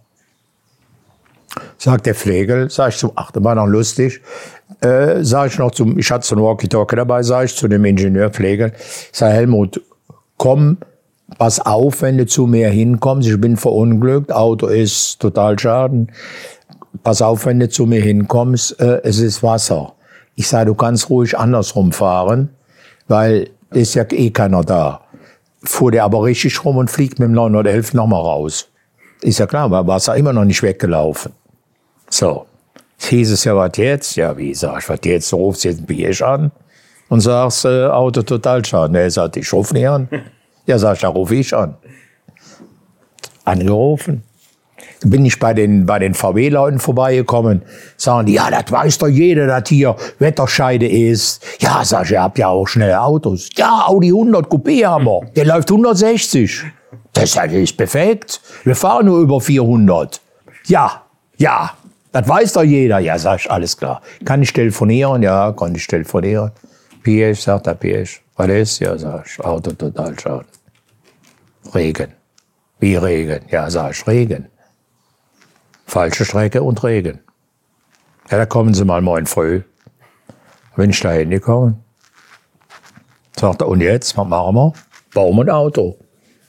Sagt 1.77 2.05
der 2.05 2.15
Pflegel, 2.15 2.69
sag 2.69 2.89
ich 2.89 2.97
zum, 2.97 3.11
ach, 3.15 3.31
das 3.31 3.43
war 3.43 3.55
noch 3.55 3.65
lustig, 3.65 4.21
äh, 4.81 5.23
sag 5.23 5.51
ich 5.51 5.57
noch 5.57 5.71
zum, 5.71 5.97
ich 5.97 6.09
hatte 6.09 6.25
so 6.25 6.35
ein 6.35 6.41
Walkie-Talkie 6.41 6.95
dabei, 6.95 7.23
sag 7.23 7.45
ich 7.45 7.55
zu 7.55 7.67
dem 7.67 7.83
Ingenieur 7.83 8.29
Pflegel, 8.29 8.71
sag 9.11 9.31
Helmut, 9.31 9.81
komm, 10.37 10.77
pass 11.37 11.59
auf, 11.59 12.01
wenn 12.01 12.17
du 12.17 12.25
zu 12.25 12.47
mir 12.47 12.69
hinkommst, 12.69 13.27
ich 13.27 13.39
bin 13.39 13.57
verunglückt, 13.57 14.31
Auto 14.31 14.67
ist 14.67 15.19
total 15.19 15.59
schaden, 15.59 16.11
pass 17.03 17.21
auf, 17.21 17.45
wenn 17.45 17.59
du 17.59 17.69
zu 17.69 17.85
mir 17.85 18.01
hinkommst, 18.01 18.79
äh, 18.79 19.01
es 19.03 19.19
ist 19.19 19.43
Wasser. 19.43 19.93
Ich 20.35 20.47
sage, 20.47 20.67
du 20.67 20.75
kannst 20.75 21.09
ruhig 21.09 21.37
andersrum 21.37 21.91
fahren, 21.91 22.49
weil 23.07 23.49
ist 23.71 23.95
ja 23.95 24.05
eh 24.09 24.31
keiner 24.31 24.63
da. 24.63 25.01
Fuhr 25.63 25.91
der 25.91 26.03
aber 26.05 26.23
richtig 26.23 26.63
rum 26.65 26.77
und 26.77 26.89
fliegt 26.89 27.19
mit 27.19 27.27
dem 27.27 27.33
911 27.33 27.93
nochmal 27.93 28.21
raus. 28.21 28.69
Ist 29.21 29.39
ja 29.39 29.45
klar, 29.45 29.69
war 29.69 29.85
Wasser 29.85 30.15
immer 30.15 30.33
noch 30.33 30.45
nicht 30.45 30.63
weggelaufen. 30.63 31.33
So. 32.11 32.45
Jetzt 32.97 33.09
hieß 33.09 33.31
es 33.31 33.43
ja, 33.45 33.55
was 33.55 33.71
jetzt? 33.77 34.15
Ja, 34.15 34.37
wie 34.37 34.53
sag 34.53 34.83
ich, 34.83 34.89
was 34.89 34.99
jetzt? 35.05 35.31
Du 35.31 35.37
rufst 35.37 35.63
jetzt 35.63 35.79
ein 35.79 35.85
Bier 35.85 36.13
an 36.21 36.51
und 37.09 37.21
sagst, 37.21 37.65
äh, 37.65 37.85
Auto 37.85 38.21
Totalschaden. 38.21 38.95
Er 38.95 39.09
sagt, 39.09 39.37
ich 39.37 39.51
ruf 39.51 39.73
nicht 39.73 39.87
an. 39.87 40.07
Ja, 40.67 40.77
sag 40.77 40.93
ich, 40.93 41.01
da 41.01 41.07
ruf 41.07 41.31
ich 41.31 41.55
an. 41.55 41.75
Angerufen. 43.45 44.23
Bin 45.03 45.25
ich 45.25 45.39
bei 45.39 45.55
den, 45.55 45.87
bei 45.87 45.97
den 45.97 46.13
VW-Leuten 46.13 46.77
vorbeigekommen, 46.77 47.63
sagen 47.97 48.27
die, 48.27 48.33
ja, 48.33 48.51
das 48.51 48.71
weiß 48.71 48.99
doch 48.99 49.07
jeder, 49.07 49.47
dass 49.47 49.67
hier 49.67 49.95
Wetterscheide 50.19 50.87
ist. 50.87 51.43
Ja, 51.59 51.83
sag 51.83 52.05
ich, 52.05 52.11
ihr 52.11 52.21
habt 52.21 52.37
ja 52.37 52.49
auch 52.49 52.67
schnelle 52.67 53.01
Autos. 53.01 53.49
Ja, 53.57 53.85
Audi 53.87 54.09
100 54.09 54.45
Coupé 54.45 54.85
haben 54.85 55.05
wir. 55.05 55.21
Der 55.35 55.45
läuft 55.45 55.71
160. 55.71 56.63
Das 57.13 57.35
ist 57.35 57.75
perfekt. 57.75 58.39
Wir 58.63 58.75
fahren 58.75 59.07
nur 59.07 59.19
über 59.19 59.41
400. 59.41 60.21
Ja, 60.67 61.01
ja, 61.37 61.71
das 62.11 62.27
weiß 62.27 62.53
doch 62.53 62.63
jeder. 62.63 62.99
Ja, 62.99 63.17
sag 63.17 63.39
ich, 63.39 63.49
alles 63.49 63.77
klar. 63.77 64.01
Kann 64.25 64.41
ich 64.41 64.51
telefonieren? 64.53 65.23
Ja, 65.23 65.51
kann 65.53 65.75
ich 65.75 65.87
telefonieren. 65.87 66.51
Piesch, 67.03 67.41
sagt 67.41 67.67
er 67.67 67.75
Piesch. 67.75 68.21
Was 68.35 68.49
ist? 68.49 68.79
Ja, 68.79 68.97
sag 68.97 69.25
ich, 69.25 69.39
Auto 69.43 69.71
total 69.71 70.19
schaden. 70.19 70.47
Regen. 71.73 72.13
Wie 72.79 72.95
Regen? 72.95 73.41
Ja, 73.49 73.69
sag 73.69 73.91
ich, 73.91 74.07
Regen. 74.07 74.47
Falsche 75.85 76.25
Strecke 76.25 76.63
und 76.63 76.83
Regen. 76.83 77.19
Ja, 78.29 78.37
da 78.37 78.45
kommen 78.45 78.73
Sie 78.73 78.85
mal 78.85 79.01
morgen 79.01 79.25
früh. 79.25 79.61
Wenn 80.75 80.89
ich 80.89 80.99
da 80.99 81.11
hingekommen, 81.11 81.83
sagt 83.37 83.61
er, 83.61 83.67
und 83.67 83.81
jetzt, 83.81 84.17
was 84.17 84.27
machen 84.27 84.55
wir? 84.55 84.73
Wir 85.13 85.41
ein 85.41 85.49
Auto. 85.49 85.97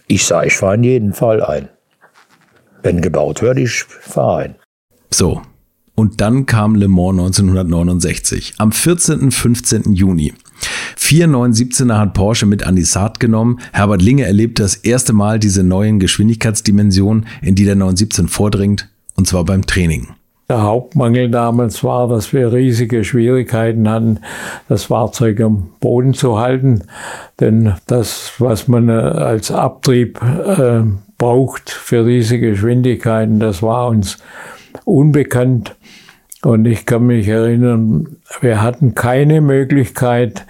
Ich 0.06 0.24
sage, 0.24 0.46
ich 0.46 0.56
fahre 0.56 0.74
in 0.74 0.84
jeden 0.84 1.12
Fall 1.12 1.42
ein. 1.42 1.68
Wenn 2.82 3.00
gebaut 3.00 3.42
wird, 3.42 3.58
ich 3.58 3.84
fahre 3.84 4.42
ein. 4.42 4.56
So. 5.10 5.42
Und 6.02 6.20
dann 6.20 6.46
kam 6.46 6.74
Le 6.74 6.88
Mans 6.88 7.38
1969. 7.38 8.54
Am 8.58 8.72
14. 8.72 9.30
15. 9.30 9.92
Juni. 9.92 10.32
4,917er 10.98 11.96
hat 11.96 12.14
Porsche 12.14 12.44
mit 12.44 12.66
an 12.66 12.74
die 12.74 12.82
Saat 12.82 13.20
genommen. 13.20 13.60
Herbert 13.72 14.02
Linge 14.02 14.24
erlebt 14.24 14.58
das 14.58 14.74
erste 14.74 15.12
Mal 15.12 15.38
diese 15.38 15.62
neuen 15.62 16.00
Geschwindigkeitsdimensionen, 16.00 17.26
in 17.40 17.54
die 17.54 17.64
der 17.64 17.76
917 17.76 18.26
vordringt, 18.26 18.88
und 19.14 19.28
zwar 19.28 19.44
beim 19.44 19.64
Training. 19.64 20.08
Der 20.48 20.62
Hauptmangel 20.62 21.30
damals 21.30 21.84
war, 21.84 22.08
dass 22.08 22.32
wir 22.32 22.52
riesige 22.52 23.04
Schwierigkeiten 23.04 23.88
hatten, 23.88 24.18
das 24.68 24.86
Fahrzeug 24.86 25.40
am 25.40 25.68
Boden 25.78 26.14
zu 26.14 26.36
halten. 26.36 26.82
Denn 27.38 27.74
das, 27.86 28.32
was 28.40 28.66
man 28.66 28.88
äh, 28.88 28.92
als 28.92 29.52
Abtrieb 29.52 30.20
äh, 30.20 30.82
braucht 31.16 31.70
für 31.70 32.04
diese 32.04 32.40
Geschwindigkeiten, 32.40 33.38
das 33.38 33.62
war 33.62 33.86
uns 33.86 34.18
unbekannt. 34.84 35.76
Und 36.42 36.66
ich 36.66 36.86
kann 36.86 37.06
mich 37.06 37.28
erinnern, 37.28 38.16
wir 38.40 38.62
hatten 38.62 38.94
keine 38.94 39.40
Möglichkeit, 39.40 40.44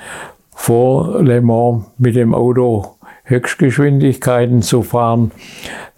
vor 0.55 1.21
Le 1.23 1.42
Mans 1.42 1.87
mit 1.99 2.14
dem 2.14 2.35
Auto 2.35 2.97
Höchstgeschwindigkeiten 3.25 4.62
zu 4.62 4.83
fahren. 4.83 5.33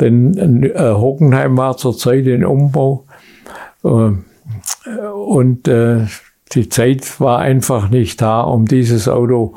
Denn 0.00 0.62
äh, 0.62 0.92
Hockenheim 0.92 1.56
war 1.56 1.76
zurzeit 1.76 2.26
in 2.26 2.44
Umbau 2.44 3.04
äh, 3.84 4.12
und 5.10 5.68
äh, 5.68 6.06
die 6.52 6.68
Zeit 6.68 7.20
war 7.20 7.40
einfach 7.40 7.90
nicht 7.90 8.20
da, 8.20 8.40
um 8.40 8.66
dieses 8.66 9.08
Auto 9.08 9.54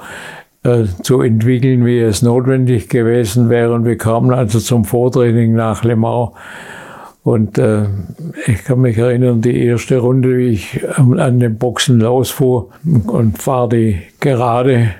zu 1.01 1.21
entwickeln, 1.21 1.85
wie 1.85 1.99
es 1.99 2.21
notwendig 2.21 2.89
gewesen 2.89 3.49
wäre. 3.49 3.73
Und 3.73 3.85
wir 3.85 3.97
kamen 3.97 4.33
also 4.33 4.59
zum 4.59 4.83
Vortraining 4.83 5.53
nach 5.53 5.85
Le 5.85 5.95
Mans. 5.95 6.31
Und 7.27 7.57
äh, 7.57 7.87
ich 8.45 8.63
kann 8.63 8.79
mich 8.79 8.97
erinnern, 8.97 9.41
die 9.41 9.65
erste 9.65 9.97
Runde, 9.97 10.37
wie 10.37 10.47
ich 10.47 10.79
an 10.95 11.41
den 11.41 11.57
Boxen 11.57 11.99
losfuhr 11.99 12.69
und 12.85 13.37
fahre 13.37 13.67
die 13.67 14.01
gerade 14.21 14.91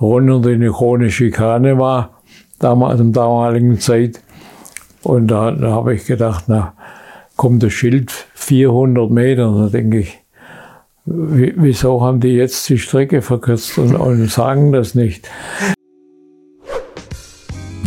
runter, 0.00 0.38
die 0.38 0.54
eine 0.54 0.70
chronische 0.70 1.24
Schikane 1.24 1.76
war, 1.76 2.20
damals, 2.60 3.00
in 3.00 3.12
der 3.12 3.24
damaligen 3.24 3.80
Zeit. 3.80 4.20
Und 5.02 5.26
da, 5.26 5.50
da 5.50 5.72
habe 5.72 5.94
ich 5.94 6.06
gedacht, 6.06 6.44
na, 6.46 6.74
kommt 7.34 7.64
das 7.64 7.72
Schild 7.72 8.12
400 8.34 9.10
Meter. 9.10 9.52
Da 9.52 9.68
denke 9.70 9.98
ich, 9.98 10.18
wieso 11.04 12.00
haben 12.00 12.20
die 12.20 12.34
jetzt 12.34 12.68
die 12.68 12.78
Strecke 12.78 13.22
verkürzt 13.22 13.76
und, 13.76 13.96
und 13.96 14.30
sagen 14.30 14.70
das 14.70 14.94
nicht? 14.94 15.28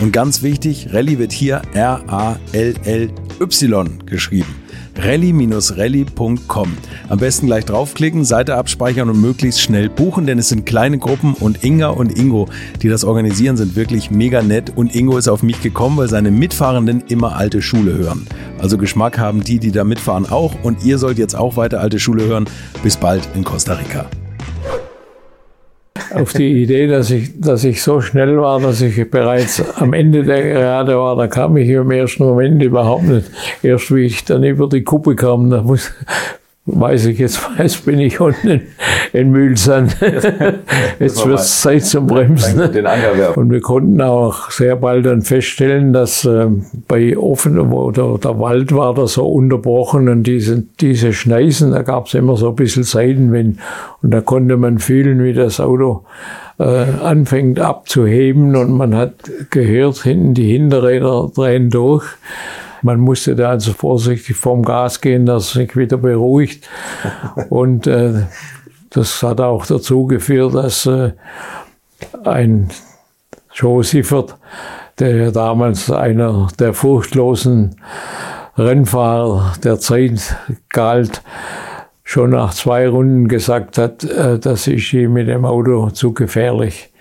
Und 0.00 0.12
ganz 0.12 0.42
wichtig, 0.42 0.88
Rally 0.92 1.18
wird 1.18 1.32
hier 1.32 1.62
R-A-L-L-Y 1.74 3.08
geschrieben 4.06 4.62
rally-rally.com. 4.96 6.76
Am 7.08 7.18
besten 7.18 7.46
gleich 7.46 7.64
draufklicken, 7.64 8.24
Seite 8.24 8.56
abspeichern 8.56 9.08
und 9.08 9.20
möglichst 9.20 9.60
schnell 9.60 9.88
buchen, 9.88 10.26
denn 10.26 10.38
es 10.38 10.48
sind 10.48 10.66
kleine 10.66 10.98
Gruppen 10.98 11.34
und 11.34 11.64
Inga 11.64 11.88
und 11.88 12.18
Ingo, 12.18 12.48
die 12.82 12.88
das 12.88 13.04
organisieren, 13.04 13.56
sind 13.56 13.76
wirklich 13.76 14.10
mega 14.10 14.42
nett 14.42 14.72
und 14.74 14.94
Ingo 14.94 15.18
ist 15.18 15.28
auf 15.28 15.42
mich 15.42 15.60
gekommen, 15.60 15.96
weil 15.96 16.08
seine 16.08 16.30
Mitfahrenden 16.30 17.02
immer 17.08 17.36
alte 17.36 17.62
Schule 17.62 17.96
hören. 17.96 18.26
Also 18.58 18.78
Geschmack 18.78 19.18
haben 19.18 19.42
die, 19.42 19.58
die 19.58 19.72
da 19.72 19.84
mitfahren 19.84 20.26
auch 20.26 20.54
und 20.62 20.84
ihr 20.84 20.98
sollt 20.98 21.18
jetzt 21.18 21.34
auch 21.34 21.56
weiter 21.56 21.80
alte 21.80 21.98
Schule 21.98 22.24
hören. 22.24 22.44
Bis 22.82 22.96
bald 22.96 23.28
in 23.34 23.44
Costa 23.44 23.74
Rica 23.74 24.06
auf 26.14 26.32
die 26.32 26.62
Idee, 26.62 26.86
dass 26.86 27.10
ich, 27.10 27.40
dass 27.40 27.64
ich 27.64 27.82
so 27.82 28.00
schnell 28.00 28.38
war, 28.40 28.60
dass 28.60 28.80
ich 28.80 29.10
bereits 29.10 29.62
am 29.76 29.92
Ende 29.92 30.22
der 30.22 30.42
Gerade 30.42 30.96
war. 30.96 31.16
Da 31.16 31.26
kam 31.26 31.56
ich 31.56 31.68
im 31.68 31.90
ersten 31.90 32.24
Moment 32.24 32.62
überhaupt 32.62 33.04
nicht. 33.04 33.30
Erst 33.62 33.94
wie 33.94 34.06
ich 34.06 34.24
dann 34.24 34.42
über 34.42 34.68
die 34.68 34.82
Kuppe 34.82 35.14
kam, 35.16 35.50
da 35.50 35.62
muss, 35.62 35.90
weiß 36.66 37.06
ich 37.06 37.18
jetzt 37.18 37.40
weiß, 37.58 37.78
bin 37.78 37.98
ich 37.98 38.20
unten 38.20 38.48
in, 38.48 38.60
in 39.12 39.30
Mühlsand. 39.30 39.96
jetzt 41.00 41.26
wird 41.26 41.38
es 41.38 41.60
Zeit 41.60 41.84
zum 41.84 42.06
Bremsen. 42.06 42.58
Und 43.36 43.50
wir 43.50 43.60
konnten 43.60 44.00
auch 44.00 44.50
sehr 44.50 44.76
bald 44.76 45.06
dann 45.06 45.22
feststellen, 45.22 45.92
dass 45.92 46.24
äh, 46.24 46.46
bei 46.88 47.16
offen, 47.16 47.70
wo 47.70 47.90
der, 47.90 48.18
der, 48.18 48.38
Wald 48.38 48.74
war, 48.74 48.94
da 48.94 49.06
so 49.06 49.26
unterbrochen 49.26 50.08
und 50.08 50.22
diese, 50.22 50.62
diese 50.80 51.12
Schneisen, 51.12 51.72
da 51.72 51.82
gab 51.82 52.06
es 52.06 52.14
immer 52.14 52.36
so 52.36 52.50
ein 52.50 52.56
bisschen 52.56 52.84
Seitenwind. 52.84 53.58
Und 54.02 54.12
da 54.12 54.20
konnte 54.20 54.56
man 54.56 54.78
fühlen, 54.78 55.22
wie 55.24 55.32
das 55.32 55.60
Auto 55.60 56.04
äh, 56.58 56.64
anfängt 56.64 57.58
abzuheben 57.58 58.54
und 58.56 58.72
man 58.72 58.94
hat 58.94 59.14
gehört, 59.50 59.98
hinten 59.98 60.34
die 60.34 60.52
Hinterräder 60.52 61.30
drehen 61.34 61.70
durch. 61.70 62.04
Man 62.82 63.00
musste 63.00 63.34
da 63.34 63.50
also 63.50 63.72
vorsichtig 63.72 64.36
vom 64.36 64.62
Gas 64.64 65.00
gehen, 65.00 65.26
dass 65.26 65.44
es 65.44 65.52
sich 65.52 65.76
wieder 65.76 65.96
beruhigt. 65.96 66.68
Und 67.48 67.86
äh, 67.86 68.26
das 68.90 69.22
hat 69.22 69.40
auch 69.40 69.66
dazu 69.66 70.06
geführt, 70.06 70.54
dass 70.54 70.86
äh, 70.86 71.12
ein 72.24 72.68
Joe 73.54 73.84
Siffert, 73.84 74.36
der 74.98 75.30
damals 75.32 75.90
einer 75.90 76.48
der 76.58 76.74
furchtlosen 76.74 77.76
Rennfahrer 78.56 79.54
der 79.62 79.78
Zeit 79.78 80.36
galt, 80.68 81.22
schon 82.04 82.30
nach 82.30 82.52
zwei 82.52 82.88
Runden 82.88 83.28
gesagt 83.28 83.78
hat, 83.78 84.04
äh, 84.04 84.38
das 84.38 84.66
ist 84.66 84.92
ihm 84.92 85.14
mit 85.14 85.28
dem 85.28 85.44
Auto 85.44 85.90
zu 85.90 86.12
gefährlich. 86.12 86.92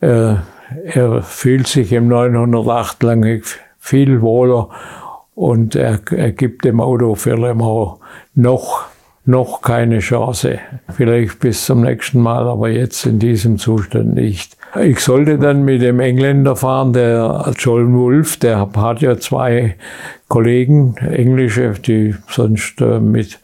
Äh, 0.00 0.36
er 0.84 1.22
fühlt 1.22 1.66
sich 1.66 1.92
im 1.92 2.08
908 2.08 3.02
lange 3.02 3.42
viel 3.82 4.22
wohler 4.22 4.68
und 5.34 5.74
er, 5.74 5.98
er 6.12 6.30
gibt 6.30 6.64
dem 6.64 6.80
Auto 6.80 7.16
für 7.16 7.34
Le 7.34 7.54
noch, 8.34 8.84
noch 9.24 9.60
keine 9.60 9.98
Chance. 9.98 10.60
Vielleicht 10.88 11.40
bis 11.40 11.66
zum 11.66 11.82
nächsten 11.82 12.20
Mal, 12.20 12.46
aber 12.46 12.68
jetzt 12.68 13.04
in 13.06 13.18
diesem 13.18 13.58
Zustand 13.58 14.14
nicht. 14.14 14.56
Ich 14.80 15.00
sollte 15.00 15.38
dann 15.38 15.64
mit 15.64 15.82
dem 15.82 15.98
Engländer 15.98 16.54
fahren, 16.54 16.92
der 16.92 17.52
John 17.58 17.94
Wolf, 17.98 18.36
der 18.36 18.70
hat 18.74 19.02
ja 19.02 19.18
zwei 19.18 19.74
Kollegen, 20.28 20.96
Englische, 20.98 21.72
die 21.72 22.14
sonst 22.28 22.80
äh, 22.80 23.00
mit 23.00 23.40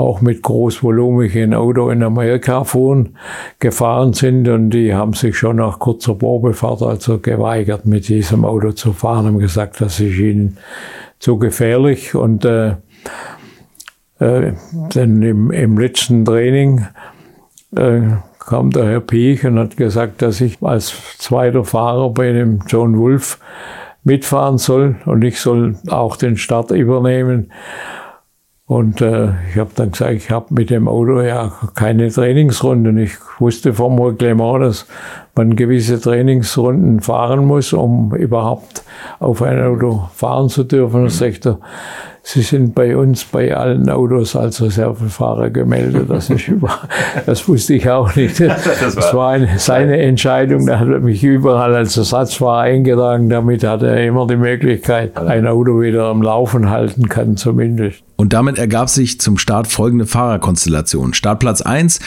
auch 0.00 0.20
mit 0.20 0.42
großvolumigen 0.42 1.54
Auto 1.54 1.90
in 1.90 2.02
Amerika 2.02 2.64
fuhren, 2.64 3.16
gefahren 3.58 4.12
sind 4.12 4.48
und 4.48 4.70
die 4.70 4.94
haben 4.94 5.12
sich 5.12 5.36
schon 5.36 5.56
nach 5.56 5.78
kurzer 5.78 6.14
Probefahrt 6.14 6.82
also 6.82 7.18
geweigert, 7.18 7.86
mit 7.86 8.08
diesem 8.08 8.44
Auto 8.44 8.72
zu 8.72 8.92
fahren, 8.92 9.26
haben 9.26 9.38
gesagt, 9.38 9.80
das 9.80 10.00
ist 10.00 10.18
ihnen 10.18 10.58
zu 11.18 11.38
gefährlich 11.38 12.14
und 12.14 12.44
äh, 12.44 12.76
äh, 14.18 14.52
dann 14.92 15.22
im, 15.22 15.50
im 15.50 15.78
letzten 15.78 16.24
Training 16.24 16.86
äh, 17.76 18.00
kam 18.38 18.70
der 18.70 18.86
Herr 18.86 19.00
Piech 19.00 19.44
und 19.46 19.58
hat 19.58 19.76
gesagt, 19.76 20.22
dass 20.22 20.40
ich 20.40 20.62
als 20.62 20.94
zweiter 21.18 21.64
Fahrer 21.64 22.10
bei 22.10 22.32
dem 22.32 22.60
John 22.66 22.98
Wolf 22.98 23.38
mitfahren 24.02 24.58
soll 24.58 24.96
und 25.04 25.22
ich 25.22 25.40
soll 25.40 25.76
auch 25.88 26.16
den 26.16 26.36
Start 26.36 26.70
übernehmen. 26.70 27.52
Und 28.70 29.00
äh, 29.00 29.30
ich 29.50 29.58
habe 29.58 29.70
dann 29.74 29.90
gesagt, 29.90 30.12
ich 30.12 30.30
habe 30.30 30.54
mit 30.54 30.70
dem 30.70 30.86
Auto 30.86 31.20
ja 31.22 31.50
keine 31.74 32.08
Trainingsrunden. 32.08 32.98
Ich 32.98 33.14
wusste 33.40 33.74
vom 33.74 33.98
Reglement, 33.98 34.62
dass 34.62 34.86
man 35.34 35.56
gewisse 35.56 36.00
Trainingsrunden 36.00 37.00
fahren 37.00 37.46
muss, 37.46 37.72
um 37.72 38.14
überhaupt 38.14 38.84
auf 39.18 39.42
ein 39.42 39.60
Auto 39.60 40.08
fahren 40.14 40.48
zu 40.48 40.62
dürfen. 40.62 41.02
Und 41.02 41.10
sagte, 41.10 41.58
Sie 42.22 42.42
sind 42.42 42.74
bei 42.76 42.96
uns 42.96 43.24
bei 43.24 43.56
allen 43.56 43.88
Autos 43.88 44.36
als 44.36 44.62
Reservefahrer 44.62 45.50
gemeldet. 45.50 46.08
Das, 46.08 46.30
ist 46.30 46.46
über, 46.48 46.70
das 47.26 47.48
wusste 47.48 47.74
ich 47.74 47.90
auch 47.90 48.14
nicht. 48.14 48.40
Das 48.80 49.14
war 49.14 49.30
eine, 49.30 49.58
seine 49.58 49.98
Entscheidung. 49.98 50.66
Da 50.66 50.78
hat 50.78 50.88
er 50.88 51.00
mich 51.00 51.24
überall 51.24 51.74
als 51.74 51.96
Ersatzfahrer 51.96 52.60
eingetragen. 52.60 53.28
Damit 53.28 53.64
hat 53.64 53.82
er 53.82 54.06
immer 54.06 54.28
die 54.28 54.36
Möglichkeit, 54.36 55.18
ein 55.18 55.46
Auto 55.46 55.80
wieder 55.80 56.04
am 56.04 56.22
Laufen 56.22 56.70
halten 56.70 57.08
kann, 57.08 57.36
zumindest. 57.36 58.04
Und 58.20 58.34
damit 58.34 58.58
ergab 58.58 58.90
sich 58.90 59.18
zum 59.18 59.38
Start 59.38 59.66
folgende 59.66 60.04
Fahrerkonstellation. 60.04 61.14
Startplatz 61.14 61.62
1, 61.62 62.00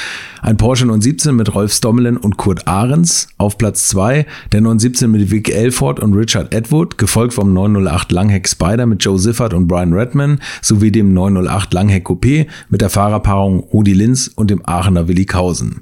ein 0.44 0.58
Porsche 0.58 0.86
917 0.86 1.36
mit 1.36 1.56
Rolf 1.56 1.74
Stommelen 1.74 2.18
und 2.18 2.38
Kurt 2.38 2.68
Ahrens. 2.68 3.30
Auf 3.40 3.58
Platz 3.58 3.88
2 3.88 4.28
der 4.52 4.62
917 4.62 5.10
mit 5.10 5.32
Vic 5.32 5.50
Elford 5.50 6.00
und 6.00 6.14
Richard 6.14 6.54
Edwood, 6.54 7.00
gefolgt 7.00 7.34
vom 7.34 7.52
908 7.56 8.12
Langheck 8.12 8.48
Spider 8.48 8.86
mit 8.86 9.04
Joe 9.04 9.18
Siffert 9.18 9.56
und 9.56 9.68
Brian 9.68 9.92
Redman 9.92 10.40
sowie 10.62 10.92
dem 10.92 11.16
908 11.16 11.74
Langheck 11.74 12.06
Coupé 12.06 12.46
mit 12.70 12.82
der 12.82 12.92
Fahrerpaarung 12.92 13.62
Rudi 13.62 13.94
Linz 13.94 14.28
und 14.28 14.52
dem 14.52 14.62
Aachener 14.64 15.08
Willi 15.08 15.26
Kausen. 15.26 15.82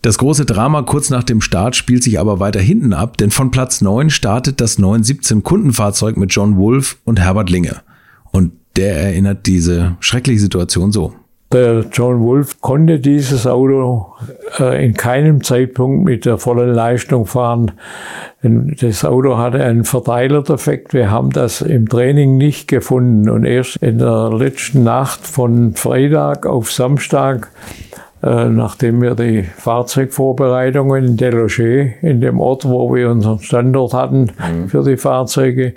Das 0.00 0.16
große 0.16 0.46
Drama 0.46 0.80
kurz 0.80 1.10
nach 1.10 1.24
dem 1.24 1.42
Start 1.42 1.76
spielt 1.76 2.02
sich 2.02 2.18
aber 2.18 2.40
weiter 2.40 2.60
hinten 2.60 2.94
ab, 2.94 3.18
denn 3.18 3.30
von 3.30 3.50
Platz 3.50 3.82
9 3.82 4.08
startet 4.08 4.62
das 4.62 4.78
917 4.78 5.42
Kundenfahrzeug 5.42 6.16
mit 6.16 6.32
John 6.32 6.56
Wolf 6.56 6.96
und 7.04 7.20
Herbert 7.20 7.50
Linge. 7.50 7.82
Und 8.32 8.52
der 8.76 8.96
erinnert 8.96 9.46
diese 9.46 9.96
schreckliche 10.00 10.40
Situation 10.40 10.92
so. 10.92 11.12
Der 11.52 11.84
John 11.92 12.20
Wolf 12.20 12.60
konnte 12.60 13.00
dieses 13.00 13.44
Auto 13.44 14.06
äh, 14.60 14.86
in 14.86 14.94
keinem 14.94 15.42
Zeitpunkt 15.42 16.04
mit 16.04 16.24
der 16.24 16.38
vollen 16.38 16.72
Leistung 16.72 17.26
fahren. 17.26 17.72
Das 18.42 19.04
Auto 19.04 19.36
hatte 19.36 19.64
einen 19.64 19.82
Verteilerdefekt. 19.82 20.94
Wir 20.94 21.10
haben 21.10 21.30
das 21.30 21.60
im 21.60 21.88
Training 21.88 22.36
nicht 22.36 22.68
gefunden. 22.68 23.28
Und 23.28 23.44
erst 23.44 23.78
in 23.78 23.98
der 23.98 24.30
letzten 24.32 24.84
Nacht 24.84 25.26
von 25.26 25.74
Freitag 25.74 26.46
auf 26.46 26.70
Samstag 26.70 27.50
nachdem 28.22 29.00
wir 29.00 29.14
die 29.14 29.42
Fahrzeugvorbereitungen 29.42 31.04
in 31.04 31.16
Deloger, 31.16 32.02
in 32.02 32.20
dem 32.20 32.38
Ort, 32.38 32.66
wo 32.66 32.94
wir 32.94 33.10
unseren 33.10 33.38
Standort 33.40 33.94
hatten 33.94 34.30
für 34.68 34.82
die 34.84 34.96
Fahrzeuge, 34.96 35.74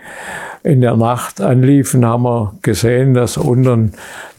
in 0.63 0.81
der 0.81 0.95
Nacht 0.95 1.41
anliefen, 1.41 2.05
haben 2.05 2.23
wir 2.23 2.53
gesehen, 2.61 3.13
dass 3.13 3.37
unten 3.37 3.93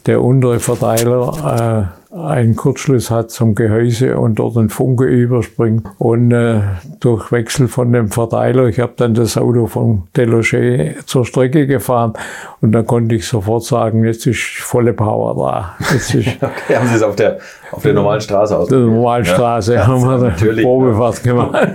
der 0.07 0.23
untere 0.23 0.59
Verteiler 0.59 1.91
äh, 1.91 2.04
einen 2.15 2.55
Kurzschluss 2.55 3.11
hat 3.11 3.31
zum 3.33 3.55
Gehäuse 3.57 4.19
und 4.19 4.37
dort 4.37 4.57
ein 4.57 4.69
Funke 4.69 5.05
überspringt. 5.05 5.85
Und 5.99 6.31
äh, 6.31 6.61
durch 7.01 7.33
Wechsel 7.33 7.67
von 7.67 7.93
dem 7.93 8.09
Verteiler, 8.09 8.67
ich 8.67 8.79
habe 8.79 8.93
dann 8.97 9.15
das 9.15 9.37
Auto 9.37 9.67
vom 9.67 10.07
Deloger 10.17 10.95
zur 11.07 11.27
Strecke 11.27 11.67
gefahren 11.67 12.13
und 12.61 12.73
dann 12.73 12.87
konnte 12.87 13.17
ich 13.17 13.27
sofort 13.27 13.65
sagen, 13.65 14.05
jetzt 14.05 14.27
ist 14.27 14.41
volle 14.61 14.93
Power 14.93 15.35
da. 15.35 15.75
Jetzt 15.93 16.15
ist 16.15 16.29
Okay, 16.41 16.77
haben 16.77 16.87
Sie 16.87 16.95
es 16.95 17.03
auf 17.03 17.17
der, 17.17 17.39
auf 17.73 17.83
der 17.83 17.95
normalen 17.95 18.21
Straße 18.21 18.57
aus? 18.57 18.69
der 18.69 18.79
normalen 18.79 19.25
Straße 19.25 19.75
Ja, 19.75 19.87
haben 19.87 20.03
wir 20.03 20.15
eine 20.15 20.25
natürlich. 20.25 20.65
Probefahrt 20.65 21.23
gemacht. 21.23 21.69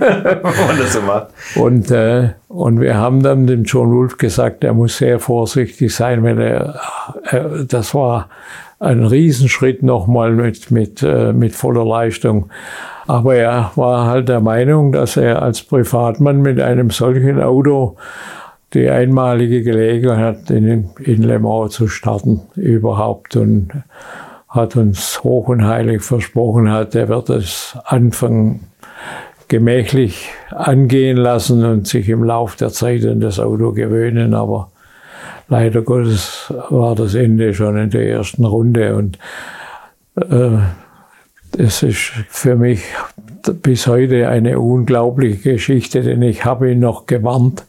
So. 0.90 1.62
Und, 1.62 1.90
äh, 1.90 2.30
und 2.48 2.80
wir 2.80 2.96
haben 2.96 3.22
dann 3.22 3.46
dem 3.46 3.64
John 3.64 3.92
Wolf 3.92 4.16
gesagt, 4.18 4.64
er 4.64 4.72
muss 4.72 4.96
sehr 4.96 5.18
vorsichtig 5.18 5.94
sein, 5.94 6.22
wenn 6.24 6.38
er, 6.38 6.80
äh, 7.30 7.64
das 7.66 7.94
war 7.94 8.28
ein 8.80 9.04
Riesenschritt 9.04 9.82
nochmal 9.82 10.32
mit, 10.32 10.70
mit, 10.70 11.02
äh, 11.02 11.32
mit 11.32 11.54
voller 11.54 11.84
Leistung. 11.84 12.50
Aber 13.06 13.34
er 13.36 13.70
war 13.76 14.06
halt 14.06 14.28
der 14.28 14.40
Meinung, 14.40 14.92
dass 14.92 15.16
er 15.16 15.42
als 15.42 15.62
Privatmann 15.62 16.40
mit 16.40 16.60
einem 16.60 16.90
solchen 16.90 17.40
Auto 17.40 17.96
die 18.72 18.88
einmalige 18.88 19.62
Gelegenheit 19.62 20.36
hat, 20.38 20.50
in, 20.50 20.90
in 20.98 21.22
Le 21.22 21.38
Mans 21.38 21.74
zu 21.74 21.88
starten 21.88 22.40
überhaupt. 22.56 23.36
Und 23.36 23.70
hat 24.48 24.76
uns 24.76 25.22
hoch 25.22 25.48
und 25.48 25.64
heilig 25.64 26.02
versprochen 26.02 26.70
hat, 26.70 26.94
er 26.94 27.08
wird 27.08 27.30
es 27.30 27.78
anfangen 27.84 28.66
gemächlich 29.46 30.30
angehen 30.50 31.16
lassen 31.16 31.64
und 31.64 31.86
sich 31.86 32.08
im 32.08 32.24
Lauf 32.24 32.56
der 32.56 32.70
Zeit 32.70 33.04
an 33.04 33.20
das 33.20 33.38
Auto 33.40 33.72
gewöhnen. 33.72 34.34
Aber 34.34 34.70
leider 35.50 35.82
Gottes 35.82 36.52
war 36.70 36.94
das 36.94 37.14
Ende 37.14 37.52
schon 37.52 37.76
in 37.76 37.90
der 37.90 38.08
ersten 38.08 38.44
Runde 38.46 38.96
und 38.96 39.18
äh, 40.16 40.58
es 41.58 41.82
ist 41.82 42.12
für 42.28 42.56
mich 42.56 42.82
bis 43.62 43.86
heute 43.86 44.28
eine 44.28 44.60
unglaubliche 44.60 45.52
Geschichte, 45.52 46.02
denn 46.02 46.22
ich 46.22 46.44
habe 46.44 46.70
ihn 46.70 46.78
noch 46.78 47.06
gewarnt. 47.06 47.66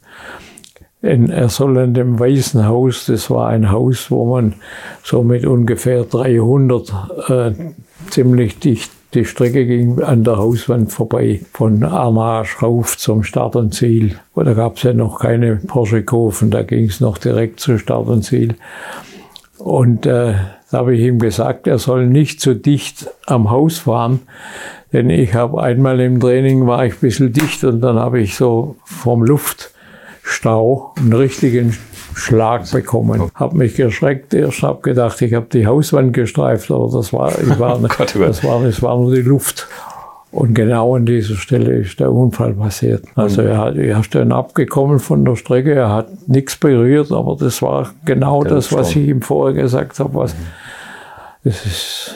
In, 1.02 1.30
er 1.30 1.48
soll 1.48 1.78
in 1.78 1.94
dem 1.94 2.20
Weißen 2.20 2.64
Haus, 2.64 3.06
das 3.06 3.28
war 3.28 3.48
ein 3.48 3.72
Haus, 3.72 4.10
wo 4.10 4.24
man 4.24 4.54
so 5.02 5.24
mit 5.24 5.44
ungefähr 5.44 6.04
300 6.04 6.92
äh, 7.28 7.52
ziemlich 8.08 8.60
dicht 8.60 8.92
die 9.14 9.24
Strecke 9.24 9.66
ging 9.66 10.00
an 10.00 10.24
der 10.24 10.38
Hauswand 10.38 10.90
vorbei, 10.90 11.40
von 11.52 11.84
Arnage 11.84 12.60
rauf 12.62 12.96
zum 12.96 13.24
Start 13.24 13.56
und 13.56 13.74
Ziel. 13.74 14.18
Und 14.32 14.46
da 14.46 14.54
gab 14.54 14.76
es 14.76 14.84
ja 14.84 14.94
noch 14.94 15.20
keine 15.20 15.56
Porsche-Kurven, 15.56 16.50
da 16.50 16.62
ging 16.62 16.86
es 16.86 17.00
noch 17.00 17.18
direkt 17.18 17.60
zu 17.60 17.78
Start 17.78 18.06
und 18.08 18.22
Ziel. 18.22 18.54
Und 19.58 20.06
äh, 20.06 20.34
da 20.70 20.78
habe 20.78 20.96
ich 20.96 21.02
ihm 21.02 21.18
gesagt, 21.18 21.66
er 21.66 21.78
soll 21.78 22.06
nicht 22.06 22.40
so 22.40 22.54
dicht 22.54 23.08
am 23.26 23.50
Haus 23.50 23.80
fahren, 23.80 24.20
denn 24.92 25.10
ich 25.10 25.34
habe 25.34 25.62
einmal 25.62 26.00
im 26.00 26.18
Training 26.18 26.66
war 26.66 26.84
ich 26.86 26.94
ein 26.94 27.00
bisschen 27.00 27.32
dicht 27.32 27.64
und 27.64 27.80
dann 27.82 27.96
habe 27.98 28.20
ich 28.20 28.34
so 28.34 28.76
vom 28.84 29.22
Luftstau 29.22 30.94
einen 30.96 31.12
richtigen 31.12 31.76
Schlag 32.14 32.70
bekommen. 32.70 33.30
Habe 33.34 33.56
mich 33.56 33.76
geschreckt, 33.76 34.34
erst 34.34 34.62
habe 34.62 34.80
gedacht, 34.82 35.20
ich 35.22 35.34
habe 35.34 35.46
die 35.52 35.66
Hauswand 35.66 36.12
gestreift, 36.12 36.70
aber 36.70 36.90
das 36.92 37.12
war, 37.12 37.32
ich 37.40 37.58
war, 37.58 37.78
Gott, 37.78 38.12
oh 38.14 38.18
Gott. 38.18 38.28
das 38.28 38.44
war, 38.44 38.62
das 38.62 38.82
war 38.82 38.96
nur 38.96 39.14
die 39.14 39.22
Luft. 39.22 39.68
Und 40.32 40.54
genau 40.54 40.96
an 40.96 41.04
dieser 41.04 41.36
Stelle 41.36 41.74
ist 41.74 42.00
der 42.00 42.10
Unfall 42.10 42.54
passiert. 42.54 43.04
Also 43.16 43.42
er, 43.42 43.58
hat, 43.58 43.76
er 43.76 44.00
ist 44.00 44.14
dann 44.14 44.32
abgekommen 44.32 44.98
von 44.98 45.26
der 45.26 45.36
Strecke, 45.36 45.74
er 45.74 45.90
hat 45.90 46.08
nichts 46.26 46.56
berührt, 46.56 47.12
aber 47.12 47.36
das 47.38 47.60
war 47.60 47.90
genau 48.06 48.42
Der 48.42 48.54
das, 48.54 48.72
was 48.72 48.90
ich 48.90 49.08
ihm 49.08 49.20
vorher 49.20 49.62
gesagt 49.62 49.98
habe. 50.00 50.14
Was, 50.14 50.34
das 51.44 51.66
ist 51.66 52.14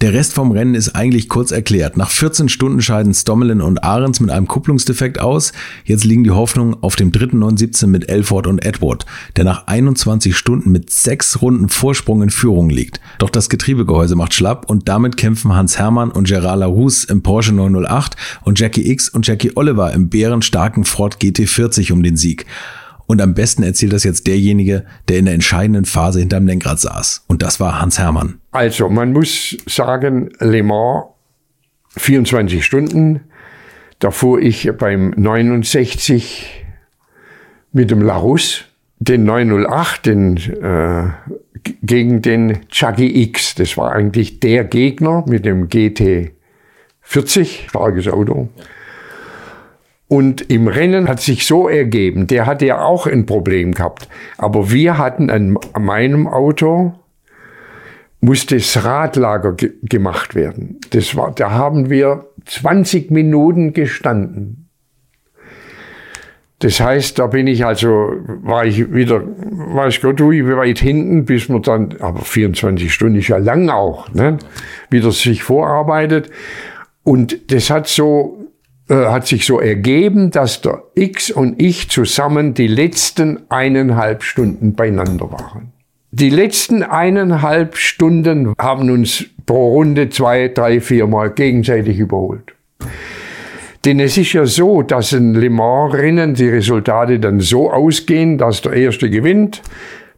Der 0.00 0.12
Rest 0.12 0.32
vom 0.32 0.52
Rennen 0.52 0.76
ist 0.76 0.94
eigentlich 0.94 1.28
kurz 1.28 1.50
erklärt. 1.50 1.96
Nach 1.96 2.10
14 2.10 2.48
Stunden 2.48 2.80
scheiden 2.80 3.12
Stommelin 3.12 3.60
und 3.60 3.82
Ahrens 3.82 4.20
mit 4.20 4.30
einem 4.30 4.46
Kupplungsdefekt 4.46 5.18
aus. 5.18 5.52
Jetzt 5.84 6.04
liegen 6.04 6.22
die 6.22 6.30
Hoffnungen 6.30 6.76
auf 6.82 6.94
dem 6.94 7.10
dritten 7.10 7.40
917 7.40 7.90
mit 7.90 8.08
Elford 8.08 8.46
und 8.46 8.64
Edward, 8.64 9.06
der 9.34 9.42
nach 9.42 9.66
21 9.66 10.36
Stunden 10.36 10.70
mit 10.70 10.90
sechs 10.90 11.42
Runden 11.42 11.68
Vorsprung 11.68 12.22
in 12.22 12.30
Führung 12.30 12.70
liegt. 12.70 13.00
Doch 13.18 13.28
das 13.28 13.48
Getriebegehäuse 13.48 14.14
macht 14.14 14.34
schlapp 14.34 14.70
und 14.70 14.88
damit 14.88 15.16
kämpfen 15.16 15.56
Hans 15.56 15.80
Hermann 15.80 16.12
und 16.12 16.28
Gerard 16.28 16.60
Larousse 16.60 17.08
im 17.10 17.24
Porsche 17.24 17.52
908 17.52 18.14
und 18.42 18.60
Jackie 18.60 18.88
X 18.92 19.08
und 19.08 19.26
Jackie 19.26 19.56
Oliver 19.56 19.92
im 19.92 20.10
bärenstarken 20.10 20.84
Ford 20.84 21.16
GT40 21.20 21.92
um 21.92 22.04
den 22.04 22.16
Sieg. 22.16 22.46
Und 23.08 23.22
am 23.22 23.32
besten 23.32 23.62
erzählt 23.62 23.94
das 23.94 24.04
jetzt 24.04 24.26
derjenige, 24.26 24.84
der 25.08 25.18
in 25.18 25.24
der 25.24 25.32
entscheidenden 25.32 25.86
Phase 25.86 26.20
hinterm 26.20 26.46
Lenkrad 26.46 26.78
saß. 26.78 27.24
Und 27.26 27.42
das 27.42 27.58
war 27.58 27.80
Hans 27.80 27.98
Hermann. 27.98 28.38
Also, 28.50 28.90
man 28.90 29.14
muss 29.14 29.56
sagen, 29.66 30.28
Le 30.40 30.62
Mans 30.62 31.06
24 31.96 32.62
Stunden. 32.62 33.20
Da 33.98 34.10
fuhr 34.10 34.40
ich 34.40 34.70
beim 34.78 35.14
69 35.16 36.66
mit 37.72 37.90
dem 37.90 38.02
Larus, 38.02 38.66
den 38.98 39.24
908, 39.24 40.06
den, 40.06 40.36
äh, 40.36 41.08
gegen 41.82 42.20
den 42.20 42.68
Chucky 42.68 43.22
X. 43.22 43.54
Das 43.54 43.78
war 43.78 43.92
eigentlich 43.92 44.38
der 44.38 44.64
Gegner 44.64 45.24
mit 45.26 45.46
dem 45.46 45.68
GT40, 45.68 46.30
starkes 47.70 48.06
Auto. 48.06 48.50
Und 50.08 50.50
im 50.50 50.68
Rennen 50.68 51.06
hat 51.06 51.20
sich 51.20 51.46
so 51.46 51.68
ergeben, 51.68 52.26
der 52.26 52.46
hatte 52.46 52.64
ja 52.64 52.80
auch 52.80 53.06
ein 53.06 53.26
Problem 53.26 53.72
gehabt. 53.72 54.08
Aber 54.38 54.72
wir 54.72 54.96
hatten 54.96 55.28
an, 55.28 55.58
meinem 55.78 56.26
Auto 56.26 56.94
musste 58.20 58.56
das 58.56 58.84
Radlager 58.84 59.52
ge 59.52 59.74
gemacht 59.82 60.34
werden. 60.34 60.80
Das 60.90 61.14
war, 61.14 61.32
da 61.32 61.50
haben 61.50 61.90
wir 61.90 62.26
20 62.46 63.10
Minuten 63.10 63.74
gestanden. 63.74 64.68
Das 66.60 66.80
heißt, 66.80 67.18
da 67.20 67.28
bin 67.28 67.46
ich 67.46 67.64
also, 67.64 67.88
war 68.42 68.64
ich 68.64 68.92
wieder, 68.92 69.22
weiß 69.24 70.00
Gott, 70.00 70.18
wie 70.20 70.44
weit 70.44 70.80
hinten, 70.80 71.24
bis 71.24 71.48
man 71.48 71.62
dann, 71.62 71.94
aber 72.00 72.20
24 72.20 72.92
Stunden 72.92 73.16
ist 73.16 73.28
ja 73.28 73.36
lang 73.36 73.68
auch, 73.68 74.12
ne? 74.12 74.38
wieder 74.90 75.12
sich 75.12 75.44
vorarbeitet. 75.44 76.30
Und 77.04 77.52
das 77.52 77.70
hat 77.70 77.86
so, 77.86 78.37
hat 78.94 79.26
sich 79.26 79.44
so 79.44 79.60
ergeben, 79.60 80.30
dass 80.30 80.62
der 80.62 80.82
X 80.94 81.30
und 81.30 81.60
ich 81.60 81.90
zusammen 81.90 82.54
die 82.54 82.68
letzten 82.68 83.50
eineinhalb 83.50 84.22
Stunden 84.22 84.74
beieinander 84.74 85.30
waren. 85.30 85.72
Die 86.10 86.30
letzten 86.30 86.82
eineinhalb 86.82 87.76
Stunden 87.76 88.54
haben 88.58 88.90
uns 88.90 89.26
pro 89.44 89.74
Runde 89.74 90.08
zwei, 90.08 90.48
drei, 90.48 90.80
vier 90.80 91.06
Mal 91.06 91.30
gegenseitig 91.30 91.98
überholt. 91.98 92.54
Denn 93.84 94.00
es 94.00 94.16
ist 94.16 94.32
ja 94.32 94.44
so, 94.46 94.82
dass 94.82 95.12
in 95.12 95.34
Le 95.34 95.50
Mans-Rennen 95.50 96.34
die 96.34 96.48
Resultate 96.48 97.20
dann 97.20 97.40
so 97.40 97.70
ausgehen, 97.70 98.38
dass 98.38 98.62
der 98.62 98.72
Erste 98.72 99.10
gewinnt, 99.10 99.62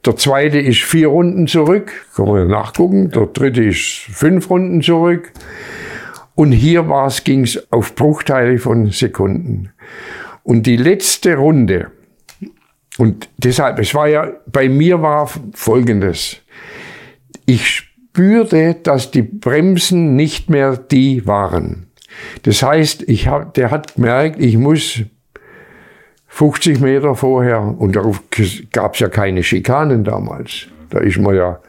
der 0.07 0.17
Zweite 0.17 0.59
ist 0.59 0.81
vier 0.81 1.09
Runden 1.09 1.47
zurück, 1.47 1.93
man 2.17 2.37
ja 2.37 2.45
nachgucken, 2.47 3.11
der 3.11 3.27
Dritte 3.27 3.65
ist 3.65 4.07
fünf 4.13 4.49
Runden 4.49 4.81
zurück. 4.81 5.33
Und 6.41 6.53
hier 6.53 6.89
ging 7.25 7.43
es 7.43 7.71
auf 7.71 7.95
Bruchteile 7.95 8.59
von 8.59 8.91
Sekunden. 8.93 9.75
Und 10.43 10.63
die 10.63 10.79
letzte 10.79 11.37
Runde, 11.37 11.91
und 12.97 13.29
deshalb, 13.37 13.79
es 13.79 13.95
war 13.95 14.09
ja, 14.09 14.33
bei 14.47 14.71
mir 14.71 15.03
war 15.03 15.31
Folgendes. 15.53 16.39
Ich 17.45 17.67
spürte, 17.67 18.75
dass 18.83 19.11
die 19.11 19.21
Bremsen 19.21 20.17
nicht 20.17 20.49
mehr 20.49 20.79
die 20.79 21.27
waren. 21.27 21.89
Das 22.45 22.63
heißt, 22.63 23.03
ich 23.03 23.29
hab, 23.29 23.53
der 23.53 23.71
hat 23.71 23.97
gemerkt, 23.97 24.41
ich 24.41 24.57
muss 24.57 25.03
50 26.29 26.81
Meter 26.81 27.17
vorher, 27.17 27.61
und 27.61 27.97
darauf 27.97 28.23
gab 28.73 28.95
es 28.95 29.01
ja 29.01 29.11
keine 29.11 29.43
Schikanen 29.43 30.05
damals. 30.05 30.69
Da 30.89 31.01
ist 31.01 31.19
man 31.19 31.37
ja 31.37 31.61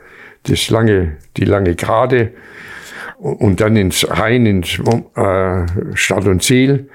das 0.44 0.70
lange, 0.70 1.18
die 1.36 1.44
lange 1.44 1.76
Gerade 1.76 2.32
und 3.20 3.62
dann 3.62 3.76
ins 3.76 4.08
rein 4.10 4.46
ins 4.46 4.80
äh, 5.16 5.66
Start 5.94 6.28
und 6.28 6.44
Ziel. 6.44 6.90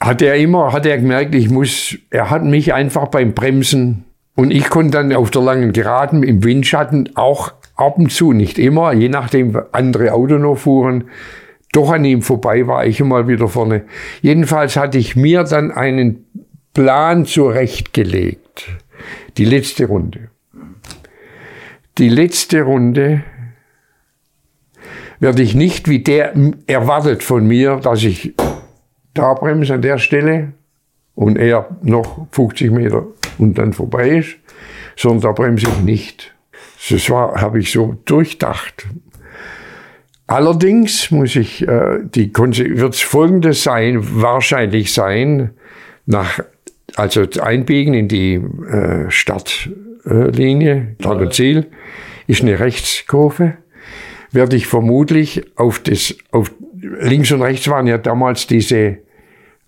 Hat 0.00 0.20
er 0.20 0.36
immer, 0.36 0.72
hat 0.72 0.86
er 0.86 0.98
gemerkt, 0.98 1.34
ich 1.34 1.48
muss, 1.48 1.96
er 2.10 2.30
hat 2.30 2.44
mich 2.44 2.74
einfach 2.74 3.08
beim 3.08 3.32
Bremsen 3.32 4.04
und 4.34 4.50
ich 4.50 4.68
konnte 4.68 4.98
dann 4.98 5.14
auf 5.14 5.30
der 5.30 5.42
langen 5.42 5.72
Geraden 5.72 6.22
im 6.22 6.44
Windschatten 6.44 7.16
auch 7.16 7.52
ab 7.76 7.98
und 7.98 8.12
zu, 8.12 8.32
nicht 8.32 8.58
immer, 8.58 8.92
je 8.92 9.08
nachdem 9.08 9.58
andere 9.72 10.12
Auto 10.12 10.36
noch 10.36 10.56
fuhren, 10.56 11.04
doch 11.72 11.90
an 11.90 12.04
ihm 12.04 12.22
vorbei 12.22 12.66
war 12.66 12.86
ich 12.86 13.00
immer 13.00 13.28
wieder 13.28 13.48
vorne. 13.48 13.84
Jedenfalls 14.22 14.76
hatte 14.76 14.98
ich 14.98 15.16
mir 15.16 15.44
dann 15.44 15.70
einen 15.70 16.24
Plan 16.72 17.24
zurechtgelegt. 17.24 18.68
Die 19.36 19.44
letzte 19.44 19.86
Runde. 19.86 20.30
Die 21.98 22.08
letzte 22.08 22.62
Runde 22.62 23.24
werde 25.20 25.42
ich 25.42 25.54
nicht, 25.54 25.88
wie 25.88 26.00
der 26.00 26.34
erwartet 26.66 27.22
von 27.22 27.46
mir, 27.46 27.76
dass 27.76 28.02
ich 28.02 28.34
da 29.14 29.34
bremse 29.34 29.74
an 29.74 29.82
der 29.82 29.98
Stelle 29.98 30.52
und 31.14 31.38
er 31.38 31.76
noch 31.82 32.26
50 32.32 32.70
Meter 32.70 33.06
und 33.38 33.56
dann 33.58 33.72
vorbei 33.72 34.18
ist, 34.18 34.36
sondern 34.96 35.22
da 35.22 35.32
bremse 35.32 35.66
ich 35.68 35.80
nicht. 35.80 36.34
Das 36.90 37.10
war, 37.10 37.40
habe 37.40 37.58
ich 37.58 37.72
so 37.72 37.96
durchdacht. 38.04 38.86
Allerdings 40.26 41.10
muss 41.10 41.36
ich, 41.36 41.66
äh, 41.66 42.00
die 42.02 42.32
wird 42.34 42.94
es 42.94 43.00
folgendes 43.00 43.62
sein, 43.62 43.98
wahrscheinlich 44.00 44.92
sein, 44.92 45.50
nach, 46.04 46.40
also 46.96 47.26
einbiegen 47.40 47.94
in 47.94 48.08
die 48.08 48.34
äh, 48.34 49.08
Startlinie, 49.08 50.96
Start 51.00 51.20
und 51.20 51.32
Ziel, 51.32 51.66
ist 52.26 52.42
eine 52.42 52.58
Rechtskurve, 52.58 53.54
werde 54.36 54.54
ich 54.54 54.66
vermutlich 54.66 55.58
auf 55.58 55.80
das, 55.80 56.14
auf, 56.30 56.52
links 56.72 57.32
und 57.32 57.40
rechts 57.42 57.66
waren 57.68 57.86
ja 57.86 57.96
damals 57.98 58.46
diese 58.46 58.98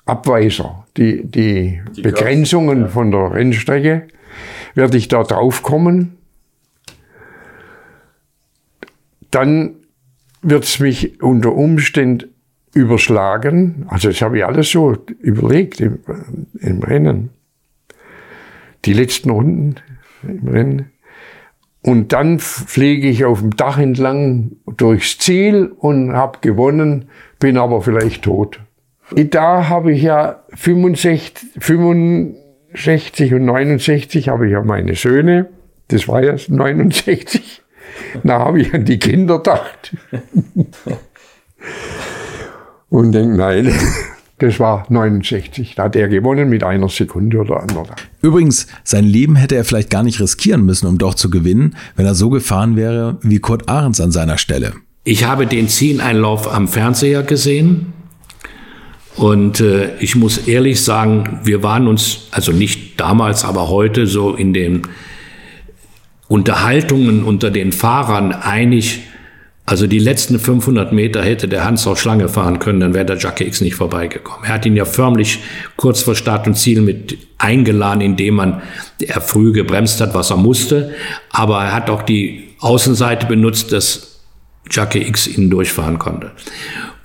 Abweiser, 0.05 0.87
die, 0.97 1.25
die, 1.25 1.81
die 1.97 2.03
Begrenzungen 2.03 2.83
ja. 2.83 2.89
von 2.89 3.11
der 3.11 3.33
Rennstrecke, 3.33 4.07
werde 4.75 4.97
ich 4.99 5.09
da 5.09 5.25
drauf 5.25 5.63
kommen. 5.63 6.19
Dann 9.31 9.77
wird 10.43 10.65
es 10.65 10.79
mich 10.81 11.23
unter 11.23 11.55
Umständen 11.55 12.35
überschlagen. 12.75 13.87
Also 13.89 14.09
das 14.09 14.21
habe 14.21 14.37
ich 14.37 14.45
alles 14.45 14.71
so 14.71 14.97
überlegt 15.21 15.81
im, 15.81 16.01
im 16.61 16.83
Rennen. 16.83 17.31
Die 18.85 18.93
letzten 18.93 19.31
Runden 19.31 19.77
im 20.23 20.47
Rennen. 20.47 20.93
Und 21.89 22.13
dann 22.13 22.39
fliege 22.39 23.09
ich 23.09 23.25
auf 23.25 23.41
dem 23.41 23.57
Dach 23.57 23.79
entlang 23.79 24.53
durchs 24.77 25.17
Ziel 25.17 25.73
und 25.79 26.13
habe 26.13 26.41
gewonnen, 26.43 27.09
bin 27.41 27.57
aber 27.57 27.81
vielleicht 27.81 28.25
tot. 28.25 28.61
Da 29.11 29.71
habe 29.71 29.93
ich 29.93 30.03
ja 30.03 30.43
65, 30.51 31.47
65 31.59 33.33
und 33.33 33.47
69 33.47 34.29
habe 34.29 34.45
ich 34.45 34.53
ja 34.53 34.63
meine 34.63 34.97
Söhne. 34.97 35.49
Das 35.89 36.07
war 36.09 36.23
ja 36.23 36.37
69. 36.47 37.63
Da 38.23 38.41
habe 38.41 38.61
ich 38.61 38.75
an 38.75 38.85
die 38.85 38.99
Kinder 38.99 39.39
gedacht. 39.39 39.97
Und 42.91 43.13
denke, 43.13 43.37
nein, 43.37 43.73
das 44.39 44.61
war 44.61 44.87
69. 44.89 45.75
Da 45.77 45.85
hat 45.85 45.97
er 45.97 46.09
gewonnen 46.09 46.49
mit 46.49 46.63
einer 46.63 46.89
Sekunde 46.89 47.39
oder 47.39 47.61
anderthalb. 47.61 48.01
Übrigens, 48.23 48.67
sein 48.85 49.05
Leben 49.05 49.37
hätte 49.37 49.57
er 49.57 49.65
vielleicht 49.65 49.91
gar 49.91 50.03
nicht 50.03 50.21
riskieren 50.21 50.65
müssen, 50.65 50.87
um 50.87 50.99
doch 50.99 51.15
zu 51.15 51.29
gewinnen, 51.31 51.77
wenn 51.97 52.07
er 52.07 52.15
so 52.15 52.31
gefahren 52.31 52.77
wäre 52.77 53.19
wie 53.23 53.41
Kurt 53.41 53.69
Ahrens 53.69 54.01
an 54.01 54.13
seiner 54.13 54.39
Stelle. 54.39 54.75
Ich 55.05 55.25
habe 55.25 55.47
den 55.47 55.69
Zieleinlauf 55.69 56.53
am 56.53 56.69
Fernseher 56.69 57.23
gesehen. 57.23 57.93
Und 59.17 59.59
äh, 59.59 59.97
ich 59.99 60.15
muss 60.15 60.47
ehrlich 60.47 60.81
sagen, 60.81 61.41
wir 61.43 61.65
waren 61.65 61.89
uns, 61.89 62.29
also 62.31 62.53
nicht 62.53 63.01
damals, 63.01 63.45
aber 63.45 63.69
heute 63.69 64.07
so 64.07 64.35
in 64.35 64.53
den 64.53 64.83
Unterhaltungen 66.29 67.25
unter 67.25 67.51
den 67.51 67.73
Fahrern 67.73 68.33
einig, 68.33 69.01
also 69.69 69.87
die 69.87 69.99
letzten 69.99 70.39
500 70.39 70.95
Meter 70.95 71.23
hätte 71.23 71.47
der 71.47 71.63
Hans 71.63 71.87
auch 71.87 71.99
Schlange 71.99 72.31
fahren 72.31 72.59
können, 72.59 72.81
dann 72.81 72.95
wäre 72.95 73.05
der 73.05 73.19
Jacke 73.19 73.45
X 73.45 73.61
nicht 73.61 73.75
vorbeigekommen. 73.75 74.47
Er 74.47 74.55
hat 74.55 74.65
ihn 74.65 74.75
ja 74.75 74.87
förmlich 74.87 75.41
kurz 75.77 76.01
vor 76.01 76.15
Start 76.15 76.47
und 76.47 76.55
Ziel 76.55 76.81
mit 76.81 77.19
eingeladen, 77.37 78.01
indem 78.01 78.37
man 78.37 78.63
er 78.99 79.21
früh 79.21 79.53
gebremst 79.53 80.01
hat, 80.01 80.15
was 80.15 80.31
er 80.31 80.39
musste. 80.39 80.95
Aber 81.29 81.63
er 81.63 81.75
hat 81.75 81.91
auch 81.91 82.01
die 82.01 82.45
Außenseite 82.61 83.27
benutzt, 83.27 83.71
dass 83.71 84.23
Jacke 84.71 85.07
X 85.07 85.27
ihn 85.27 85.51
durchfahren 85.51 85.99
konnte. 85.99 86.31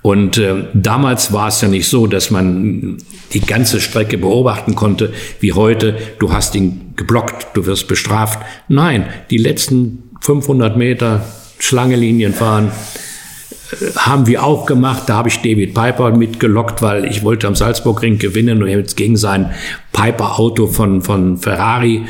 Und 0.00 0.38
äh, 0.38 0.64
damals 0.72 1.34
war 1.34 1.48
es 1.48 1.60
ja 1.60 1.68
nicht 1.68 1.86
so, 1.86 2.06
dass 2.06 2.30
man 2.30 2.96
die 3.34 3.40
ganze 3.40 3.78
Strecke 3.82 4.16
beobachten 4.16 4.74
konnte, 4.74 5.12
wie 5.38 5.52
heute, 5.52 5.98
du 6.18 6.32
hast 6.32 6.54
ihn 6.54 6.94
geblockt, 6.96 7.48
du 7.52 7.66
wirst 7.66 7.88
bestraft. 7.88 8.38
Nein, 8.68 9.04
die 9.28 9.36
letzten 9.36 10.04
500 10.22 10.78
Meter 10.78 11.26
Schlangelinien 11.58 12.34
fahren 12.34 12.70
äh, 13.72 13.96
haben 13.96 14.26
wir 14.26 14.44
auch 14.44 14.66
gemacht. 14.66 15.04
Da 15.06 15.14
habe 15.14 15.28
ich 15.28 15.38
David 15.38 15.74
Piper 15.74 16.10
mitgelockt, 16.12 16.82
weil 16.82 17.04
ich 17.04 17.22
wollte 17.22 17.46
am 17.46 17.54
Salzburgring 17.54 18.18
gewinnen 18.18 18.62
und 18.62 18.68
jetzt 18.68 18.96
gegen 18.96 19.16
sein 19.16 19.52
Piper-Auto 19.92 20.66
von, 20.66 21.02
von 21.02 21.38
Ferrari. 21.38 22.06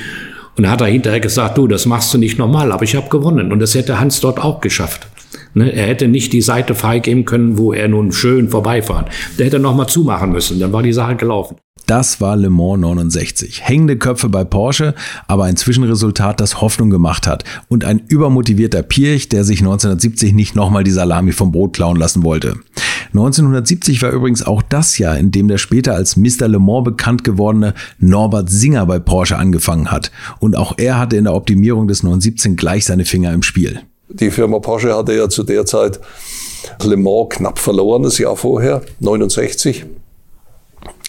Und 0.57 0.71
hat 0.71 0.81
er 0.81 0.87
hinterher 0.87 1.19
gesagt, 1.19 1.59
du, 1.59 1.67
das 1.67 1.85
machst 1.85 2.15
du 2.15 2.19
nicht 2.19 2.39
normal, 2.39 2.71
aber 2.71 2.85
ich 2.85 2.95
habe 2.95 3.09
gewonnen. 3.09 3.51
Und 3.51 3.59
das 3.59 3.75
hätte 3.75 3.99
Hans 3.99 4.21
dort 4.21 4.39
auch 4.39 4.61
geschafft. 4.61 5.09
Ne? 5.55 5.73
Er 5.73 5.87
hätte 5.87 6.09
nicht 6.09 6.33
die 6.33 6.43
Seite 6.43 6.75
freigeben 6.75 7.25
können, 7.25 7.59
wo 7.59 7.73
er 7.73 7.89
nun 7.89 8.13
schön 8.13 8.49
vorbeifahren. 8.49 9.07
Der 9.39 9.47
hätte 9.47 9.59
nochmal 9.59 9.89
zumachen 9.89 10.33
müssen, 10.33 10.61
dann 10.61 10.73
war 10.73 10.83
die 10.83 10.93
Sache 10.93 11.17
gelaufen. 11.17 11.57
Das 11.87 12.21
war 12.21 12.37
Le 12.37 12.49
Mans 12.49 12.81
69. 12.81 13.61
Hängende 13.63 13.99
Köpfe 13.99 14.31
bei 14.31 14.45
Porsche, 14.45 14.95
aber 15.29 15.45
ein 15.45 15.57
Zwischenresultat, 15.57 16.41
das 16.41 16.63
Hoffnung 16.63 16.89
gemacht 16.89 17.27
hat. 17.27 17.45
Und 17.69 17.85
ein 17.85 18.01
übermotivierter 18.09 18.83
Pirch, 18.83 19.29
der 19.29 19.45
sich 19.45 19.59
1970 19.59 20.33
nicht 20.33 20.57
nochmal 20.57 20.83
die 20.83 20.91
Salami 20.91 21.33
vom 21.33 21.53
Brot 21.53 21.75
klauen 21.75 21.97
lassen 21.97 22.23
wollte. 22.23 22.55
1970 23.09 24.03
war 24.03 24.11
übrigens 24.11 24.43
auch 24.43 24.63
das 24.63 24.99
Jahr, 24.99 25.19
in 25.19 25.31
dem 25.31 25.47
der 25.47 25.59
später 25.59 25.95
als 25.95 26.17
Mr. 26.17 26.49
Le 26.49 26.59
Mans 26.59 26.85
bekannt 26.85 27.23
gewordene 27.23 27.75
Norbert 27.99 28.51
Singer 28.51 28.87
bei 28.87 28.99
Porsche 28.99 29.37
angefangen 29.37 29.91
hat. 29.91 30.11
Und 30.41 30.57
auch 30.57 30.79
er 30.79 30.99
hatte 30.99 31.17
in 31.17 31.25
der 31.25 31.35
Optimierung 31.35 31.87
des 31.87 32.03
917 32.03 32.57
gleich 32.57 32.87
seine 32.87 33.05
Finger 33.05 33.33
im 33.33 33.43
Spiel. 33.43 33.81
Die 34.09 34.31
Firma 34.31 34.59
Porsche 34.59 34.95
hatte 34.95 35.15
ja 35.15 35.29
zu 35.29 35.43
der 35.43 35.65
Zeit 35.67 36.01
Le 36.83 36.97
Mans 36.97 37.29
knapp 37.31 37.59
verloren, 37.59 38.03
das 38.03 38.19
Jahr 38.19 38.37
vorher, 38.37 38.83
69. 39.01 39.87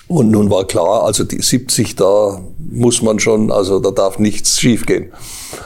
Und 0.08 0.30
nun 0.30 0.52
war 0.52 0.66
klar, 0.66 1.04
also 1.04 1.24
die 1.24 1.42
70, 1.42 1.96
da 1.96 2.40
muss 2.58 3.02
man 3.02 3.20
schon, 3.20 3.52
also 3.52 3.80
da 3.80 3.92
darf 3.92 4.20
nichts 4.20 4.60
schiefgehen. 4.60 5.12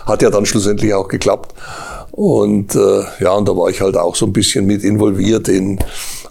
Hat 0.05 0.21
ja 0.21 0.29
dann 0.29 0.45
schlussendlich 0.45 0.93
auch 0.93 1.09
geklappt. 1.09 1.53
Und 2.11 2.75
äh, 2.75 3.03
ja, 3.19 3.33
und 3.33 3.47
da 3.47 3.55
war 3.55 3.69
ich 3.69 3.81
halt 3.81 3.97
auch 3.97 4.15
so 4.15 4.25
ein 4.25 4.33
bisschen 4.33 4.65
mit 4.65 4.83
involviert 4.83 5.47
in 5.47 5.79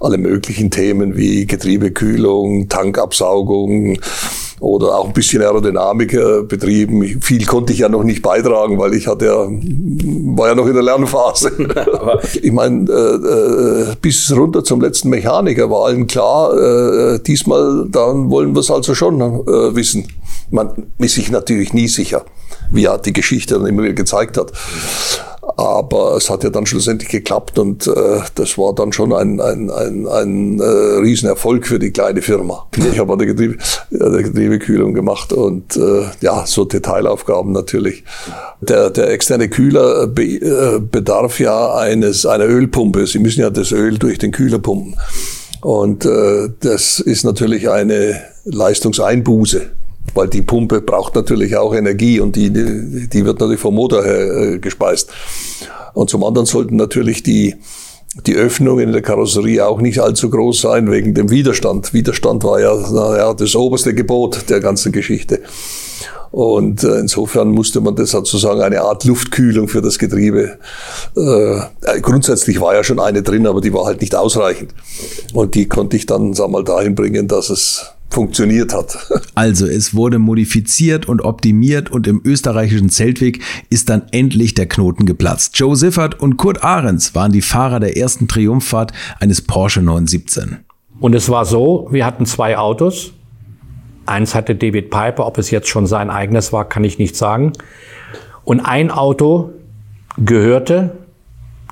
alle 0.01 0.19
möglichen 0.19 0.71
Themen 0.71 1.17
wie 1.17 1.47
Getriebekühlung, 1.47 2.69
Tankabsaugung, 2.69 3.99
oder 4.61 4.99
auch 4.99 5.07
ein 5.07 5.13
bisschen 5.13 5.43
Aerodynamik 5.43 6.15
äh, 6.15 6.43
betrieben. 6.43 7.21
Viel 7.21 7.45
konnte 7.47 7.73
ich 7.73 7.81
ja 7.81 7.89
noch 7.89 8.05
nicht 8.05 8.23
beitragen, 8.23 8.79
weil 8.79 8.95
ich 8.95 9.07
hatte 9.07 9.27
ja, 9.27 9.47
war 10.37 10.49
ja 10.49 10.55
noch 10.55 10.67
in 10.67 10.75
der 10.75 10.83
Lernphase. 10.83 11.53
ich 12.43 12.53
meine, 12.53 12.91
äh, 12.91 13.93
äh, 13.93 13.97
bis 14.01 14.31
runter 14.35 14.65
zum 14.65 14.81
letzten 14.81 15.09
Mechaniker 15.09 15.71
war 15.71 15.87
allen 15.87 16.07
klar, 16.07 16.57
äh, 16.57 17.19
diesmal 17.21 17.87
dann 17.91 18.31
wollen 18.31 18.55
wir 18.55 18.61
es 18.61 18.71
also 18.71 18.95
schon 18.95 19.21
äh, 19.21 19.75
wissen. 19.75 20.09
Man 20.51 20.87
ist 20.99 21.15
sich 21.15 21.31
natürlich 21.31 21.73
nie 21.73 21.89
sicher, 21.89 22.25
wie 22.71 22.83
ja 22.83 22.97
die 22.99 23.13
Geschichte 23.13 23.55
dann 23.55 23.67
immer 23.67 23.83
wieder 23.83 23.95
gezeigt 23.95 24.37
hat. 24.39 24.53
Aber 25.59 26.15
es 26.17 26.31
hat 26.31 26.45
ja 26.45 26.51
dann 26.51 26.67
schlussendlich 26.67 27.11
geklappt 27.11 27.59
und 27.59 27.89
äh, 27.89 28.21
das 28.37 28.57
war 28.59 28.73
dann 28.77 28.93
schon 28.93 29.13
ein, 29.13 29.41
ein, 29.41 29.71
ein, 29.71 30.07
ein 30.07 30.61
äh, 30.61 30.63
Riesenerfolg 30.63 31.67
für 31.67 31.81
die 31.81 31.91
kleine 31.91 32.23
Firma. 32.23 32.69
Ich 32.77 32.97
habe 33.01 33.15
eine 33.15 33.27
Getriebe, 33.27 33.57
eine 33.91 34.23
Getriebekühlung 34.23 34.95
gemacht 34.95 35.33
und 35.33 35.77
äh, 35.77 36.05
ja, 36.21 36.47
so 36.47 36.65
Detailaufgaben 36.65 37.51
natürlich. 37.51 38.05
Der, 38.61 38.91
der 38.91 39.11
externe 39.11 39.49
Kühler 39.49 40.07
be, 40.07 40.23
äh, 40.23 40.79
bedarf 40.79 41.41
ja 41.41 41.75
eines, 41.75 42.25
einer 42.25 42.47
Ölpumpe. 42.47 43.09
Sie 43.09 43.19
müssen 43.19 43.41
ja 43.41 43.51
das 43.51 43.73
Öl 43.73 43.99
durch 43.99 44.19
den 44.19 44.31
Kühler 44.31 44.61
pumpen. 44.61 44.95
Und 45.61 46.05
äh, 46.05 46.51
das 46.61 47.01
ist 47.01 47.25
natürlich 47.25 47.69
eine 47.69 48.23
Leistungseinbuße 48.45 49.73
weil 50.15 50.29
die 50.29 50.43
Pumpe 50.43 50.81
braucht 50.81 51.15
natürlich 51.15 51.57
auch 51.57 51.75
Energie 51.75 52.21
und 52.21 52.37
die, 52.37 52.51
die 52.51 53.25
wird 53.25 53.41
natürlich 53.41 53.61
vom 53.61 53.75
Motor 53.75 54.05
her 54.05 54.55
äh, 54.55 54.59
gespeist. 54.59 55.11
Und 55.95 56.11
zum 56.11 56.25
anderen 56.25 56.47
sollten 56.47 56.77
natürlich 56.77 57.23
die, 57.23 57.57
die 58.27 58.35
Öffnungen 58.35 58.87
in 58.87 58.93
der 58.93 59.03
Karosserie 59.03 59.67
auch 59.67 59.81
nicht 59.81 60.01
allzu 60.01 60.31
groß 60.31 60.61
sein 60.61 60.91
wegen 60.91 61.15
dem 61.15 61.31
Widerstand. 61.31 61.93
Widerstand 61.93 62.45
war 62.45 62.61
ja, 62.61 62.75
naja, 62.75 63.35
das 63.35 63.55
oberste 63.55 63.95
Gebot 63.95 64.49
der 64.49 64.61
ganzen 64.61 64.93
Geschichte. 64.93 65.43
Und 66.31 66.85
äh, 66.85 66.99
insofern 66.99 67.51
musste 67.51 67.81
man 67.81 67.97
das 67.97 68.11
sozusagen 68.11 68.61
eine 68.61 68.83
Art 68.83 69.05
Luftkühlung 69.05 69.69
für 69.69 69.81
das 69.81 69.99
Getriebe. 69.99 70.59
Äh, 71.17 72.01
grundsätzlich 72.01 72.61
war 72.61 72.75
ja 72.75 72.85
schon 72.85 73.01
eine 73.01 73.23
drin, 73.23 73.47
aber 73.47 73.61
die 73.61 73.73
war 73.73 73.87
halt 73.87 74.01
nicht 74.01 74.15
ausreichend. 74.15 74.75
Und 75.33 75.55
die 75.55 75.67
konnte 75.67 75.97
ich 75.97 76.07
dann, 76.07 76.35
sag 76.35 76.51
mal, 76.51 76.65
dahin 76.65 76.95
bringen, 76.95 77.29
dass 77.29 77.51
es 77.51 77.87
funktioniert 78.11 78.75
hat. 78.75 78.97
Also 79.35 79.67
es 79.67 79.95
wurde 79.95 80.19
modifiziert 80.19 81.07
und 81.07 81.23
optimiert 81.23 81.93
und 81.93 82.09
im 82.09 82.21
österreichischen 82.25 82.91
Zeltweg 82.91 83.41
ist 83.71 83.89
dann 83.89 84.03
endlich 84.11 84.55
der 84.55 84.67
Knoten 84.67 85.07
geplatzt. 85.07 85.57
Joe 85.57 85.77
Siffert 85.77 86.19
und 86.19 86.37
Kurt 86.37 86.65
Ahrens 86.65 87.15
waren 87.15 87.31
die 87.31 87.43
Fahrer 87.43 87.79
der 87.79 87.97
ersten 87.97 88.27
Triumphfahrt 88.27 88.93
eines 89.21 89.43
Porsche 89.43 89.81
917. 89.81 90.59
Und 90.99 91.15
es 91.15 91.29
war 91.29 91.45
so, 91.45 91.87
wir 91.93 92.05
hatten 92.05 92.27
zwei 92.27 92.59
Autos. 92.59 93.13
Eins 94.09 94.35
hatte 94.35 94.55
David 94.55 94.91
Piper, 94.91 95.27
ob 95.27 95.39
es 95.39 95.51
jetzt 95.51 95.69
schon 95.69 95.87
sein 95.87 96.11
eigenes 96.11 96.53
war, 96.53 96.69
kann 96.69 96.85
ich 96.85 96.99
nicht 96.99 97.17
sagen. 97.17 97.53
Und 98.45 98.61
ein 98.61 98.91
Auto 98.91 99.51
gehörte 100.17 100.97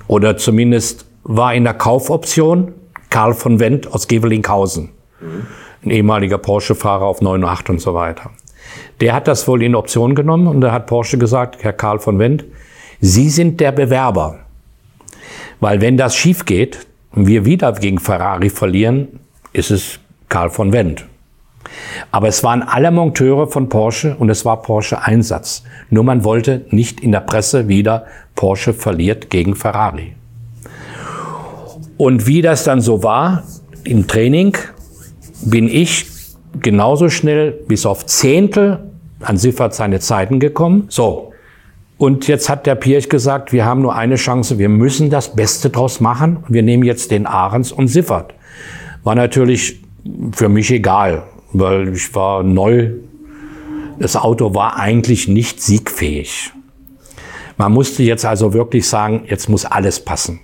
oder 0.06 0.36
zumindest 0.36 1.06
war 1.24 1.54
in 1.54 1.64
der 1.64 1.74
Kaufoption 1.74 2.72
Karl 3.10 3.34
von 3.34 3.58
Wendt 3.58 3.92
aus 3.92 4.08
Gevelinghausen. 4.08 4.90
Ein 5.82 5.90
ehemaliger 5.90 6.38
Porsche-Fahrer 6.38 7.04
auf 7.04 7.22
908 7.22 7.70
und 7.70 7.80
so 7.80 7.94
weiter. 7.94 8.30
Der 9.00 9.14
hat 9.14 9.28
das 9.28 9.48
wohl 9.48 9.62
in 9.62 9.74
Option 9.74 10.14
genommen 10.14 10.46
und 10.46 10.60
da 10.60 10.72
hat 10.72 10.86
Porsche 10.86 11.18
gesagt, 11.18 11.62
Herr 11.62 11.72
Karl 11.72 11.98
von 11.98 12.18
Wendt, 12.18 12.44
Sie 13.00 13.30
sind 13.30 13.60
der 13.60 13.72
Bewerber. 13.72 14.40
Weil 15.60 15.80
wenn 15.80 15.96
das 15.96 16.14
schief 16.16 16.44
geht 16.44 16.86
und 17.12 17.26
wir 17.26 17.44
wieder 17.44 17.72
gegen 17.72 17.98
Ferrari 17.98 18.50
verlieren, 18.50 19.20
ist 19.52 19.70
es 19.70 19.98
Karl 20.28 20.50
von 20.50 20.72
Wendt. 20.72 21.06
Aber 22.10 22.28
es 22.28 22.42
waren 22.44 22.62
alle 22.62 22.90
Monteure 22.90 23.48
von 23.48 23.68
Porsche 23.68 24.16
und 24.18 24.30
es 24.30 24.44
war 24.44 24.62
Porsche 24.62 25.02
Einsatz. 25.02 25.62
Nur 25.90 26.04
man 26.04 26.24
wollte 26.24 26.64
nicht 26.70 27.00
in 27.00 27.12
der 27.12 27.20
Presse 27.20 27.68
wieder 27.68 28.06
Porsche 28.34 28.72
verliert 28.74 29.30
gegen 29.30 29.54
Ferrari. 29.54 30.14
Und 31.96 32.26
wie 32.26 32.42
das 32.42 32.64
dann 32.64 32.80
so 32.80 33.02
war 33.02 33.44
im 33.84 34.06
Training, 34.06 34.56
bin 35.42 35.68
ich 35.68 36.06
genauso 36.60 37.08
schnell 37.08 37.52
bis 37.52 37.86
auf 37.86 38.06
Zehntel 38.06 38.90
an 39.20 39.36
Siffert 39.36 39.74
seine 39.74 40.00
Zeiten 40.00 40.40
gekommen. 40.40 40.86
So. 40.88 41.32
Und 41.98 42.28
jetzt 42.28 42.50
hat 42.50 42.66
der 42.66 42.74
Pirch 42.74 43.08
gesagt, 43.08 43.52
wir 43.52 43.64
haben 43.64 43.80
nur 43.80 43.94
eine 43.94 44.16
Chance, 44.16 44.58
wir 44.58 44.68
müssen 44.68 45.08
das 45.08 45.34
Beste 45.34 45.70
draus 45.70 46.00
machen. 46.00 46.44
Wir 46.48 46.62
nehmen 46.62 46.82
jetzt 46.82 47.10
den 47.10 47.26
Ahrens 47.26 47.72
und 47.72 47.88
Siffert. 47.88 48.34
War 49.02 49.14
natürlich 49.14 49.80
für 50.32 50.50
mich 50.50 50.70
egal, 50.70 51.22
weil 51.60 51.94
ich 51.94 52.14
war 52.14 52.42
neu. 52.42 52.90
Das 53.98 54.16
Auto 54.16 54.54
war 54.54 54.76
eigentlich 54.76 55.28
nicht 55.28 55.62
siegfähig. 55.62 56.52
Man 57.56 57.72
musste 57.72 58.02
jetzt 58.02 58.24
also 58.24 58.52
wirklich 58.52 58.86
sagen, 58.86 59.24
jetzt 59.26 59.48
muss 59.48 59.64
alles 59.64 60.04
passen. 60.04 60.40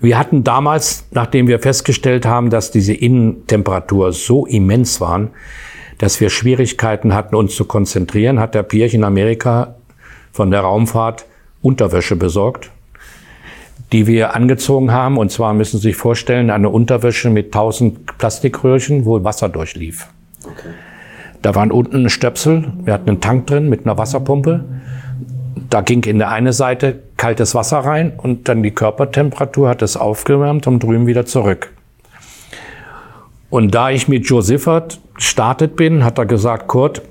Wir 0.00 0.18
hatten 0.18 0.44
damals, 0.44 1.06
nachdem 1.12 1.46
wir 1.46 1.60
festgestellt 1.60 2.26
haben, 2.26 2.50
dass 2.50 2.70
diese 2.70 2.92
Innentemperatur 2.92 4.12
so 4.12 4.44
immens 4.44 5.00
waren, 5.00 5.30
dass 5.98 6.20
wir 6.20 6.28
Schwierigkeiten 6.28 7.14
hatten, 7.14 7.36
uns 7.36 7.54
zu 7.54 7.64
konzentrieren, 7.64 8.40
hat 8.40 8.54
der 8.54 8.64
Pirch 8.64 8.94
in 8.94 9.04
Amerika 9.04 9.76
von 10.32 10.50
der 10.50 10.60
Raumfahrt 10.60 11.26
Unterwäsche 11.62 12.16
besorgt, 12.16 12.70
die 13.94 14.08
wir 14.08 14.34
angezogen 14.34 14.90
haben. 14.90 15.16
Und 15.18 15.30
zwar 15.30 15.54
müssen 15.54 15.78
Sie 15.78 15.90
sich 15.90 15.96
vorstellen, 15.96 16.50
eine 16.50 16.68
Unterwäsche 16.68 17.30
mit 17.30 17.46
1000 17.46 18.18
Plastikröhrchen, 18.18 19.04
wo 19.04 19.22
Wasser 19.22 19.48
durchlief. 19.48 20.08
Okay. 20.44 20.70
Da 21.42 21.54
waren 21.54 21.70
unten 21.70 22.04
ein 22.04 22.10
Stöpsel, 22.10 22.72
wir 22.82 22.92
hatten 22.92 23.08
einen 23.08 23.20
Tank 23.20 23.46
drin 23.46 23.68
mit 23.68 23.86
einer 23.86 23.96
Wasserpumpe. 23.96 24.64
Da 25.70 25.80
ging 25.82 26.02
in 26.02 26.18
der 26.18 26.30
eine 26.30 26.52
Seite 26.52 26.98
kaltes 27.16 27.54
Wasser 27.54 27.78
rein 27.78 28.14
und 28.16 28.48
dann 28.48 28.64
die 28.64 28.72
Körpertemperatur 28.72 29.68
hat 29.68 29.80
es 29.80 29.96
aufgewärmt 29.96 30.66
und 30.66 30.82
drüben 30.82 31.06
wieder 31.06 31.24
zurück. 31.24 31.70
Und 33.48 33.76
da 33.76 33.90
ich 33.90 34.08
mit 34.08 34.26
Joe 34.26 34.42
Siffert 34.42 34.98
gestartet 35.14 35.76
bin, 35.76 36.04
hat 36.04 36.18
er 36.18 36.26
gesagt, 36.26 36.66
Kurt, 36.66 37.02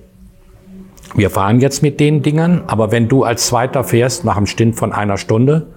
wir 1.15 1.29
fahren 1.29 1.61
jetzt 1.61 1.81
mit 1.81 2.01
den 2.01 2.23
Dingern, 2.23 2.63
aber 2.67 2.91
wenn 2.91 3.07
du 3.07 3.23
als 3.23 3.47
Zweiter 3.47 3.85
fährst 3.85 4.25
nach 4.25 4.35
einem 4.35 4.47
Stint 4.47 4.75
von 4.75 4.91
einer 4.91 5.17
Stunde 5.17 5.67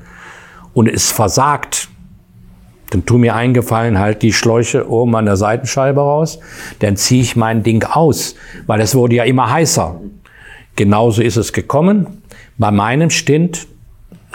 und 0.76 0.88
es 0.88 1.10
versagt, 1.10 1.88
dann 2.90 3.06
tu 3.06 3.16
mir 3.16 3.34
eingefallen, 3.34 3.98
halt 3.98 4.20
die 4.20 4.34
Schläuche 4.34 4.90
oben 4.90 5.16
an 5.16 5.24
der 5.24 5.38
Seitenscheibe 5.38 6.02
raus, 6.02 6.38
dann 6.80 6.96
ziehe 6.96 7.22
ich 7.22 7.34
mein 7.34 7.62
Ding 7.62 7.82
aus, 7.82 8.34
weil 8.66 8.82
es 8.82 8.94
wurde 8.94 9.14
ja 9.16 9.24
immer 9.24 9.50
heißer. 9.50 9.98
Genauso 10.76 11.22
ist 11.22 11.36
es 11.36 11.54
gekommen. 11.54 12.22
Bei 12.58 12.70
meinem 12.70 13.08
Stint, 13.08 13.66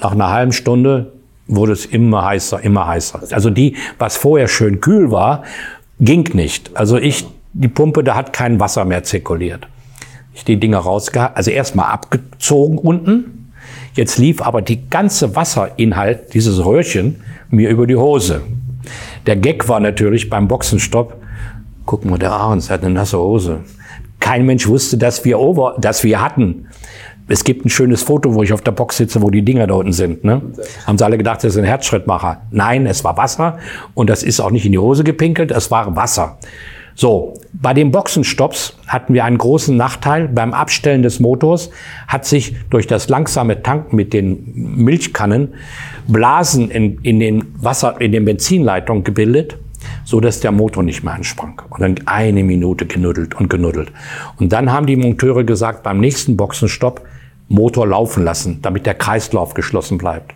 nach 0.01 0.13
einer 0.13 0.31
halben 0.31 0.51
Stunde, 0.51 1.13
wurde 1.45 1.73
es 1.73 1.85
immer 1.85 2.25
heißer, 2.25 2.59
immer 2.61 2.87
heißer. 2.87 3.21
Also 3.29 3.51
die, 3.51 3.75
was 3.99 4.17
vorher 4.17 4.47
schön 4.47 4.81
kühl 4.81 5.11
war, 5.11 5.43
ging 5.99 6.27
nicht. 6.33 6.75
Also 6.75 6.97
ich, 6.97 7.27
die 7.53 7.67
Pumpe, 7.67 8.03
da 8.03 8.15
hat 8.15 8.33
kein 8.33 8.59
Wasser 8.59 8.83
mehr 8.83 9.03
zirkuliert. 9.03 9.67
Ich 10.33 10.43
die 10.43 10.59
Dinger 10.59 10.79
rausgehalten, 10.79 11.37
also 11.37 11.51
erstmal 11.51 11.91
abgezogen 11.91 12.79
unten. 12.79 13.40
Jetzt 13.93 14.17
lief 14.17 14.41
aber 14.41 14.61
die 14.61 14.89
ganze 14.89 15.35
Wasserinhalt, 15.35 16.33
dieses 16.33 16.63
Röhrchen, 16.63 17.21
mir 17.49 17.69
über 17.69 17.87
die 17.87 17.95
Hose. 17.95 18.41
Der 19.25 19.35
Gag 19.35 19.67
war 19.67 19.79
natürlich 19.79 20.29
beim 20.29 20.47
Boxenstopp, 20.47 21.17
guck 21.85 22.05
mal, 22.05 22.17
der 22.17 22.31
Ahrens 22.31 22.69
hat 22.69 22.83
eine 22.83 22.93
nasse 22.93 23.19
Hose. 23.19 23.59
Kein 24.19 24.45
Mensch 24.45 24.67
wusste, 24.67 24.97
dass 24.97 25.25
wir 25.25 25.39
over, 25.39 25.75
dass 25.79 26.03
wir 26.03 26.21
hatten. 26.21 26.67
Es 27.27 27.43
gibt 27.43 27.65
ein 27.65 27.69
schönes 27.69 28.03
Foto, 28.03 28.33
wo 28.33 28.43
ich 28.43 28.53
auf 28.53 28.61
der 28.61 28.71
Box 28.71 28.97
sitze, 28.97 29.21
wo 29.21 29.29
die 29.29 29.41
Dinger 29.41 29.67
da 29.67 29.75
unten 29.75 29.93
sind. 29.93 30.23
Ne? 30.23 30.41
Haben 30.85 30.97
sie 30.97 31.05
alle 31.05 31.17
gedacht, 31.17 31.37
das 31.43 31.53
ist 31.53 31.57
ein 31.57 31.63
Herzschrittmacher. 31.63 32.41
Nein, 32.51 32.85
es 32.85 33.03
war 33.03 33.17
Wasser 33.17 33.57
und 33.93 34.09
das 34.09 34.23
ist 34.23 34.39
auch 34.39 34.51
nicht 34.51 34.65
in 34.65 34.71
die 34.71 34.79
Hose 34.79 35.03
gepinkelt, 35.03 35.51
es 35.51 35.71
war 35.71 35.95
Wasser. 35.95 36.37
So, 36.95 37.33
bei 37.53 37.73
den 37.73 37.91
Boxenstopps 37.91 38.77
hatten 38.87 39.13
wir 39.13 39.25
einen 39.25 39.37
großen 39.37 39.75
Nachteil. 39.75 40.27
Beim 40.27 40.53
Abstellen 40.53 41.03
des 41.03 41.19
Motors 41.19 41.69
hat 42.07 42.25
sich 42.25 42.55
durch 42.69 42.87
das 42.87 43.09
langsame 43.09 43.63
Tanken 43.63 43.95
mit 43.95 44.13
den 44.13 44.51
Milchkannen 44.83 45.53
Blasen 46.07 46.69
in, 46.69 46.99
in 47.03 47.19
den 47.19 47.45
Wasser, 47.61 47.99
in 47.99 48.11
den 48.11 48.25
Benzinleitungen 48.25 49.03
gebildet, 49.03 49.57
so 50.03 50.19
dass 50.19 50.39
der 50.39 50.51
Motor 50.51 50.83
nicht 50.83 51.03
mehr 51.03 51.13
ansprang. 51.13 51.61
Und 51.69 51.81
dann 51.81 51.95
eine 52.07 52.43
Minute 52.43 52.85
genuddelt 52.85 53.35
und 53.35 53.49
genuddelt. 53.49 53.91
Und 54.39 54.51
dann 54.51 54.71
haben 54.71 54.85
die 54.85 54.95
Monteure 54.95 55.43
gesagt, 55.43 55.83
beim 55.83 55.99
nächsten 55.99 56.37
Boxenstopp 56.37 57.01
Motor 57.47 57.87
laufen 57.87 58.23
lassen, 58.23 58.59
damit 58.61 58.85
der 58.85 58.93
Kreislauf 58.93 59.53
geschlossen 59.53 59.97
bleibt. 59.97 60.33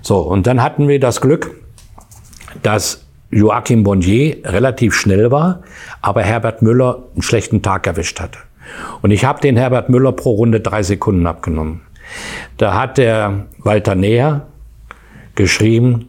So, 0.00 0.18
und 0.20 0.46
dann 0.46 0.62
hatten 0.62 0.88
wir 0.88 0.98
das 0.98 1.20
Glück, 1.20 1.54
dass 2.62 3.07
Joachim 3.30 3.84
Bonnier 3.84 4.38
relativ 4.44 4.94
schnell 4.94 5.30
war, 5.30 5.62
aber 6.00 6.22
Herbert 6.22 6.62
Müller 6.62 7.04
einen 7.12 7.22
schlechten 7.22 7.62
Tag 7.62 7.86
erwischt 7.86 8.20
hatte. 8.20 8.38
Und 9.02 9.10
ich 9.10 9.24
habe 9.24 9.40
den 9.40 9.56
Herbert 9.56 9.88
Müller 9.88 10.12
pro 10.12 10.32
Runde 10.32 10.60
drei 10.60 10.82
Sekunden 10.82 11.26
abgenommen. 11.26 11.82
Da 12.56 12.74
hat 12.74 12.98
der 12.98 13.46
Walter 13.58 13.94
Näher 13.94 14.46
geschrieben, 15.34 16.08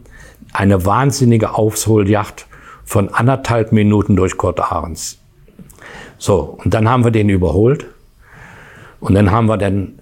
eine 0.52 0.84
wahnsinnige 0.84 1.54
Aufholjacht 1.54 2.46
von 2.84 3.08
anderthalb 3.10 3.72
Minuten 3.72 4.16
durch 4.16 4.36
Kurt 4.36 4.60
Ahrens. 4.60 5.18
So, 6.18 6.58
und 6.62 6.74
dann 6.74 6.88
haben 6.88 7.04
wir 7.04 7.10
den 7.10 7.28
überholt 7.28 7.86
und 8.98 9.14
dann 9.14 9.30
haben 9.30 9.46
wir 9.46 9.56
dann 9.56 10.00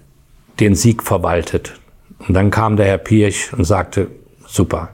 den 0.59 0.75
Sieg 0.75 1.03
verwaltet. 1.03 1.79
Und 2.27 2.33
dann 2.33 2.51
kam 2.51 2.75
der 2.75 2.87
Herr 2.87 2.97
Pirch 2.97 3.53
und 3.53 3.63
sagte, 3.63 4.07
super, 4.45 4.89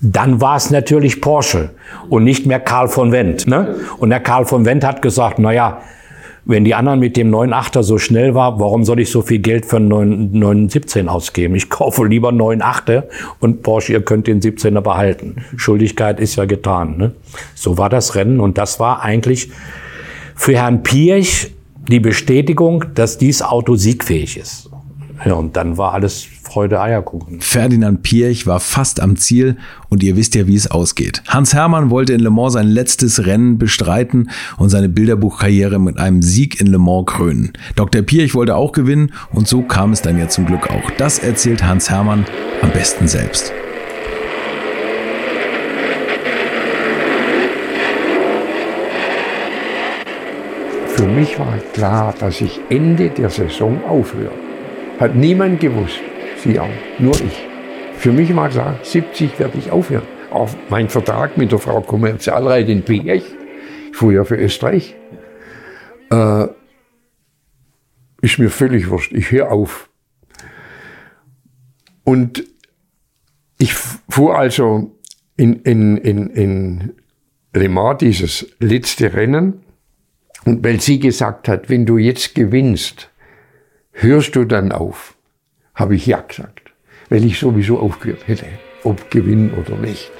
dann 0.00 0.40
war 0.40 0.56
es 0.56 0.70
natürlich 0.70 1.20
Porsche 1.20 1.70
und 2.08 2.24
nicht 2.24 2.46
mehr 2.46 2.60
Karl 2.60 2.88
von 2.88 3.12
Wendt. 3.12 3.46
Ne? 3.46 3.76
Und 3.98 4.10
der 4.10 4.20
Karl 4.20 4.44
von 4.44 4.64
Wendt 4.64 4.84
hat 4.84 5.02
gesagt, 5.02 5.38
na 5.38 5.52
ja, 5.52 5.80
wenn 6.46 6.64
die 6.64 6.76
anderen 6.76 7.00
mit 7.00 7.16
dem 7.16 7.34
9.8er 7.34 7.82
so 7.82 7.98
schnell 7.98 8.34
war, 8.34 8.60
warum 8.60 8.84
soll 8.84 9.00
ich 9.00 9.10
so 9.10 9.20
viel 9.20 9.40
Geld 9.40 9.66
für 9.66 9.76
einen 9.78 10.38
917 10.38 11.08
ausgeben? 11.08 11.56
Ich 11.56 11.68
kaufe 11.68 12.04
lieber 12.04 12.28
9.8er 12.28 13.04
und 13.40 13.62
Porsche, 13.62 13.94
ihr 13.94 14.02
könnt 14.02 14.28
den 14.28 14.40
17er 14.40 14.80
behalten. 14.80 15.44
Schuldigkeit 15.56 16.20
ist 16.20 16.36
ja 16.36 16.44
getan. 16.44 16.98
Ne? 16.98 17.12
So 17.56 17.78
war 17.78 17.88
das 17.88 18.14
Rennen 18.14 18.38
und 18.38 18.58
das 18.58 18.78
war 18.78 19.02
eigentlich 19.02 19.50
für 20.36 20.56
Herrn 20.56 20.84
Pirch 20.84 21.52
die 21.88 22.00
Bestätigung, 22.00 22.84
dass 22.94 23.18
dieses 23.18 23.42
Auto 23.42 23.74
siegfähig 23.74 24.36
ist. 24.36 24.70
Ja, 25.24 25.34
und 25.34 25.56
dann 25.56 25.78
war 25.78 25.94
alles 25.94 26.26
Freude 26.42 26.80
Eierkuchen. 26.80 27.40
Ferdinand 27.40 28.02
Piech 28.02 28.46
war 28.46 28.60
fast 28.60 29.00
am 29.00 29.16
Ziel 29.16 29.56
und 29.88 30.02
ihr 30.02 30.16
wisst 30.16 30.34
ja, 30.34 30.46
wie 30.46 30.54
es 30.54 30.70
ausgeht. 30.70 31.22
Hans 31.26 31.54
Hermann 31.54 31.90
wollte 31.90 32.12
in 32.12 32.20
Le 32.20 32.30
Mans 32.30 32.52
sein 32.52 32.66
letztes 32.66 33.26
Rennen 33.26 33.58
bestreiten 33.58 34.30
und 34.58 34.68
seine 34.68 34.88
Bilderbuchkarriere 34.88 35.78
mit 35.78 35.98
einem 35.98 36.22
Sieg 36.22 36.60
in 36.60 36.66
Le 36.66 36.78
Mans 36.78 37.06
krönen. 37.06 37.52
Dr. 37.74 38.02
Piech 38.02 38.34
wollte 38.34 38.56
auch 38.56 38.72
gewinnen 38.72 39.12
und 39.32 39.48
so 39.48 39.62
kam 39.62 39.92
es 39.92 40.02
dann 40.02 40.18
ja 40.18 40.28
zum 40.28 40.46
Glück 40.46 40.70
auch. 40.70 40.90
Das 40.98 41.18
erzählt 41.18 41.64
Hans 41.64 41.90
Hermann 41.90 42.24
am 42.62 42.70
besten 42.70 43.08
selbst. 43.08 43.52
Für 50.94 51.06
mich 51.06 51.38
war 51.38 51.58
klar, 51.74 52.14
dass 52.18 52.40
ich 52.40 52.60
Ende 52.70 53.10
der 53.10 53.28
Saison 53.28 53.84
aufhöre. 53.84 54.45
Hat 54.98 55.14
niemand 55.14 55.60
gewusst. 55.60 56.00
Sie 56.38 56.58
auch, 56.58 56.68
nur 56.98 57.14
ich. 57.14 57.46
Für 57.98 58.12
mich 58.12 58.34
war 58.34 58.48
klar, 58.48 58.78
70 58.82 59.38
werde 59.38 59.58
ich 59.58 59.70
aufhören. 59.70 60.06
Auch 60.30 60.50
mein 60.68 60.88
Vertrag 60.88 61.36
mit 61.36 61.52
der 61.52 61.58
Frau 61.58 61.80
Kommerzialrätin 61.80 62.82
Piech, 62.82 63.22
ich 63.90 63.96
fuhr 63.96 64.12
ja 64.12 64.24
für 64.24 64.36
Österreich, 64.36 64.94
äh, 66.10 66.46
ist 68.22 68.38
mir 68.38 68.50
völlig 68.50 68.88
wurscht. 68.88 69.12
Ich 69.12 69.30
höre 69.30 69.50
auf. 69.50 69.90
Und 72.04 72.44
ich 73.58 73.74
fuhr 73.74 74.38
also 74.38 74.96
in, 75.36 75.60
in, 75.62 75.96
in, 75.98 76.30
in 76.30 76.92
Le 77.52 77.68
Mans 77.68 77.98
dieses 77.98 78.46
letzte 78.60 79.12
Rennen. 79.12 79.62
Und 80.44 80.64
weil 80.64 80.80
sie 80.80 81.00
gesagt 81.00 81.48
hat, 81.48 81.68
wenn 81.68 81.86
du 81.86 81.98
jetzt 81.98 82.34
gewinnst, 82.34 83.10
hörst 83.96 84.34
du 84.36 84.44
dann 84.44 84.72
auf 84.72 85.14
habe 85.74 85.94
ich 85.94 86.06
ja 86.06 86.20
gesagt, 86.20 86.72
weil 87.10 87.24
ich 87.24 87.38
sowieso 87.38 87.78
aufgehört 87.78 88.26
hätte. 88.26 88.46
ob 88.86 89.10
gewinnen 89.10 89.52
oder 89.58 89.76
nicht. 89.76 90.10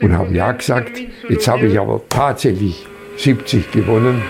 Und 0.00 0.18
habe 0.18 0.34
ja 0.34 0.52
gesagt, 0.52 0.92
jetzt 1.28 1.48
habe 1.48 1.66
ich 1.66 1.78
aber 1.78 2.00
tatsächlich 2.08 2.86
70 3.16 3.70
gewonnen. 3.70 4.22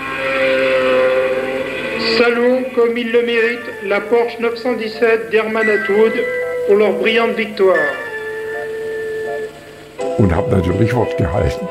Saluons 2.17 2.67
comme 2.75 2.97
il 2.97 3.11
le 3.11 3.23
mérite 3.23 3.87
la 3.87 3.99
Porsche 3.99 4.39
917 4.39 5.31
d'Hermann 5.31 5.67
Atwood 5.67 6.13
pour 6.67 6.75
leur 6.77 6.93
brillante 6.99 7.37
victoire. 7.37 7.77
Und 10.17 10.35
habe 10.35 10.55
natürlich 10.55 10.93
Wort 10.93 11.17
gehalten. 11.17 11.67